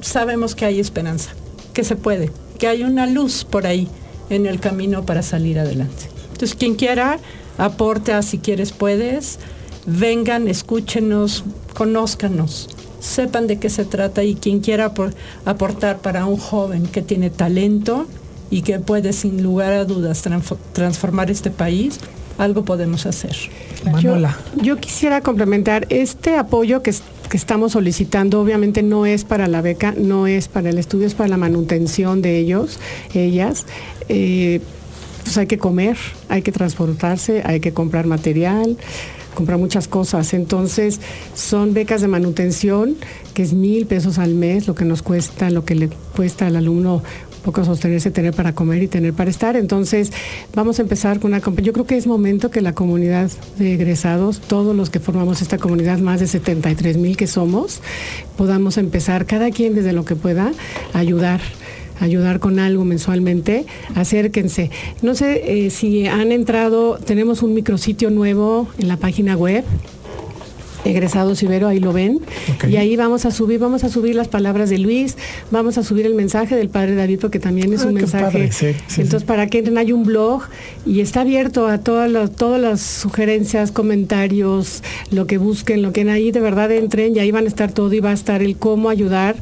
sabemos 0.00 0.54
que 0.54 0.64
hay 0.64 0.80
esperanza, 0.80 1.30
que 1.72 1.84
se 1.84 1.96
puede, 1.96 2.30
que 2.58 2.68
hay 2.68 2.82
una 2.82 3.06
luz 3.06 3.44
por 3.44 3.66
ahí 3.66 3.88
en 4.30 4.46
el 4.46 4.60
camino 4.60 5.06
para 5.06 5.22
salir 5.22 5.58
adelante. 5.58 6.04
Entonces, 6.32 6.54
quien 6.54 6.74
quiera, 6.74 7.18
aporte 7.56 8.12
a 8.12 8.22
si 8.22 8.38
quieres 8.38 8.72
puedes, 8.72 9.38
vengan, 9.86 10.46
escúchenos, 10.48 11.44
conózcanos, 11.74 12.68
sepan 13.00 13.46
de 13.46 13.58
qué 13.58 13.70
se 13.70 13.84
trata 13.84 14.22
y 14.24 14.34
quien 14.34 14.60
quiera 14.60 14.92
aportar 15.44 15.98
para 15.98 16.26
un 16.26 16.36
joven 16.36 16.86
que 16.86 17.02
tiene 17.02 17.30
talento 17.30 18.06
y 18.50 18.62
que 18.62 18.78
puede 18.78 19.12
sin 19.12 19.42
lugar 19.42 19.72
a 19.72 19.84
dudas 19.84 20.22
transformar 20.72 21.30
este 21.30 21.50
país, 21.50 21.98
algo 22.38 22.64
podemos 22.64 23.04
hacer. 23.06 23.36
Yo, 24.62 24.76
quisiera 24.76 25.20
complementar 25.20 25.86
este 25.90 26.36
apoyo 26.36 26.82
que, 26.82 26.94
estamos 27.32 27.72
solicitando, 27.72 28.40
obviamente 28.40 28.82
no 28.82 29.04
es 29.04 29.24
para 29.24 29.48
la 29.48 29.60
beca, 29.60 29.92
no 29.96 30.26
es 30.26 30.48
para 30.48 30.70
el 30.70 30.78
estudio, 30.78 31.06
es 31.06 31.14
para 31.14 31.28
la 31.28 31.36
manutención 31.36 32.22
de 32.22 32.38
ellos, 32.38 32.78
ellas. 33.12 33.66
Eh, 34.08 34.60
pues 35.24 35.36
hay 35.36 35.46
que 35.46 35.58
comer, 35.58 35.98
hay 36.30 36.40
que 36.40 36.52
transportarse, 36.52 37.42
hay 37.44 37.60
que 37.60 37.72
comprar 37.74 38.06
material, 38.06 38.78
comprar 39.34 39.58
muchas 39.58 39.86
cosas. 39.86 40.32
Entonces, 40.32 41.00
son 41.34 41.74
becas 41.74 42.00
de 42.00 42.08
manutención, 42.08 42.96
que 43.34 43.42
es 43.42 43.52
mil 43.52 43.84
pesos 43.84 44.18
al 44.18 44.34
mes, 44.34 44.66
lo 44.66 44.74
que 44.74 44.86
nos 44.86 45.02
cuesta, 45.02 45.50
lo 45.50 45.66
que 45.66 45.74
le 45.74 45.90
cuesta 46.16 46.46
al 46.46 46.56
alumno 46.56 47.02
poco 47.38 47.64
sostenerse, 47.64 48.10
tener 48.10 48.34
para 48.34 48.54
comer 48.54 48.82
y 48.82 48.88
tener 48.88 49.12
para 49.12 49.30
estar. 49.30 49.56
Entonces, 49.56 50.12
vamos 50.54 50.78
a 50.78 50.82
empezar 50.82 51.20
con 51.20 51.32
una... 51.32 51.42
Yo 51.62 51.72
creo 51.72 51.86
que 51.86 51.96
es 51.96 52.06
momento 52.06 52.50
que 52.50 52.60
la 52.60 52.74
comunidad 52.74 53.30
de 53.58 53.74
egresados, 53.74 54.40
todos 54.40 54.74
los 54.74 54.90
que 54.90 55.00
formamos 55.00 55.42
esta 55.42 55.58
comunidad, 55.58 55.98
más 55.98 56.20
de 56.20 56.26
73 56.26 56.96
mil 56.96 57.16
que 57.16 57.26
somos, 57.26 57.80
podamos 58.36 58.78
empezar, 58.78 59.26
cada 59.26 59.50
quien 59.50 59.74
desde 59.74 59.92
lo 59.92 60.04
que 60.04 60.16
pueda, 60.16 60.52
a 60.92 60.98
ayudar 60.98 61.40
ayudar 62.00 62.38
con 62.38 62.58
algo 62.58 62.84
mensualmente, 62.84 63.66
acérquense. 63.94 64.70
No 65.02 65.14
sé 65.14 65.66
eh, 65.66 65.70
si 65.70 66.06
han 66.06 66.32
entrado, 66.32 66.98
tenemos 66.98 67.42
un 67.42 67.54
micrositio 67.54 68.10
nuevo 68.10 68.68
en 68.78 68.88
la 68.88 68.96
página 68.96 69.36
web, 69.36 69.64
egresados 70.84 71.42
Ibero, 71.42 71.68
ahí 71.68 71.78
lo 71.78 71.92
ven. 71.92 72.20
Y 72.68 72.76
ahí 72.76 72.96
vamos 72.96 73.24
a 73.24 73.30
subir, 73.30 73.58
vamos 73.60 73.84
a 73.84 73.88
subir 73.88 74.14
las 74.14 74.28
palabras 74.28 74.70
de 74.70 74.78
Luis, 74.78 75.16
vamos 75.50 75.78
a 75.78 75.82
subir 75.82 76.06
el 76.06 76.14
mensaje 76.14 76.56
del 76.56 76.68
padre 76.68 76.94
David, 76.94 77.20
porque 77.20 77.38
también 77.38 77.72
es 77.72 77.84
un 77.84 77.94
mensaje. 77.94 78.50
Entonces, 78.96 79.24
para 79.24 79.46
que 79.46 79.58
entren, 79.58 79.78
hay 79.78 79.92
un 79.92 80.04
blog 80.04 80.42
y 80.84 81.00
está 81.00 81.20
abierto 81.20 81.68
a 81.68 81.78
todas, 81.78 82.30
todas 82.32 82.60
las 82.60 82.80
sugerencias, 82.80 83.70
comentarios, 83.72 84.82
lo 85.10 85.26
que 85.26 85.38
busquen, 85.38 85.82
lo 85.82 85.92
que 85.92 86.08
ahí 86.10 86.30
de 86.30 86.40
verdad 86.40 86.70
entren 86.72 87.16
y 87.16 87.18
ahí 87.18 87.30
van 87.30 87.44
a 87.44 87.48
estar 87.48 87.72
todo 87.72 87.92
y 87.92 88.00
va 88.00 88.10
a 88.10 88.14
estar 88.14 88.42
el 88.42 88.56
cómo 88.56 88.88
ayudar. 88.88 89.36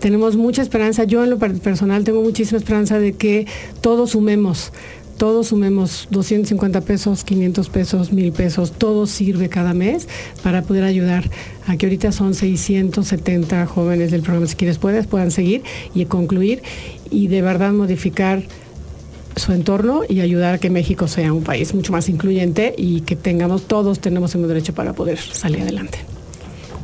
Tenemos 0.00 0.36
mucha 0.36 0.62
esperanza, 0.62 1.04
yo 1.04 1.22
en 1.24 1.30
lo 1.30 1.38
personal 1.38 2.04
tengo 2.04 2.22
muchísima 2.22 2.56
esperanza 2.56 2.98
de 2.98 3.12
que 3.12 3.46
todos 3.82 4.12
sumemos, 4.12 4.72
todos 5.20 5.48
sumemos 5.48 6.08
250 6.10 6.80
pesos, 6.80 7.24
500 7.24 7.68
pesos, 7.68 8.10
1000 8.10 8.32
pesos, 8.32 8.72
todo 8.72 9.06
sirve 9.06 9.50
cada 9.50 9.74
mes 9.74 10.08
para 10.42 10.62
poder 10.62 10.82
ayudar 10.82 11.28
a 11.66 11.76
que 11.76 11.84
ahorita 11.84 12.10
son 12.10 12.32
670 12.32 13.66
jóvenes 13.66 14.12
del 14.12 14.22
programa 14.22 14.46
Si 14.46 14.56
Quieres 14.56 14.78
Puedes, 14.78 15.06
puedan 15.06 15.30
seguir 15.30 15.62
y 15.94 16.06
concluir 16.06 16.62
y 17.10 17.26
de 17.26 17.42
verdad 17.42 17.72
modificar 17.72 18.44
su 19.36 19.52
entorno 19.52 20.04
y 20.08 20.20
ayudar 20.20 20.54
a 20.54 20.58
que 20.58 20.70
México 20.70 21.06
sea 21.06 21.34
un 21.34 21.44
país 21.44 21.74
mucho 21.74 21.92
más 21.92 22.08
incluyente 22.08 22.74
y 22.78 23.02
que 23.02 23.14
tengamos, 23.14 23.64
todos 23.68 24.00
tenemos 24.00 24.34
el 24.34 24.48
derecho 24.48 24.72
para 24.72 24.94
poder 24.94 25.18
salir 25.18 25.60
adelante. 25.60 25.98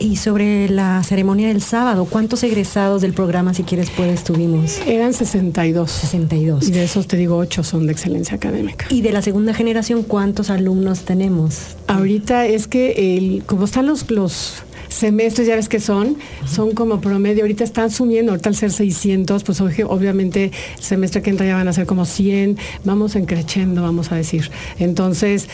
Y 0.06 0.14
sobre 0.14 0.68
la 0.68 1.02
ceremonia 1.02 1.48
del 1.48 1.60
sábado, 1.60 2.04
¿cuántos 2.08 2.44
egresados 2.44 3.02
del 3.02 3.12
programa, 3.12 3.54
si 3.54 3.64
quieres, 3.64 3.90
puedes, 3.90 4.22
tuvimos? 4.22 4.78
Eran 4.86 5.12
62. 5.12 5.90
62. 5.90 6.68
Y 6.68 6.70
de 6.70 6.84
esos, 6.84 7.08
te 7.08 7.16
digo, 7.16 7.36
8 7.36 7.64
son 7.64 7.88
de 7.88 7.92
excelencia 7.92 8.36
académica. 8.36 8.86
¿Y 8.88 9.00
de 9.00 9.10
la 9.10 9.20
segunda 9.20 9.52
generación, 9.52 10.04
cuántos 10.04 10.48
alumnos 10.48 11.00
tenemos? 11.00 11.76
Ahorita 11.88 12.46
es 12.46 12.68
que, 12.68 13.16
el, 13.18 13.42
como 13.46 13.64
están 13.64 13.86
los, 13.86 14.08
los 14.08 14.62
semestres, 14.88 15.48
ya 15.48 15.56
ves 15.56 15.68
que 15.68 15.80
son, 15.80 16.16
son 16.46 16.70
como 16.70 17.00
promedio, 17.00 17.42
ahorita 17.42 17.64
están 17.64 17.90
subiendo, 17.90 18.30
ahorita 18.30 18.48
al 18.48 18.54
ser 18.54 18.70
600, 18.70 19.42
pues 19.42 19.60
obviamente 19.60 20.52
el 20.76 20.84
semestre 20.84 21.20
que 21.20 21.30
entra 21.30 21.46
ya 21.46 21.56
van 21.56 21.66
a 21.66 21.72
ser 21.72 21.86
como 21.86 22.04
100, 22.04 22.58
vamos 22.84 23.16
encrechendo, 23.16 23.82
vamos 23.82 24.12
a 24.12 24.14
decir. 24.14 24.52
Entonces, 24.78 25.48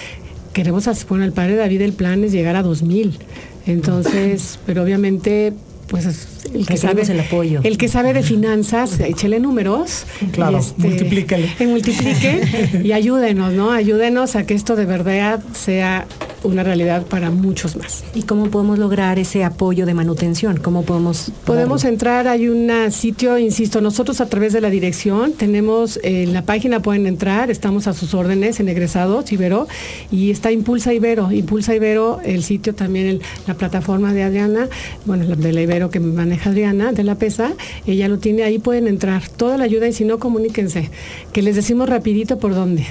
queremos, 0.53 0.87
bueno, 1.09 1.25
el 1.25 1.33
padre 1.33 1.57
David, 1.57 1.81
el 1.81 1.95
plan 1.95 2.23
es 2.23 2.33
llegar 2.33 2.57
a 2.57 2.63
2000. 2.63 3.19
Entonces, 3.67 4.59
pero 4.67 4.83
obviamente 4.83 5.53
pues 5.93 6.07
el 6.55 6.67
que 6.67 6.79
sabe 6.79 7.03
el 7.03 7.21
apoyo. 7.21 7.61
El 7.63 7.77
que 7.77 7.87
sabe 7.87 8.15
de 8.15 8.23
finanzas, 8.23 8.99
échele 8.99 9.41
números. 9.41 10.05
Claro, 10.33 10.59
este, 10.59 10.81
multiplíquele. 10.81 11.51
multiplique 11.67 12.81
y 12.83 12.93
ayúdenos, 12.93 13.53
¿no? 13.53 13.73
Ayúdenos 13.73 14.35
a 14.35 14.47
que 14.47 14.55
esto 14.55 14.75
de 14.75 14.87
verdad 14.87 15.41
sea 15.53 16.07
una 16.45 16.63
realidad 16.63 17.07
para 17.07 17.31
muchos 17.31 17.77
más. 17.77 18.05
¿Y 18.15 18.23
cómo 18.23 18.51
podemos 18.51 18.79
lograr 18.79 19.19
ese 19.19 19.45
apoyo 19.45 19.87
de 19.87 19.95
manutención? 19.95 20.57
¿Cómo 20.59 20.83
podemos...? 20.83 21.33
Podemos 21.45 21.85
entrar, 21.85 22.29
hay 22.29 22.49
un 22.49 22.71
sitio, 22.91 23.39
insisto, 23.39 23.81
nosotros 23.81 24.21
a 24.21 24.27
través 24.27 24.53
de 24.53 24.61
la 24.61 24.71
dirección 24.71 25.33
tenemos, 25.33 25.99
en 26.03 26.33
la 26.33 26.43
página 26.43 26.81
pueden 26.81 27.07
entrar, 27.07 27.51
estamos 27.51 27.87
a 27.87 27.93
sus 27.93 28.15
órdenes 28.15 28.61
en 28.61 28.69
egresados 28.69 29.31
Ibero, 29.33 29.69
y 30.11 30.31
está 30.31 30.51
Impulsa 30.53 30.93
Ibero, 30.93 31.31
Impulsa 31.33 31.75
Ibero, 31.75 32.21
el 32.25 32.43
sitio 32.43 32.75
también, 32.75 33.21
la 33.47 33.55
plataforma 33.55 34.13
de 34.13 34.23
Adriana, 34.23 34.69
bueno, 35.05 35.27
de 35.27 35.53
la 35.53 35.61
Ibero 35.61 35.91
que 35.91 36.01
maneja 36.01 36.51
Adriana, 36.51 36.93
de 36.93 37.05
la 37.05 37.17
PESA, 37.17 37.53
ella 37.87 38.09
lo 38.09 38.19
tiene, 38.19 38.43
ahí 38.43 38.59
pueden 38.59 38.87
entrar, 38.89 39.29
toda 39.29 39.59
la 39.59 39.65
ayuda 39.65 39.89
y 39.89 39.93
si 39.93 40.05
no, 40.05 40.19
comuníquense, 40.19 40.91
que 41.33 41.43
les 41.43 41.57
decimos 41.57 41.89
rapidito 41.89 42.39
por 42.39 42.55
dónde. 42.55 42.87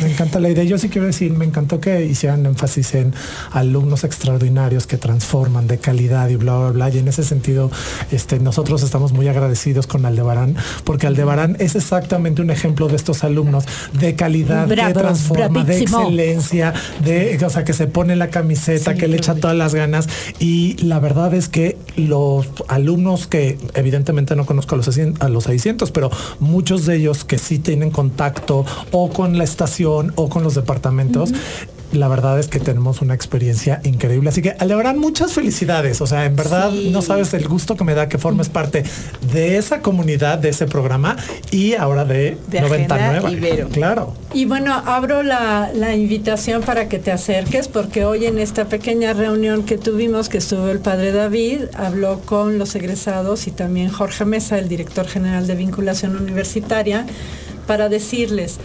Me 0.00 0.10
encanta 0.10 0.40
la 0.40 0.48
idea. 0.48 0.64
Yo 0.64 0.78
sí 0.78 0.88
quiero 0.88 1.06
decir, 1.06 1.32
me 1.32 1.44
encantó 1.44 1.80
que 1.80 2.04
hicieran 2.04 2.46
énfasis 2.46 2.94
en 2.94 3.14
alumnos 3.52 4.04
extraordinarios 4.04 4.86
que 4.86 4.96
transforman 4.96 5.66
de 5.66 5.78
calidad 5.78 6.28
y 6.28 6.36
bla, 6.36 6.58
bla, 6.58 6.70
bla. 6.70 6.90
Y 6.90 6.98
en 6.98 7.08
ese 7.08 7.24
sentido, 7.24 7.70
este, 8.10 8.38
nosotros 8.38 8.82
estamos 8.82 9.12
muy 9.12 9.28
agradecidos 9.28 9.86
con 9.86 10.06
Aldebarán, 10.06 10.56
porque 10.84 11.06
Aldebarán 11.06 11.56
es 11.58 11.74
exactamente 11.74 12.42
un 12.42 12.50
ejemplo 12.50 12.88
de 12.88 12.96
estos 12.96 13.24
alumnos 13.24 13.64
de 13.92 14.14
calidad, 14.14 14.68
que 14.68 14.94
transforma, 14.94 15.64
de 15.64 15.80
excelencia, 15.80 16.72
de, 17.04 17.38
o 17.44 17.50
sea, 17.50 17.64
que 17.64 17.72
se 17.72 17.86
pone 17.86 18.16
la 18.16 18.30
camiseta, 18.30 18.94
que 18.94 19.08
le 19.08 19.16
echa 19.16 19.34
todas 19.34 19.56
las 19.56 19.74
ganas. 19.74 20.08
Y 20.38 20.76
la 20.82 21.00
verdad 21.00 21.34
es 21.34 21.48
que 21.48 21.76
los 21.96 22.46
alumnos 22.68 23.26
que 23.26 23.58
evidentemente 23.74 24.36
no 24.36 24.46
conozco 24.46 24.74
a 24.74 24.78
los, 24.78 24.98
a 25.20 25.28
los 25.28 25.44
600, 25.44 25.90
pero 25.90 26.10
muchos 26.38 26.86
de 26.86 26.96
ellos 26.96 27.24
que 27.24 27.38
sí 27.38 27.58
tienen 27.58 27.90
contacto 27.90 28.64
o 28.92 29.10
con 29.10 29.36
la 29.36 29.44
estación 29.44 29.79
o 29.86 30.28
con 30.28 30.42
los 30.42 30.54
departamentos. 30.54 31.32
La 31.92 32.06
verdad 32.06 32.38
es 32.38 32.46
que 32.46 32.60
tenemos 32.60 33.02
una 33.02 33.14
experiencia 33.14 33.80
increíble. 33.82 34.28
Así 34.28 34.42
que 34.42 34.50
Aldebarán, 34.50 34.98
muchas 34.98 35.32
felicidades. 35.32 36.00
O 36.00 36.06
sea, 36.06 36.24
en 36.24 36.36
verdad 36.36 36.70
no 36.70 37.02
sabes 37.02 37.34
el 37.34 37.48
gusto 37.48 37.74
que 37.74 37.82
me 37.82 37.94
da 37.94 38.08
que 38.08 38.16
formes 38.16 38.48
parte 38.48 38.84
de 39.32 39.56
esa 39.56 39.80
comunidad, 39.80 40.38
de 40.38 40.50
ese 40.50 40.66
programa 40.66 41.16
y 41.50 41.74
ahora 41.74 42.04
de, 42.04 42.36
99. 42.52 43.66
Claro. 43.72 44.14
Y 44.32 44.44
bueno, 44.44 44.72
abro 44.72 45.24
la, 45.24 45.72
la, 45.74 45.96
invitación 45.96 46.62
para 46.62 46.88
que 46.88 47.00
te 47.00 47.10
acerques, 47.10 47.66
porque 47.66 48.04
hoy 48.04 48.26
en 48.26 48.38
esta 48.38 48.66
pequeña 48.66 49.12
reunión 49.12 49.64
que 49.64 49.76
tuvimos, 49.76 50.28
que 50.28 50.38
estuvo 50.38 50.68
el 50.68 50.78
padre 50.78 51.10
David, 51.10 51.62
habló 51.76 52.20
con 52.20 52.58
los 52.58 52.76
egresados 52.76 53.48
y 53.48 53.50
también 53.50 53.88
Jorge 53.88 54.24
Mesa, 54.24 54.60
el 54.60 54.68
director 54.68 55.08
general 55.08 55.48
de 55.48 55.56
vinculación 55.56 56.14
universitaria, 56.14 57.04
para 57.66 57.88
decirles 57.88 58.58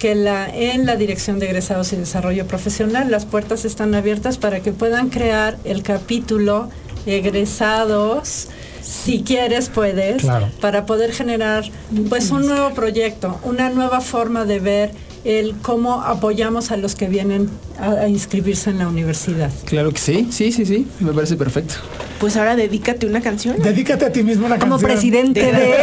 que 0.00 0.14
la, 0.16 0.48
en 0.48 0.86
la 0.86 0.96
Dirección 0.96 1.38
de 1.38 1.46
Egresados 1.46 1.92
y 1.92 1.96
Desarrollo 1.96 2.46
Profesional 2.46 3.10
las 3.10 3.26
puertas 3.26 3.64
están 3.64 3.94
abiertas 3.94 4.38
para 4.38 4.60
que 4.60 4.72
puedan 4.72 5.10
crear 5.10 5.58
el 5.64 5.82
capítulo 5.82 6.70
egresados 7.06 8.48
si 8.82 9.22
quieres 9.22 9.68
puedes 9.68 10.24
para 10.60 10.86
poder 10.86 11.12
generar 11.12 11.64
pues 12.08 12.30
un 12.30 12.46
nuevo 12.46 12.70
proyecto, 12.70 13.38
una 13.44 13.68
nueva 13.68 14.00
forma 14.00 14.46
de 14.46 14.58
ver 14.58 14.90
el 15.24 15.54
cómo 15.60 16.02
apoyamos 16.02 16.70
a 16.70 16.76
los 16.76 16.94
que 16.94 17.06
vienen 17.06 17.50
a, 17.78 18.08
inscribirse 18.08 18.70
en 18.70 18.78
la 18.78 18.88
universidad. 18.88 19.50
Claro 19.64 19.92
que 19.92 19.98
sí, 19.98 20.28
sí, 20.30 20.52
sí, 20.52 20.64
sí, 20.64 20.86
me 21.00 21.12
parece 21.12 21.36
perfecto. 21.36 21.74
Pues 22.18 22.36
ahora 22.36 22.54
dedícate 22.54 23.06
una 23.06 23.22
canción. 23.22 23.62
Dedícate 23.62 24.04
a 24.04 24.12
ti 24.12 24.22
mismo 24.22 24.46
una 24.46 24.58
Como 24.58 24.72
canción. 24.72 24.90
Presidente 24.90 25.40
de... 25.40 25.74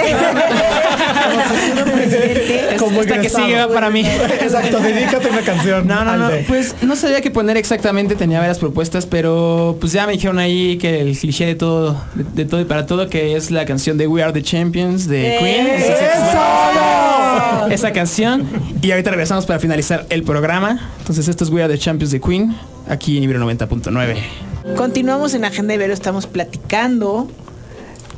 Como 1.78 1.92
presidente. 1.94 2.76
Como 2.78 3.02
Esta 3.02 3.22
que 3.22 3.30
sigue 3.30 3.68
para 3.74 3.90
mí. 3.90 4.02
Exacto, 4.06 4.80
dedícate 4.80 5.30
una 5.30 5.42
canción. 5.42 5.88
No, 5.88 6.06
no, 6.06 6.16
no. 6.16 6.30
Pues 6.48 6.76
no 6.82 6.96
sabía 6.96 7.22
qué 7.22 7.32
poner 7.32 7.58
exactamente, 7.58 8.16
tenía 8.16 8.40
varias 8.40 8.60
propuestas, 8.60 9.08
pero 9.08 9.78
pues 9.80 9.94
ya 9.94 10.06
me 10.06 10.14
dijeron 10.14 10.38
ahí 10.38 10.78
que 10.78 11.02
el 11.02 11.18
cliché 11.18 11.48
de 11.48 11.56
todo, 11.56 12.00
de, 12.14 12.46
todo 12.46 12.62
y 12.62 12.66
para 12.66 12.86
todo, 12.86 13.10
que 13.10 13.36
es 13.36 13.50
la 13.50 13.66
canción 13.66 13.98
de 13.98 14.08
We 14.08 14.22
Are 14.22 14.32
the 14.32 14.44
Champions 14.44 15.08
de 15.08 15.38
Queen. 15.40 15.68
¡Eso! 15.68 15.98
Esa 17.70 17.92
canción. 17.92 18.48
Y 18.82 18.92
ahorita 18.92 19.10
regresamos 19.12 19.27
para 19.28 19.60
finalizar 19.60 20.06
el 20.10 20.24
programa. 20.24 20.80
Entonces 21.00 21.28
esto 21.28 21.44
es 21.44 21.50
We 21.50 21.62
Are 21.62 21.72
the 21.72 21.78
Champions 21.78 22.12
de 22.12 22.22
Queen, 22.22 22.56
aquí 22.88 23.18
en 23.18 23.24
Ibero 23.24 23.46
90.9. 23.46 24.76
Continuamos 24.78 25.34
en 25.34 25.44
Agenda 25.44 25.74
Ibero, 25.74 25.94
estamos 25.94 26.28
platicando 26.28 27.30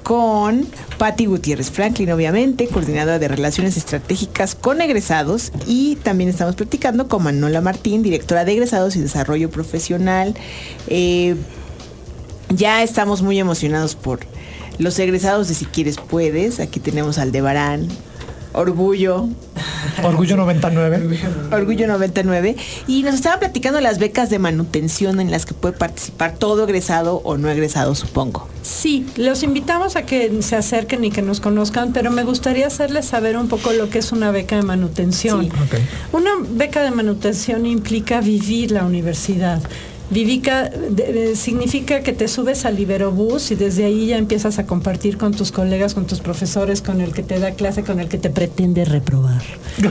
con 0.03 0.67
Patti 0.99 1.25
Gutiérrez 1.25 1.71
Franklin, 1.71 2.11
obviamente, 2.11 2.67
coordinadora 2.67 3.17
de 3.17 3.27
Relaciones 3.27 3.75
Estratégicas 3.75 4.53
con 4.53 4.81
egresados, 4.81 5.51
y 5.65 5.95
también 5.95 6.29
estamos 6.29 6.55
platicando 6.55 7.07
con 7.07 7.23
Manola 7.23 7.61
Martín, 7.61 8.03
directora 8.03 8.45
de 8.45 8.51
egresados 8.51 8.95
y 8.95 9.01
desarrollo 9.01 9.49
profesional. 9.49 10.35
Eh, 10.87 11.35
ya 12.49 12.83
estamos 12.83 13.23
muy 13.23 13.39
emocionados 13.39 13.95
por 13.95 14.19
los 14.77 14.99
egresados 14.99 15.47
de 15.47 15.55
Si 15.55 15.65
Quieres 15.65 15.97
Puedes. 15.97 16.59
Aquí 16.59 16.79
tenemos 16.79 17.17
al 17.17 17.31
Debarán, 17.31 17.87
Orgullo. 18.53 19.27
Orgullo 20.03 20.37
99. 20.37 21.19
Orgullo 21.51 21.87
99. 21.87 22.55
Y 22.87 23.03
nos 23.03 23.15
estaba 23.15 23.39
platicando 23.39 23.79
las 23.81 23.99
becas 23.99 24.29
de 24.29 24.39
manutención 24.39 25.19
en 25.19 25.31
las 25.31 25.45
que 25.45 25.53
puede 25.53 25.77
participar 25.77 26.35
todo 26.35 26.63
egresado 26.63 27.21
o 27.23 27.37
no 27.37 27.49
egresado, 27.49 27.95
supongo. 27.95 28.47
Sí, 28.61 29.05
los 29.15 29.43
invitamos 29.43 29.95
a 29.95 30.03
que 30.03 30.41
se 30.41 30.55
acerquen 30.55 31.03
y 31.05 31.11
que 31.11 31.21
nos 31.21 31.39
conozcan, 31.39 31.93
pero 31.93 32.11
me 32.11 32.23
gustaría 32.23 32.67
hacerles 32.67 33.05
saber 33.05 33.37
un 33.37 33.47
poco 33.47 33.71
lo 33.73 33.89
que 33.89 33.99
es 33.99 34.11
una 34.11 34.31
beca 34.31 34.55
de 34.55 34.63
manutención. 34.63 35.49
Una 36.11 36.31
beca 36.49 36.81
de 36.81 36.91
manutención 36.91 37.65
implica 37.65 38.21
vivir 38.21 38.71
la 38.71 38.85
universidad. 38.85 39.61
Vivica 40.09 40.71
significa 41.35 42.01
que 42.01 42.13
te 42.13 42.27
subes 42.27 42.65
al 42.65 42.79
Iberobús 42.79 43.51
y 43.51 43.55
desde 43.55 43.85
ahí 43.85 44.07
ya 44.07 44.17
empiezas 44.17 44.57
a 44.57 44.65
compartir 44.65 45.17
con 45.17 45.33
tus 45.33 45.51
colegas, 45.51 45.93
con 45.93 46.07
tus 46.07 46.19
profesores, 46.19 46.81
con 46.81 46.99
el 47.01 47.13
que 47.13 47.21
te 47.21 47.39
da 47.39 47.51
clase, 47.51 47.83
con 47.83 47.99
el 47.99 48.07
que 48.07 48.17
te 48.17 48.31
pretende 48.31 48.85
reprobar. 48.85 49.43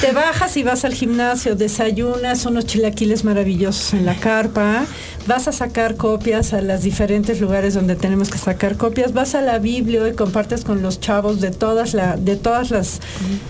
te 0.00 0.12
bajas 0.12 0.56
y 0.56 0.62
vas 0.62 0.86
al 0.86 0.94
gimnasio, 0.94 1.54
desayunas 1.54 2.46
unos 2.46 2.64
chilaquiles 2.64 3.24
maravillosos 3.24 3.92
en 3.92 4.06
la 4.06 4.14
carpa, 4.14 4.86
vas 5.26 5.46
a 5.46 5.52
sacar 5.52 5.96
copias 5.96 6.54
a 6.54 6.62
los 6.62 6.82
diferentes 6.82 7.42
lugares 7.42 7.74
donde 7.74 7.94
tenemos 7.94 8.30
que 8.30 8.38
sacar 8.38 8.78
copias, 8.78 9.12
vas 9.12 9.34
a 9.34 9.42
la 9.42 9.58
Biblia 9.58 10.08
y 10.08 10.14
compartes 10.14 10.64
con 10.64 10.80
los 10.80 10.98
chavos 11.00 11.42
de 11.42 11.50
todas, 11.50 11.92
la, 11.92 12.16
de 12.16 12.36
todas 12.36 12.70
las 12.70 13.00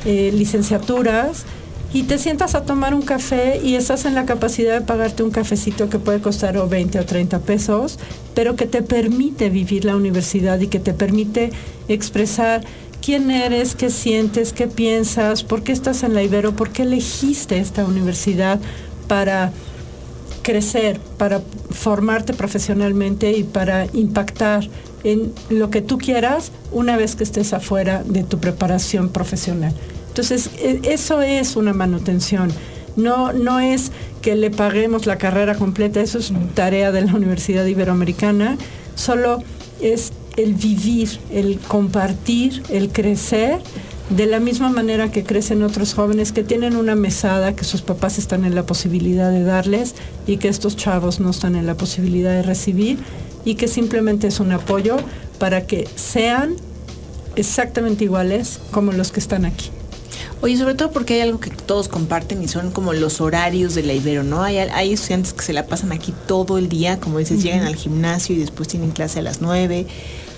eh, 0.05 0.33
licenciaturas 0.35 1.45
y 1.97 2.03
te 2.03 2.19
sientas 2.19 2.55
a 2.55 2.65
tomar 2.65 2.95
un 2.95 3.01
café 3.01 3.59
y 3.65 3.75
estás 3.75 4.05
en 4.05 4.15
la 4.15 4.27
capacidad 4.27 4.79
de 4.79 4.85
pagarte 4.85 5.23
un 5.23 5.31
cafecito 5.31 5.89
que 5.89 5.99
puede 5.99 6.21
costar 6.21 6.59
o 6.59 6.69
20 6.69 7.01
o 7.01 7.07
30 7.07 7.39
pesos, 7.39 7.99
pero 8.35 8.55
que 8.55 8.67
te 8.67 8.83
permite 8.83 9.49
vivir 9.49 9.87
la 9.87 9.97
universidad 9.97 10.61
y 10.61 10.67
que 10.67 10.79
te 10.79 10.93
permite 10.93 11.53
expresar 11.89 12.61
quién 13.01 13.31
eres, 13.31 13.75
qué 13.75 13.89
sientes, 13.89 14.53
qué 14.53 14.67
piensas, 14.67 15.43
por 15.43 15.63
qué 15.63 15.73
estás 15.73 16.03
en 16.03 16.13
la 16.13 16.23
Ibero, 16.23 16.55
por 16.55 16.69
qué 16.69 16.83
elegiste 16.83 17.59
esta 17.61 17.87
universidad 17.87 18.61
para 19.09 19.53
crecer, 20.43 21.01
para 21.17 21.41
formarte 21.71 22.35
profesionalmente 22.35 23.33
y 23.33 23.43
para 23.43 23.87
impactar 23.95 24.69
en 25.03 25.33
lo 25.49 25.71
que 25.71 25.81
tú 25.81 25.97
quieras 25.97 26.53
una 26.73 26.99
vez 26.99 27.17
que 27.17 27.25
estés 27.25 27.55
afuera 27.55 28.03
de 28.05 28.23
tu 28.23 28.39
preparación 28.39 29.09
profesional. 29.09 29.73
Entonces, 30.17 30.49
e, 30.59 30.81
eso 30.85 31.21
es 31.21 31.57
una 31.57 31.75
manutención. 31.75 32.51
No, 32.97 33.35
no 33.35 33.61
es 33.61 33.93
que 34.23 34.35
le 34.35 34.51
paguemos 34.51 35.05
la 35.05 35.19
carrera 35.19 35.57
completa, 35.57 36.01
eso 36.01 36.19
es 36.19 36.33
tarea 36.55 36.91
de 36.91 37.03
la 37.03 37.15
Universidad 37.15 37.67
Iberoamericana, 37.67 38.57
solo 38.95 39.43
es 39.83 40.15
el 40.39 40.55
vivir, 40.55 41.21
el 41.31 41.59
compartir, 41.59 42.63
el 42.71 42.89
crecer, 42.89 43.59
de 44.09 44.25
la 44.25 44.41
misma 44.41 44.71
manera 44.71 45.11
que 45.11 45.23
crecen 45.23 45.63
otros 45.63 45.93
jóvenes 45.93 46.33
que 46.33 46.43
tienen 46.43 46.77
una 46.77 46.95
mesada 46.95 47.55
que 47.55 47.65
sus 47.65 47.83
papás 47.83 48.17
están 48.17 48.47
en 48.47 48.55
la 48.55 48.65
posibilidad 48.65 49.31
de 49.31 49.43
darles 49.43 49.97
y 50.27 50.39
que 50.39 50.49
estos 50.49 50.77
chavos 50.77 51.21
no 51.21 51.29
están 51.29 51.57
en 51.57 51.67
la 51.67 51.75
posibilidad 51.75 52.31
de 52.31 52.43
recibir 52.43 52.99
y 53.45 53.57
que 53.57 53.69
simplemente 53.69 54.29
es 54.29 54.41
un 54.41 54.53
apoyo 54.53 54.97
para 55.39 55.67
que 55.67 55.87
sean 55.95 56.55
exactamente 57.35 58.05
iguales 58.05 58.61
como 58.71 58.93
los 58.93 59.13
que 59.13 59.21
están 59.21 59.45
aquí. 59.45 59.71
Oye, 60.41 60.57
sobre 60.57 60.75
todo 60.75 60.91
porque 60.91 61.15
hay 61.15 61.21
algo 61.21 61.41
que 61.41 61.51
todos 61.51 61.89
comparten 61.89 62.43
y 62.43 62.49
son 62.49 62.71
como 62.71 62.93
los 62.93 63.21
horarios 63.21 63.75
de 63.75 63.83
la 63.83 63.93
Ibero, 63.93 64.23
¿no? 64.23 64.43
Hay, 64.43 64.59
hay 64.59 64.93
estudiantes 64.93 65.33
que 65.33 65.43
se 65.43 65.53
la 65.53 65.67
pasan 65.67 65.93
aquí 65.93 66.13
todo 66.27 66.59
el 66.59 66.69
día, 66.69 66.99
como 66.99 67.19
dices, 67.19 67.43
llegan 67.43 67.67
al 67.67 67.77
gimnasio 67.77 68.35
y 68.37 68.39
después 68.39 68.69
tienen 68.69 68.91
clase 68.91 69.21
a 69.21 69.23
las 69.23 69.41
9 69.41 69.87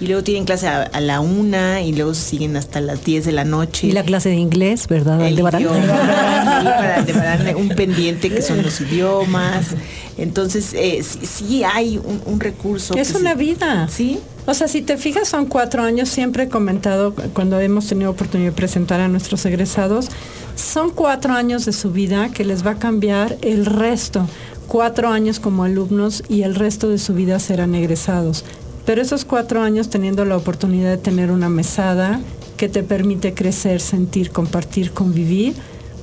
y 0.00 0.06
luego 0.06 0.22
tienen 0.22 0.44
clase 0.44 0.68
a, 0.68 1.00
la 1.00 1.20
una 1.20 1.82
y 1.82 1.92
luego 1.92 2.14
siguen 2.14 2.56
hasta 2.56 2.80
las 2.80 3.04
10 3.04 3.24
de 3.24 3.32
la 3.32 3.44
noche. 3.44 3.88
Y 3.88 3.92
la 3.92 4.04
clase 4.04 4.28
de 4.28 4.36
inglés, 4.36 4.86
¿verdad? 4.86 5.20
El 5.26 5.40
para 5.40 5.58
un 7.56 7.68
pendiente 7.70 8.30
que 8.30 8.42
son 8.42 8.62
los 8.62 8.80
idiomas. 8.80 9.74
Entonces, 10.16 10.72
eh, 10.74 11.02
sí, 11.02 11.64
hay 11.64 11.98
un, 11.98 12.40
recurso. 12.40 12.94
Es 12.94 13.14
una 13.14 13.34
vida. 13.34 13.88
Sí. 13.88 14.20
O 14.46 14.54
sea, 14.54 14.68
si 14.68 14.82
te 14.82 14.96
fijas, 14.96 15.28
son 15.28 15.46
cuatro 15.46 15.82
años, 15.82 16.08
siempre 16.08 16.44
he 16.44 16.48
comentado 16.48 17.14
cuando 17.34 17.60
hemos 17.60 17.86
tenido 17.86 18.10
oportunidad 18.10 18.50
de 18.50 18.56
presentar 18.56 19.00
a 19.00 19.08
nuestros 19.08 19.44
egresados, 19.46 20.08
son 20.56 20.90
cuatro 20.90 21.34
años 21.34 21.66
de 21.66 21.72
su 21.72 21.90
vida 21.90 22.30
que 22.30 22.44
les 22.44 22.64
va 22.66 22.72
a 22.72 22.78
cambiar 22.78 23.36
el 23.42 23.66
resto. 23.66 24.26
Cuatro 24.66 25.08
años 25.08 25.40
como 25.40 25.64
alumnos 25.64 26.22
y 26.28 26.42
el 26.42 26.54
resto 26.54 26.88
de 26.88 26.98
su 26.98 27.14
vida 27.14 27.38
serán 27.38 27.74
egresados. 27.74 28.44
Pero 28.88 29.02
esos 29.02 29.26
cuatro 29.26 29.60
años 29.60 29.90
teniendo 29.90 30.24
la 30.24 30.34
oportunidad 30.34 30.88
de 30.88 30.96
tener 30.96 31.30
una 31.30 31.50
mesada 31.50 32.22
que 32.56 32.70
te 32.70 32.82
permite 32.82 33.34
crecer, 33.34 33.82
sentir, 33.82 34.30
compartir, 34.30 34.92
convivir, 34.92 35.52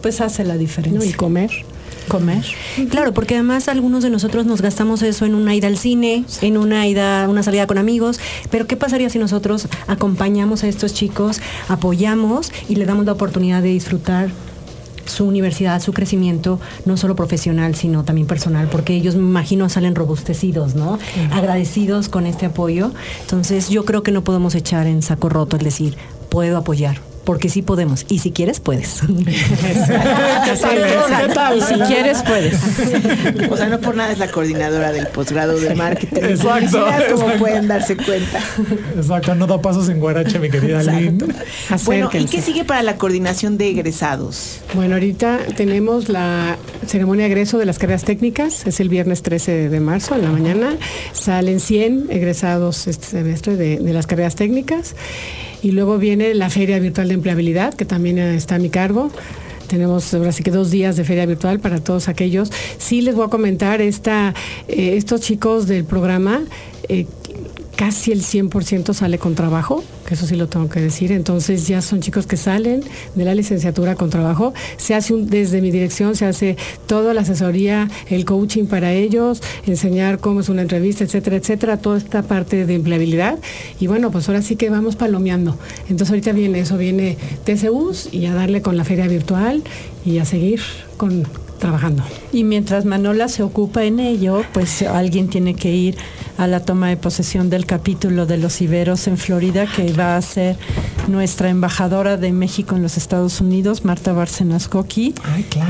pues 0.03 0.21
hace 0.21 0.43
la 0.43 0.55
diferencia. 0.55 1.09
y 1.09 1.13
comer 1.13 1.49
comer. 2.07 2.45
Claro, 2.91 3.11
porque 3.15 3.33
además 3.33 3.67
algunos 3.69 4.03
de 4.03 4.11
nosotros 4.11 4.45
nos 4.45 4.61
gastamos 4.61 5.01
eso 5.01 5.25
en 5.25 5.33
una 5.33 5.55
ida 5.55 5.65
al 5.65 5.79
cine, 5.79 6.25
en 6.41 6.57
una 6.57 6.87
ida, 6.87 7.27
una 7.27 7.41
salida 7.41 7.65
con 7.65 7.79
amigos, 7.79 8.19
pero 8.51 8.67
¿qué 8.67 8.77
pasaría 8.77 9.09
si 9.09 9.17
nosotros 9.17 9.67
acompañamos 9.87 10.63
a 10.63 10.67
estos 10.67 10.93
chicos, 10.93 11.41
apoyamos 11.67 12.51
y 12.69 12.75
le 12.75 12.85
damos 12.85 13.07
la 13.07 13.13
oportunidad 13.13 13.63
de 13.63 13.69
disfrutar 13.69 14.29
su 15.05 15.25
universidad, 15.25 15.81
su 15.81 15.93
crecimiento, 15.93 16.59
no 16.85 16.97
solo 16.97 17.15
profesional, 17.15 17.75
sino 17.75 18.03
también 18.03 18.27
personal, 18.27 18.67
porque 18.69 18.95
ellos 18.95 19.15
me 19.15 19.21
imagino 19.21 19.69
salen 19.69 19.95
robustecidos, 19.95 20.75
¿no? 20.75 20.99
Agradecidos 21.31 22.09
con 22.09 22.25
este 22.25 22.45
apoyo. 22.45 22.91
Entonces 23.21 23.69
yo 23.69 23.85
creo 23.85 24.03
que 24.03 24.11
no 24.11 24.23
podemos 24.23 24.55
echar 24.55 24.87
en 24.87 25.01
saco 25.01 25.29
roto 25.29 25.57
el 25.57 25.63
decir, 25.63 25.97
puedo 26.29 26.57
apoyar 26.57 26.99
porque 27.25 27.49
sí 27.49 27.61
podemos. 27.61 28.05
Y 28.07 28.19
si 28.19 28.31
quieres, 28.31 28.59
puedes. 28.59 29.01
y 31.55 31.61
si 31.61 31.79
quieres, 31.87 32.23
puedes. 32.23 32.55
o 33.49 33.57
sea, 33.57 33.67
no 33.67 33.79
por 33.79 33.95
nada 33.95 34.11
es 34.11 34.19
la 34.19 34.29
coordinadora 34.29 34.91
del 34.91 35.07
posgrado 35.07 35.59
de 35.59 35.75
marketing. 35.75 36.21
Exacto. 36.21 36.85
Como 37.11 37.33
pueden 37.33 37.67
darse 37.67 37.97
cuenta. 37.97 38.39
Exacto, 38.95 39.35
no 39.35 39.47
da 39.47 39.61
pasos 39.61 39.89
en 39.89 39.99
guarache, 39.99 40.39
mi 40.39 40.49
querida 40.49 40.83
Lynn. 40.83 41.33
Bueno, 41.83 42.09
¿y 42.13 42.25
qué 42.25 42.41
sigue 42.41 42.63
para 42.63 42.83
la 42.83 42.97
coordinación 42.97 43.57
de 43.57 43.69
egresados? 43.69 44.61
Bueno, 44.73 44.93
ahorita 44.93 45.39
tenemos 45.55 46.09
la 46.09 46.57
ceremonia 46.85 47.25
de 47.25 47.31
egreso 47.31 47.57
de 47.57 47.65
las 47.65 47.79
carreras 47.79 48.03
técnicas. 48.03 48.65
Es 48.67 48.79
el 48.79 48.89
viernes 48.89 49.23
13 49.23 49.69
de 49.69 49.79
marzo, 49.79 50.15
en 50.15 50.21
la 50.21 50.29
mañana. 50.29 50.77
Salen 51.13 51.59
100 51.59 52.07
egresados 52.11 52.87
este 52.87 53.07
semestre 53.07 53.55
de, 53.55 53.79
de 53.79 53.93
las 53.93 54.05
carreras 54.05 54.35
técnicas. 54.35 54.95
Y 55.65 55.71
luego 55.71 55.97
viene 55.97 56.35
la 56.35 56.51
Feria 56.51 56.77
Virtual 56.77 57.07
de 57.07 57.15
Empleabilidad, 57.15 57.73
que 57.73 57.85
también 57.85 58.19
está 58.19 58.53
a 58.53 58.59
mi 58.59 58.69
cargo. 58.69 59.09
Tenemos 59.65 60.13
ahora 60.13 60.31
sí 60.31 60.43
que 60.43 60.51
dos 60.51 60.69
días 60.69 60.95
de 60.95 61.03
feria 61.03 61.25
virtual 61.25 61.59
para 61.59 61.79
todos 61.79 62.07
aquellos. 62.07 62.51
Sí 62.77 63.01
les 63.01 63.15
voy 63.15 63.25
a 63.25 63.29
comentar 63.29 63.81
esta, 63.81 64.35
eh, 64.67 64.95
estos 64.95 65.21
chicos 65.21 65.65
del 65.65 65.83
programa. 65.83 66.43
Eh, 66.87 67.07
casi 67.75 68.11
el 68.11 68.21
100% 68.21 68.93
sale 68.93 69.17
con 69.19 69.35
trabajo, 69.35 69.83
que 70.07 70.13
eso 70.13 70.25
sí 70.25 70.35
lo 70.35 70.47
tengo 70.47 70.69
que 70.69 70.79
decir. 70.79 71.11
Entonces 71.11 71.67
ya 71.67 71.81
son 71.81 72.01
chicos 72.01 72.27
que 72.27 72.37
salen 72.37 72.83
de 73.15 73.25
la 73.25 73.35
licenciatura 73.35 73.95
con 73.95 74.09
trabajo. 74.09 74.53
Se 74.77 74.95
hace 74.95 75.13
desde 75.15 75.61
mi 75.61 75.71
dirección, 75.71 76.15
se 76.15 76.25
hace 76.25 76.57
toda 76.87 77.13
la 77.13 77.21
asesoría, 77.21 77.89
el 78.09 78.25
coaching 78.25 78.65
para 78.65 78.93
ellos, 78.93 79.41
enseñar 79.65 80.19
cómo 80.19 80.39
es 80.39 80.49
una 80.49 80.61
entrevista, 80.61 81.03
etcétera, 81.03 81.37
etcétera, 81.37 81.77
toda 81.77 81.97
esta 81.97 82.23
parte 82.23 82.65
de 82.65 82.75
empleabilidad. 82.75 83.39
Y 83.79 83.87
bueno, 83.87 84.11
pues 84.11 84.27
ahora 84.29 84.41
sí 84.41 84.55
que 84.55 84.69
vamos 84.69 84.95
palomeando. 84.95 85.57
Entonces 85.89 86.09
ahorita 86.09 86.31
viene 86.31 86.59
eso, 86.59 86.77
viene 86.77 87.17
TCUs 87.43 88.09
y 88.11 88.25
a 88.25 88.33
darle 88.33 88.61
con 88.61 88.77
la 88.77 88.83
feria 88.83 89.07
virtual 89.07 89.63
y 90.05 90.19
a 90.19 90.25
seguir 90.25 90.61
con 90.97 91.27
trabajando. 91.59 92.03
Y 92.31 92.43
mientras 92.43 92.85
Manola 92.85 93.27
se 93.27 93.43
ocupa 93.43 93.83
en 93.85 93.99
ello, 93.99 94.43
pues 94.53 94.81
alguien 94.81 95.29
tiene 95.29 95.55
que 95.55 95.71
ir 95.73 95.95
a 96.37 96.47
la 96.47 96.59
toma 96.59 96.89
de 96.89 96.97
posesión 96.97 97.49
del 97.49 97.65
capítulo 97.65 98.25
de 98.25 98.37
los 98.37 98.61
Iberos 98.61 99.07
en 99.07 99.17
Florida, 99.17 99.65
que 99.67 99.93
va 99.93 100.17
a 100.17 100.21
ser 100.21 100.57
nuestra 101.07 101.49
embajadora 101.49 102.17
de 102.17 102.31
México 102.31 102.75
en 102.75 102.81
los 102.81 102.97
Estados 102.97 103.41
Unidos, 103.41 103.85
Marta 103.85 104.13
Bárcenas 104.13 104.67
Coqui. 104.67 105.13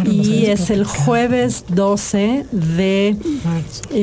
y 0.05 0.45
es 0.45 0.70
el 0.70 0.86
jueves 0.86 1.66
12 1.70 2.45
de 2.51 3.16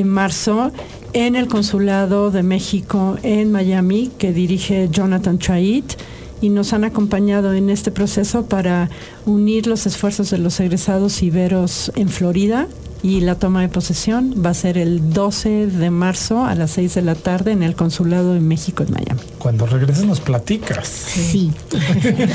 marzo 0.05 0.71
en 1.13 1.35
el 1.35 1.47
Consulado 1.47 2.31
de 2.31 2.43
México 2.43 3.17
en 3.23 3.51
Miami, 3.51 4.11
que 4.17 4.33
dirige 4.33 4.89
Jonathan 4.91 5.39
Chait. 5.39 5.93
Y 6.41 6.49
nos 6.49 6.73
han 6.73 6.83
acompañado 6.83 7.53
en 7.53 7.69
este 7.69 7.89
proceso 7.89 8.47
para 8.47 8.89
unir 9.25 9.65
los 9.65 9.85
esfuerzos 9.85 10.29
de 10.29 10.39
los 10.39 10.59
egresados 10.59 11.23
iberos 11.23 11.89
en 11.95 12.09
Florida 12.09 12.67
y 13.03 13.19
la 13.19 13.35
toma 13.35 13.61
de 13.61 13.67
posesión 13.67 14.33
va 14.43 14.51
a 14.51 14.53
ser 14.53 14.77
el 14.77 15.11
12 15.13 15.67
de 15.67 15.89
marzo 15.91 16.45
a 16.45 16.55
las 16.55 16.71
6 16.71 16.95
de 16.95 17.01
la 17.01 17.15
tarde 17.15 17.51
en 17.51 17.61
el 17.61 17.75
Consulado 17.75 18.33
de 18.33 18.39
México 18.39 18.81
en 18.83 18.93
Miami. 18.93 19.19
Cuando 19.39 19.65
regreses 19.65 20.05
nos 20.05 20.21
platicas. 20.21 20.87
Sí. 20.87 21.51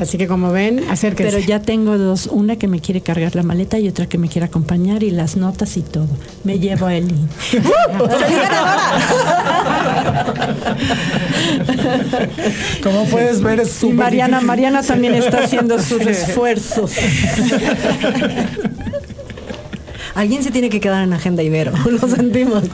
Así 0.00 0.16
que 0.16 0.28
como 0.28 0.52
ven, 0.52 0.84
acérquense. 0.88 1.32
Pero 1.32 1.44
ya 1.44 1.60
tengo 1.62 1.98
dos, 1.98 2.28
una 2.28 2.54
que 2.56 2.68
me 2.68 2.78
quiere 2.80 3.00
cargar 3.00 3.34
la 3.34 3.42
maleta 3.42 3.80
y 3.80 3.88
otra 3.88 4.06
que 4.06 4.18
me 4.18 4.28
quiere 4.28 4.46
acompañar 4.46 5.02
y 5.02 5.10
las 5.10 5.36
notas 5.36 5.76
y 5.76 5.82
todo. 5.82 6.06
Me 6.44 6.60
llevo 6.60 6.86
a 6.86 6.94
Eli. 6.94 7.16
Como 12.82 13.04
puedes 13.06 13.40
ver 13.42 13.60
es 13.60 13.68
Y 13.68 13.80
súper 13.80 13.96
Mariana, 13.96 14.38
difícil. 14.38 14.46
Mariana 14.46 14.82
también 14.82 15.14
está 15.14 15.44
haciendo 15.44 15.78
sus 15.80 16.00
esfuerzos. 16.06 16.92
Alguien 20.18 20.42
se 20.42 20.50
tiene 20.50 20.68
que 20.68 20.80
quedar 20.80 21.04
en 21.04 21.12
Agenda 21.12 21.44
Ibero. 21.44 21.70
Lo 21.88 22.08
sentimos. 22.08 22.64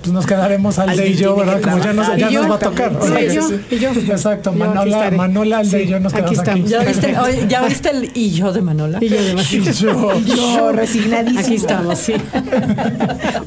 Pues 0.00 0.10
nos 0.10 0.24
quedaremos 0.24 0.78
Alde 0.78 1.10
y 1.10 1.14
yo, 1.16 1.36
¿verdad? 1.36 1.60
Como 1.60 1.78
ya 1.84 1.92
nos, 1.92 2.16
ya 2.16 2.30
nos 2.30 2.50
va 2.50 2.54
a 2.54 2.58
tocar. 2.58 2.98
Sí, 3.02 3.34
yo, 3.34 3.46
sí. 3.46 3.60
y 3.72 3.78
yo. 3.78 3.90
Exacto. 3.90 4.54
Yo 4.54 4.64
aquí 4.64 4.74
Manola. 4.74 5.10
Manola, 5.10 5.58
Alde 5.58 5.82
y 5.82 5.86
yo 5.86 6.00
nos 6.00 6.14
aquí 6.14 6.22
quedamos 6.34 6.48
aquí. 6.48 6.60
estamos. 6.62 6.70
¿Ya 6.70 6.82
viste, 6.82 7.46
¿ya 7.48 7.62
viste 7.66 7.90
el 7.90 8.10
y 8.14 8.30
yo 8.30 8.54
de 8.54 8.62
Manola? 8.62 9.00
Y 9.02 9.10
yo 9.10 9.22
demás. 9.22 9.52
Y 9.52 9.60
yo. 9.60 10.18
Yo, 10.24 10.72
resignadísimo. 10.72 11.40
Aquí 11.40 11.54
estamos, 11.56 11.98
sí. 11.98 12.14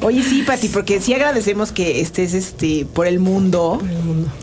Oye, 0.02 0.22
sí, 0.22 0.44
Pati, 0.46 0.68
porque 0.68 1.00
sí 1.00 1.12
agradecemos 1.14 1.72
que 1.72 2.00
estés 2.00 2.34
este 2.34 2.86
por 2.94 3.08
el 3.08 3.18
mundo, 3.18 3.82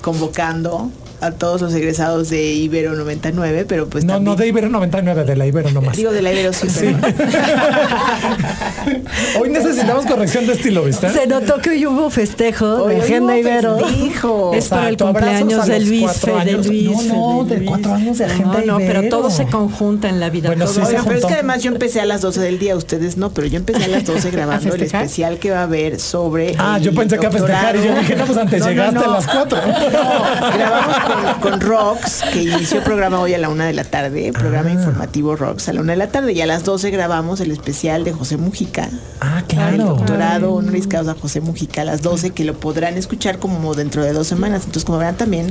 convocando 0.01 0.91
a 1.26 1.32
todos 1.32 1.61
los 1.61 1.73
egresados 1.73 2.30
de 2.30 2.53
Ibero 2.53 2.93
99, 2.93 3.65
pero 3.67 3.88
pues 3.88 4.05
No, 4.05 4.13
también, 4.13 4.34
no 4.34 4.36
de 4.36 4.47
Ibero 4.47 4.69
99, 4.69 5.23
de 5.26 5.36
la 5.36 5.45
Ibero 5.47 5.71
nomás. 5.71 5.97
digo 5.97 6.11
de 6.11 6.21
la 6.21 6.32
Ibero 6.32 6.53
sí, 6.53 6.67
pero- 6.80 6.97
Hoy 9.39 9.49
necesitamos 9.49 10.05
corrección 10.05 10.45
de 10.47 10.53
estilo, 10.53 10.84
¿viste? 10.84 11.09
Se 11.09 11.28
notó 11.28 11.59
que 11.59 11.71
hoy 11.71 11.86
hubo 11.86 12.09
festejo 12.09 12.84
Hoy 12.86 12.95
de 12.95 13.01
Agenda 13.01 13.38
Ibero. 13.38 13.78
festejo. 13.80 14.51
Es 14.53 14.67
para 14.67 14.89
el 14.89 14.97
cumpleaños 14.97 15.65
de 15.65 15.80
Luis, 15.80 16.01
cuatro 16.03 16.38
Fe, 16.39 16.45
de 16.45 16.51
años. 16.51 16.67
Luis. 16.67 17.05
No, 17.07 17.34
no, 17.38 17.43
de 17.45 17.57
Luis. 17.57 17.69
cuatro 17.69 17.93
años 17.93 18.17
de 18.17 18.26
Agenda 18.26 18.61
No, 18.65 18.80
no, 18.80 18.86
pero 18.86 19.03
todo 19.09 19.30
se 19.30 19.45
conjunta 19.47 20.09
en 20.09 20.19
la 20.19 20.30
vida. 20.30 20.49
Bueno, 20.49 20.67
sí, 20.67 20.80
pero 21.05 21.17
es 21.19 21.26
que 21.26 21.34
además 21.34 21.63
yo 21.63 21.71
empecé 21.71 22.01
a 22.01 22.05
las 22.05 22.21
12 22.21 22.39
del 22.41 22.59
día, 22.59 22.76
ustedes 22.76 23.17
no, 23.17 23.32
pero 23.32 23.47
yo 23.47 23.57
empecé 23.57 23.86
a 23.86 23.88
las 23.88 24.05
12 24.05 24.32
grabando 24.32 24.73
el 24.76 24.84
especial 24.84 25.38
que 25.39 25.51
va 25.51 25.59
a 25.59 25.63
haber 25.63 25.99
sobre. 25.99 26.55
Ah, 26.57 26.78
yo 26.80 26.93
pensé 26.93 27.17
que 27.17 27.28
a 27.28 27.32
festejar 27.32 27.76
y 27.76 27.84
yo 27.84 27.95
dije, 27.95 28.15
no, 28.15 28.26
pues 28.26 28.38
antes 28.38 28.59
No, 28.59 28.65
no, 28.65 28.71
llegaste 28.71 28.95
no. 28.99 29.03
a 29.03 29.07
las 29.07 29.28
cuatro. 29.28 29.57
No, 29.65 30.53
grabamos 30.57 30.95
con, 31.41 31.51
con 31.51 31.61
Rox, 31.61 32.24
que 32.34 32.43
inició 32.43 32.78
el 32.80 32.84
programa 32.84 33.20
hoy 33.20 33.34
a 33.34 33.38
la 33.38 33.49
una 33.49 33.66
de 33.66 33.74
la 33.74 33.84
tarde, 33.84 34.32
programa 34.34 34.70
Ah. 34.70 34.74
informativo 34.74 35.36
Rox 35.36 35.70
a 35.70 35.74
la 35.74 35.82
una 35.82 35.93
de 35.93 35.97
la 35.97 36.07
tarde, 36.07 36.34
y 36.34 36.41
a 36.41 36.45
las 36.45 36.63
12 36.63 36.89
grabamos 36.91 37.39
el 37.41 37.51
especial 37.51 38.03
de 38.03 38.13
José 38.13 38.38
Mujica. 38.38 38.89
Ah, 39.22 39.39
El 39.39 39.45
claro. 39.45 39.86
doctorado 39.86 40.53
honoris 40.53 40.88
causa 40.88 41.16
José 41.20 41.41
Mujica 41.41 41.82
a 41.82 41.86
las 41.86 42.01
12, 42.01 42.32
que 42.32 42.43
lo 42.45 42.53
podrán 42.59 42.97
escuchar 42.97 43.39
como 43.39 43.74
dentro 43.76 44.03
de 44.03 44.13
dos 44.13 44.28
semanas. 44.28 44.61
Entonces, 44.66 44.86
como 44.86 44.97
verán 44.97 45.16
también, 45.18 45.47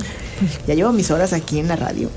ya 0.67 0.75
llevo 0.75 0.93
mis 0.93 1.11
horas 1.11 1.33
aquí 1.33 1.59
en 1.59 1.69
la 1.69 1.77
radio. 1.77 2.11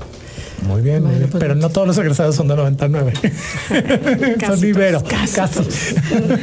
Muy 0.66 0.82
bien, 0.82 1.04
muy 1.04 1.14
bien. 1.14 1.30
pero 1.38 1.54
no 1.54 1.68
todos 1.70 1.86
los 1.86 1.96
egresados 1.98 2.34
son 2.34 2.48
de 2.48 2.56
99. 2.56 3.12
son 4.46 4.60
de 4.60 4.68
Ibero. 4.68 5.02
Casi. 5.04 5.36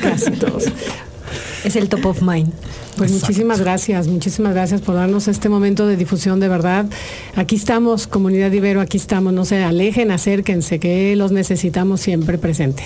Casi 0.02 0.32
todos. 0.32 0.64
Es 1.66 1.76
el 1.76 1.90
top 1.90 2.06
of 2.06 2.22
mind. 2.22 2.54
Pues 2.96 3.12
muchísimas 3.12 3.60
gracias, 3.60 4.08
muchísimas 4.08 4.54
gracias 4.54 4.82
por 4.82 4.94
darnos 4.94 5.28
este 5.28 5.50
momento 5.50 5.88
de 5.88 5.98
difusión 5.98 6.40
de 6.40 6.48
verdad. 6.48 6.86
Aquí 7.36 7.56
estamos, 7.56 8.06
comunidad 8.06 8.52
Ibero, 8.52 8.82
aquí 8.82 8.98
estamos. 8.98 9.34
No 9.34 9.46
se 9.46 9.64
alejen, 9.64 10.12
acérquense, 10.12 10.80
que 10.80 11.16
los 11.16 11.32
necesitamos 11.32 12.02
siempre 12.02 12.38
presente. 12.38 12.84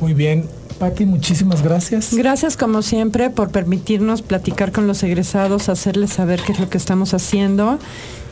Muy 0.00 0.12
bien. 0.12 0.44
Pati, 0.80 1.04
muchísimas 1.04 1.62
gracias. 1.62 2.12
Gracias 2.14 2.56
como 2.56 2.82
siempre 2.82 3.30
por 3.30 3.50
permitirnos 3.50 4.22
platicar 4.22 4.72
con 4.72 4.88
los 4.88 5.02
egresados, 5.04 5.68
hacerles 5.68 6.10
saber 6.10 6.40
qué 6.44 6.52
es 6.52 6.58
lo 6.58 6.68
que 6.68 6.78
estamos 6.78 7.14
haciendo 7.14 7.78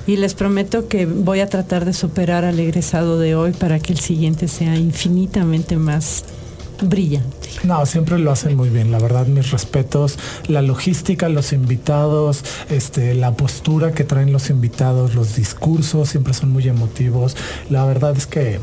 y 0.08 0.16
les 0.16 0.34
prometo 0.34 0.88
que 0.88 1.06
voy 1.06 1.38
a 1.38 1.48
tratar 1.48 1.84
de 1.84 1.92
superar 1.92 2.44
al 2.44 2.58
egresado 2.58 3.18
de 3.18 3.36
hoy 3.36 3.52
para 3.52 3.78
que 3.78 3.92
el 3.92 4.00
siguiente 4.00 4.48
sea 4.48 4.74
infinitamente 4.74 5.76
más 5.76 6.24
brillante. 6.82 7.48
No, 7.64 7.84
siempre 7.86 8.18
lo 8.18 8.30
hacen 8.30 8.56
muy 8.56 8.68
bien, 8.68 8.90
la 8.90 8.98
verdad, 8.98 9.26
mis 9.26 9.50
respetos. 9.50 10.18
La 10.46 10.62
logística, 10.62 11.28
los 11.28 11.52
invitados, 11.52 12.44
este, 12.70 13.14
la 13.14 13.32
postura 13.32 13.92
que 13.92 14.04
traen 14.04 14.32
los 14.32 14.50
invitados, 14.50 15.14
los 15.14 15.36
discursos 15.36 16.08
siempre 16.08 16.34
son 16.34 16.50
muy 16.50 16.68
emotivos. 16.68 17.36
La 17.70 17.84
verdad 17.84 18.16
es 18.16 18.26
que 18.26 18.60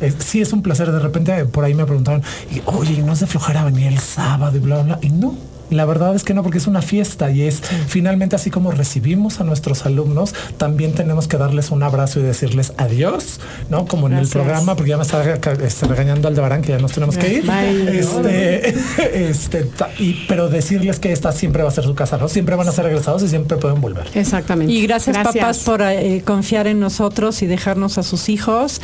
eh, 0.00 0.12
sí 0.18 0.40
es 0.40 0.52
un 0.52 0.62
placer. 0.62 0.90
De 0.92 0.98
repente 0.98 1.44
por 1.44 1.64
ahí 1.64 1.74
me 1.74 1.84
preguntaron, 1.84 2.22
oye, 2.66 2.94
¿y 2.94 3.02
no 3.02 3.12
es 3.12 3.20
de 3.20 3.26
flojera 3.26 3.64
venir 3.64 3.88
el 3.88 3.98
sábado 3.98 4.56
y 4.56 4.60
bla, 4.60 4.82
bla? 4.82 4.98
Y 5.02 5.10
no. 5.10 5.34
La 5.70 5.84
verdad 5.84 6.14
es 6.14 6.24
que 6.24 6.34
no, 6.34 6.42
porque 6.42 6.58
es 6.58 6.66
una 6.66 6.82
fiesta 6.82 7.30
y 7.30 7.42
es 7.42 7.62
finalmente 7.88 8.36
así 8.36 8.50
como 8.50 8.70
recibimos 8.70 9.40
a 9.40 9.44
nuestros 9.44 9.86
alumnos, 9.86 10.34
también 10.56 10.92
tenemos 10.92 11.28
que 11.28 11.36
darles 11.36 11.70
un 11.70 11.82
abrazo 11.82 12.20
y 12.20 12.22
decirles 12.22 12.72
adiós, 12.76 13.40
¿no? 13.68 13.86
Como 13.86 14.06
en 14.06 14.14
el 14.14 14.28
programa, 14.28 14.74
porque 14.74 14.90
ya 14.90 14.96
me 14.96 15.02
está 15.02 15.22
este, 15.34 15.86
regañando 15.86 16.28
Aldebarán 16.28 16.62
que 16.62 16.70
ya 16.70 16.78
nos 16.78 16.92
tenemos 16.92 17.16
que 17.16 17.34
ir. 17.34 17.46
Bye. 17.46 17.98
Este, 17.98 18.68
este, 19.30 19.70
y, 19.98 20.26
pero 20.28 20.48
decirles 20.48 20.98
que 20.98 21.12
esta 21.12 21.32
siempre 21.32 21.62
va 21.62 21.68
a 21.68 21.72
ser 21.72 21.84
su 21.84 21.94
casa, 21.94 22.18
¿no? 22.18 22.28
Siempre 22.28 22.56
van 22.56 22.68
a 22.68 22.72
ser 22.72 22.84
regresados 22.84 23.22
y 23.22 23.28
siempre 23.28 23.56
pueden 23.58 23.80
volver. 23.80 24.06
Exactamente. 24.14 24.72
Y 24.72 24.82
gracias, 24.86 25.16
papás 25.18 25.60
por 25.60 25.82
eh, 25.82 26.22
confiar 26.24 26.66
en 26.66 26.80
nosotros 26.80 27.42
y 27.42 27.46
dejarnos 27.46 27.98
a 27.98 28.02
sus 28.02 28.28
hijos. 28.28 28.80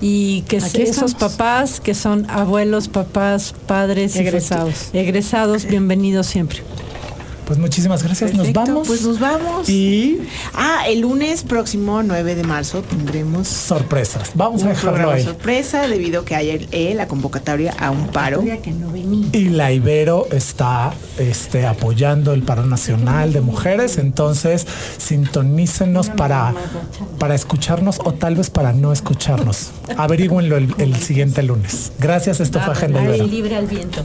Y 0.00 0.42
que 0.42 0.58
Aquí 0.58 0.82
esos 0.82 1.12
estamos. 1.12 1.14
papás 1.36 1.80
que 1.80 1.94
son 1.94 2.28
abuelos, 2.30 2.88
papás, 2.88 3.54
padres, 3.66 4.14
Egresados. 4.16 4.90
egresados, 4.92 5.64
bienvenidos 5.64 6.26
siempre. 6.28 6.60
Pues 7.48 7.58
muchísimas 7.58 8.02
gracias, 8.02 8.34
nos 8.34 8.52
vamos. 8.52 8.86
Pues 8.86 9.00
nos 9.00 9.18
vamos. 9.18 9.70
Y 9.70 10.18
Ah, 10.52 10.82
el 10.86 11.00
lunes 11.00 11.44
próximo, 11.44 12.02
9 12.02 12.34
de 12.34 12.44
marzo, 12.44 12.82
tendremos 12.82 13.48
sorpresas. 13.48 14.32
Vamos 14.34 14.64
a 14.64 14.68
dejarlo 14.68 15.12
ahí. 15.12 15.24
sorpresa 15.24 15.88
debido 15.88 16.20
a 16.20 16.24
que 16.26 16.36
hay 16.36 16.68
eh, 16.72 16.92
la 16.94 17.08
convocatoria 17.08 17.74
a 17.78 17.90
un 17.90 18.08
paro. 18.08 18.44
Y 19.32 19.48
la 19.48 19.72
Ibero 19.72 20.26
está 20.30 20.92
este, 21.18 21.66
apoyando 21.66 22.34
el 22.34 22.42
paro 22.42 22.66
nacional 22.66 23.32
de 23.32 23.40
mujeres, 23.40 23.96
entonces 23.96 24.66
sintonícenos 24.98 26.10
para, 26.10 26.52
para 27.18 27.34
escucharnos 27.34 27.98
o 28.04 28.12
tal 28.12 28.36
vez 28.36 28.50
para 28.50 28.74
no 28.74 28.92
escucharnos. 28.92 29.70
Averígüenlo 29.96 30.58
el, 30.58 30.74
el 30.76 30.94
siguiente 30.96 31.42
lunes. 31.42 31.92
Gracias, 31.98 32.40
esto 32.40 32.60
fue 32.60 32.74
Agenda 32.74 33.02
Ibero. 33.02 33.26
libre 33.26 33.56
al 33.56 33.66
viento. 33.66 34.04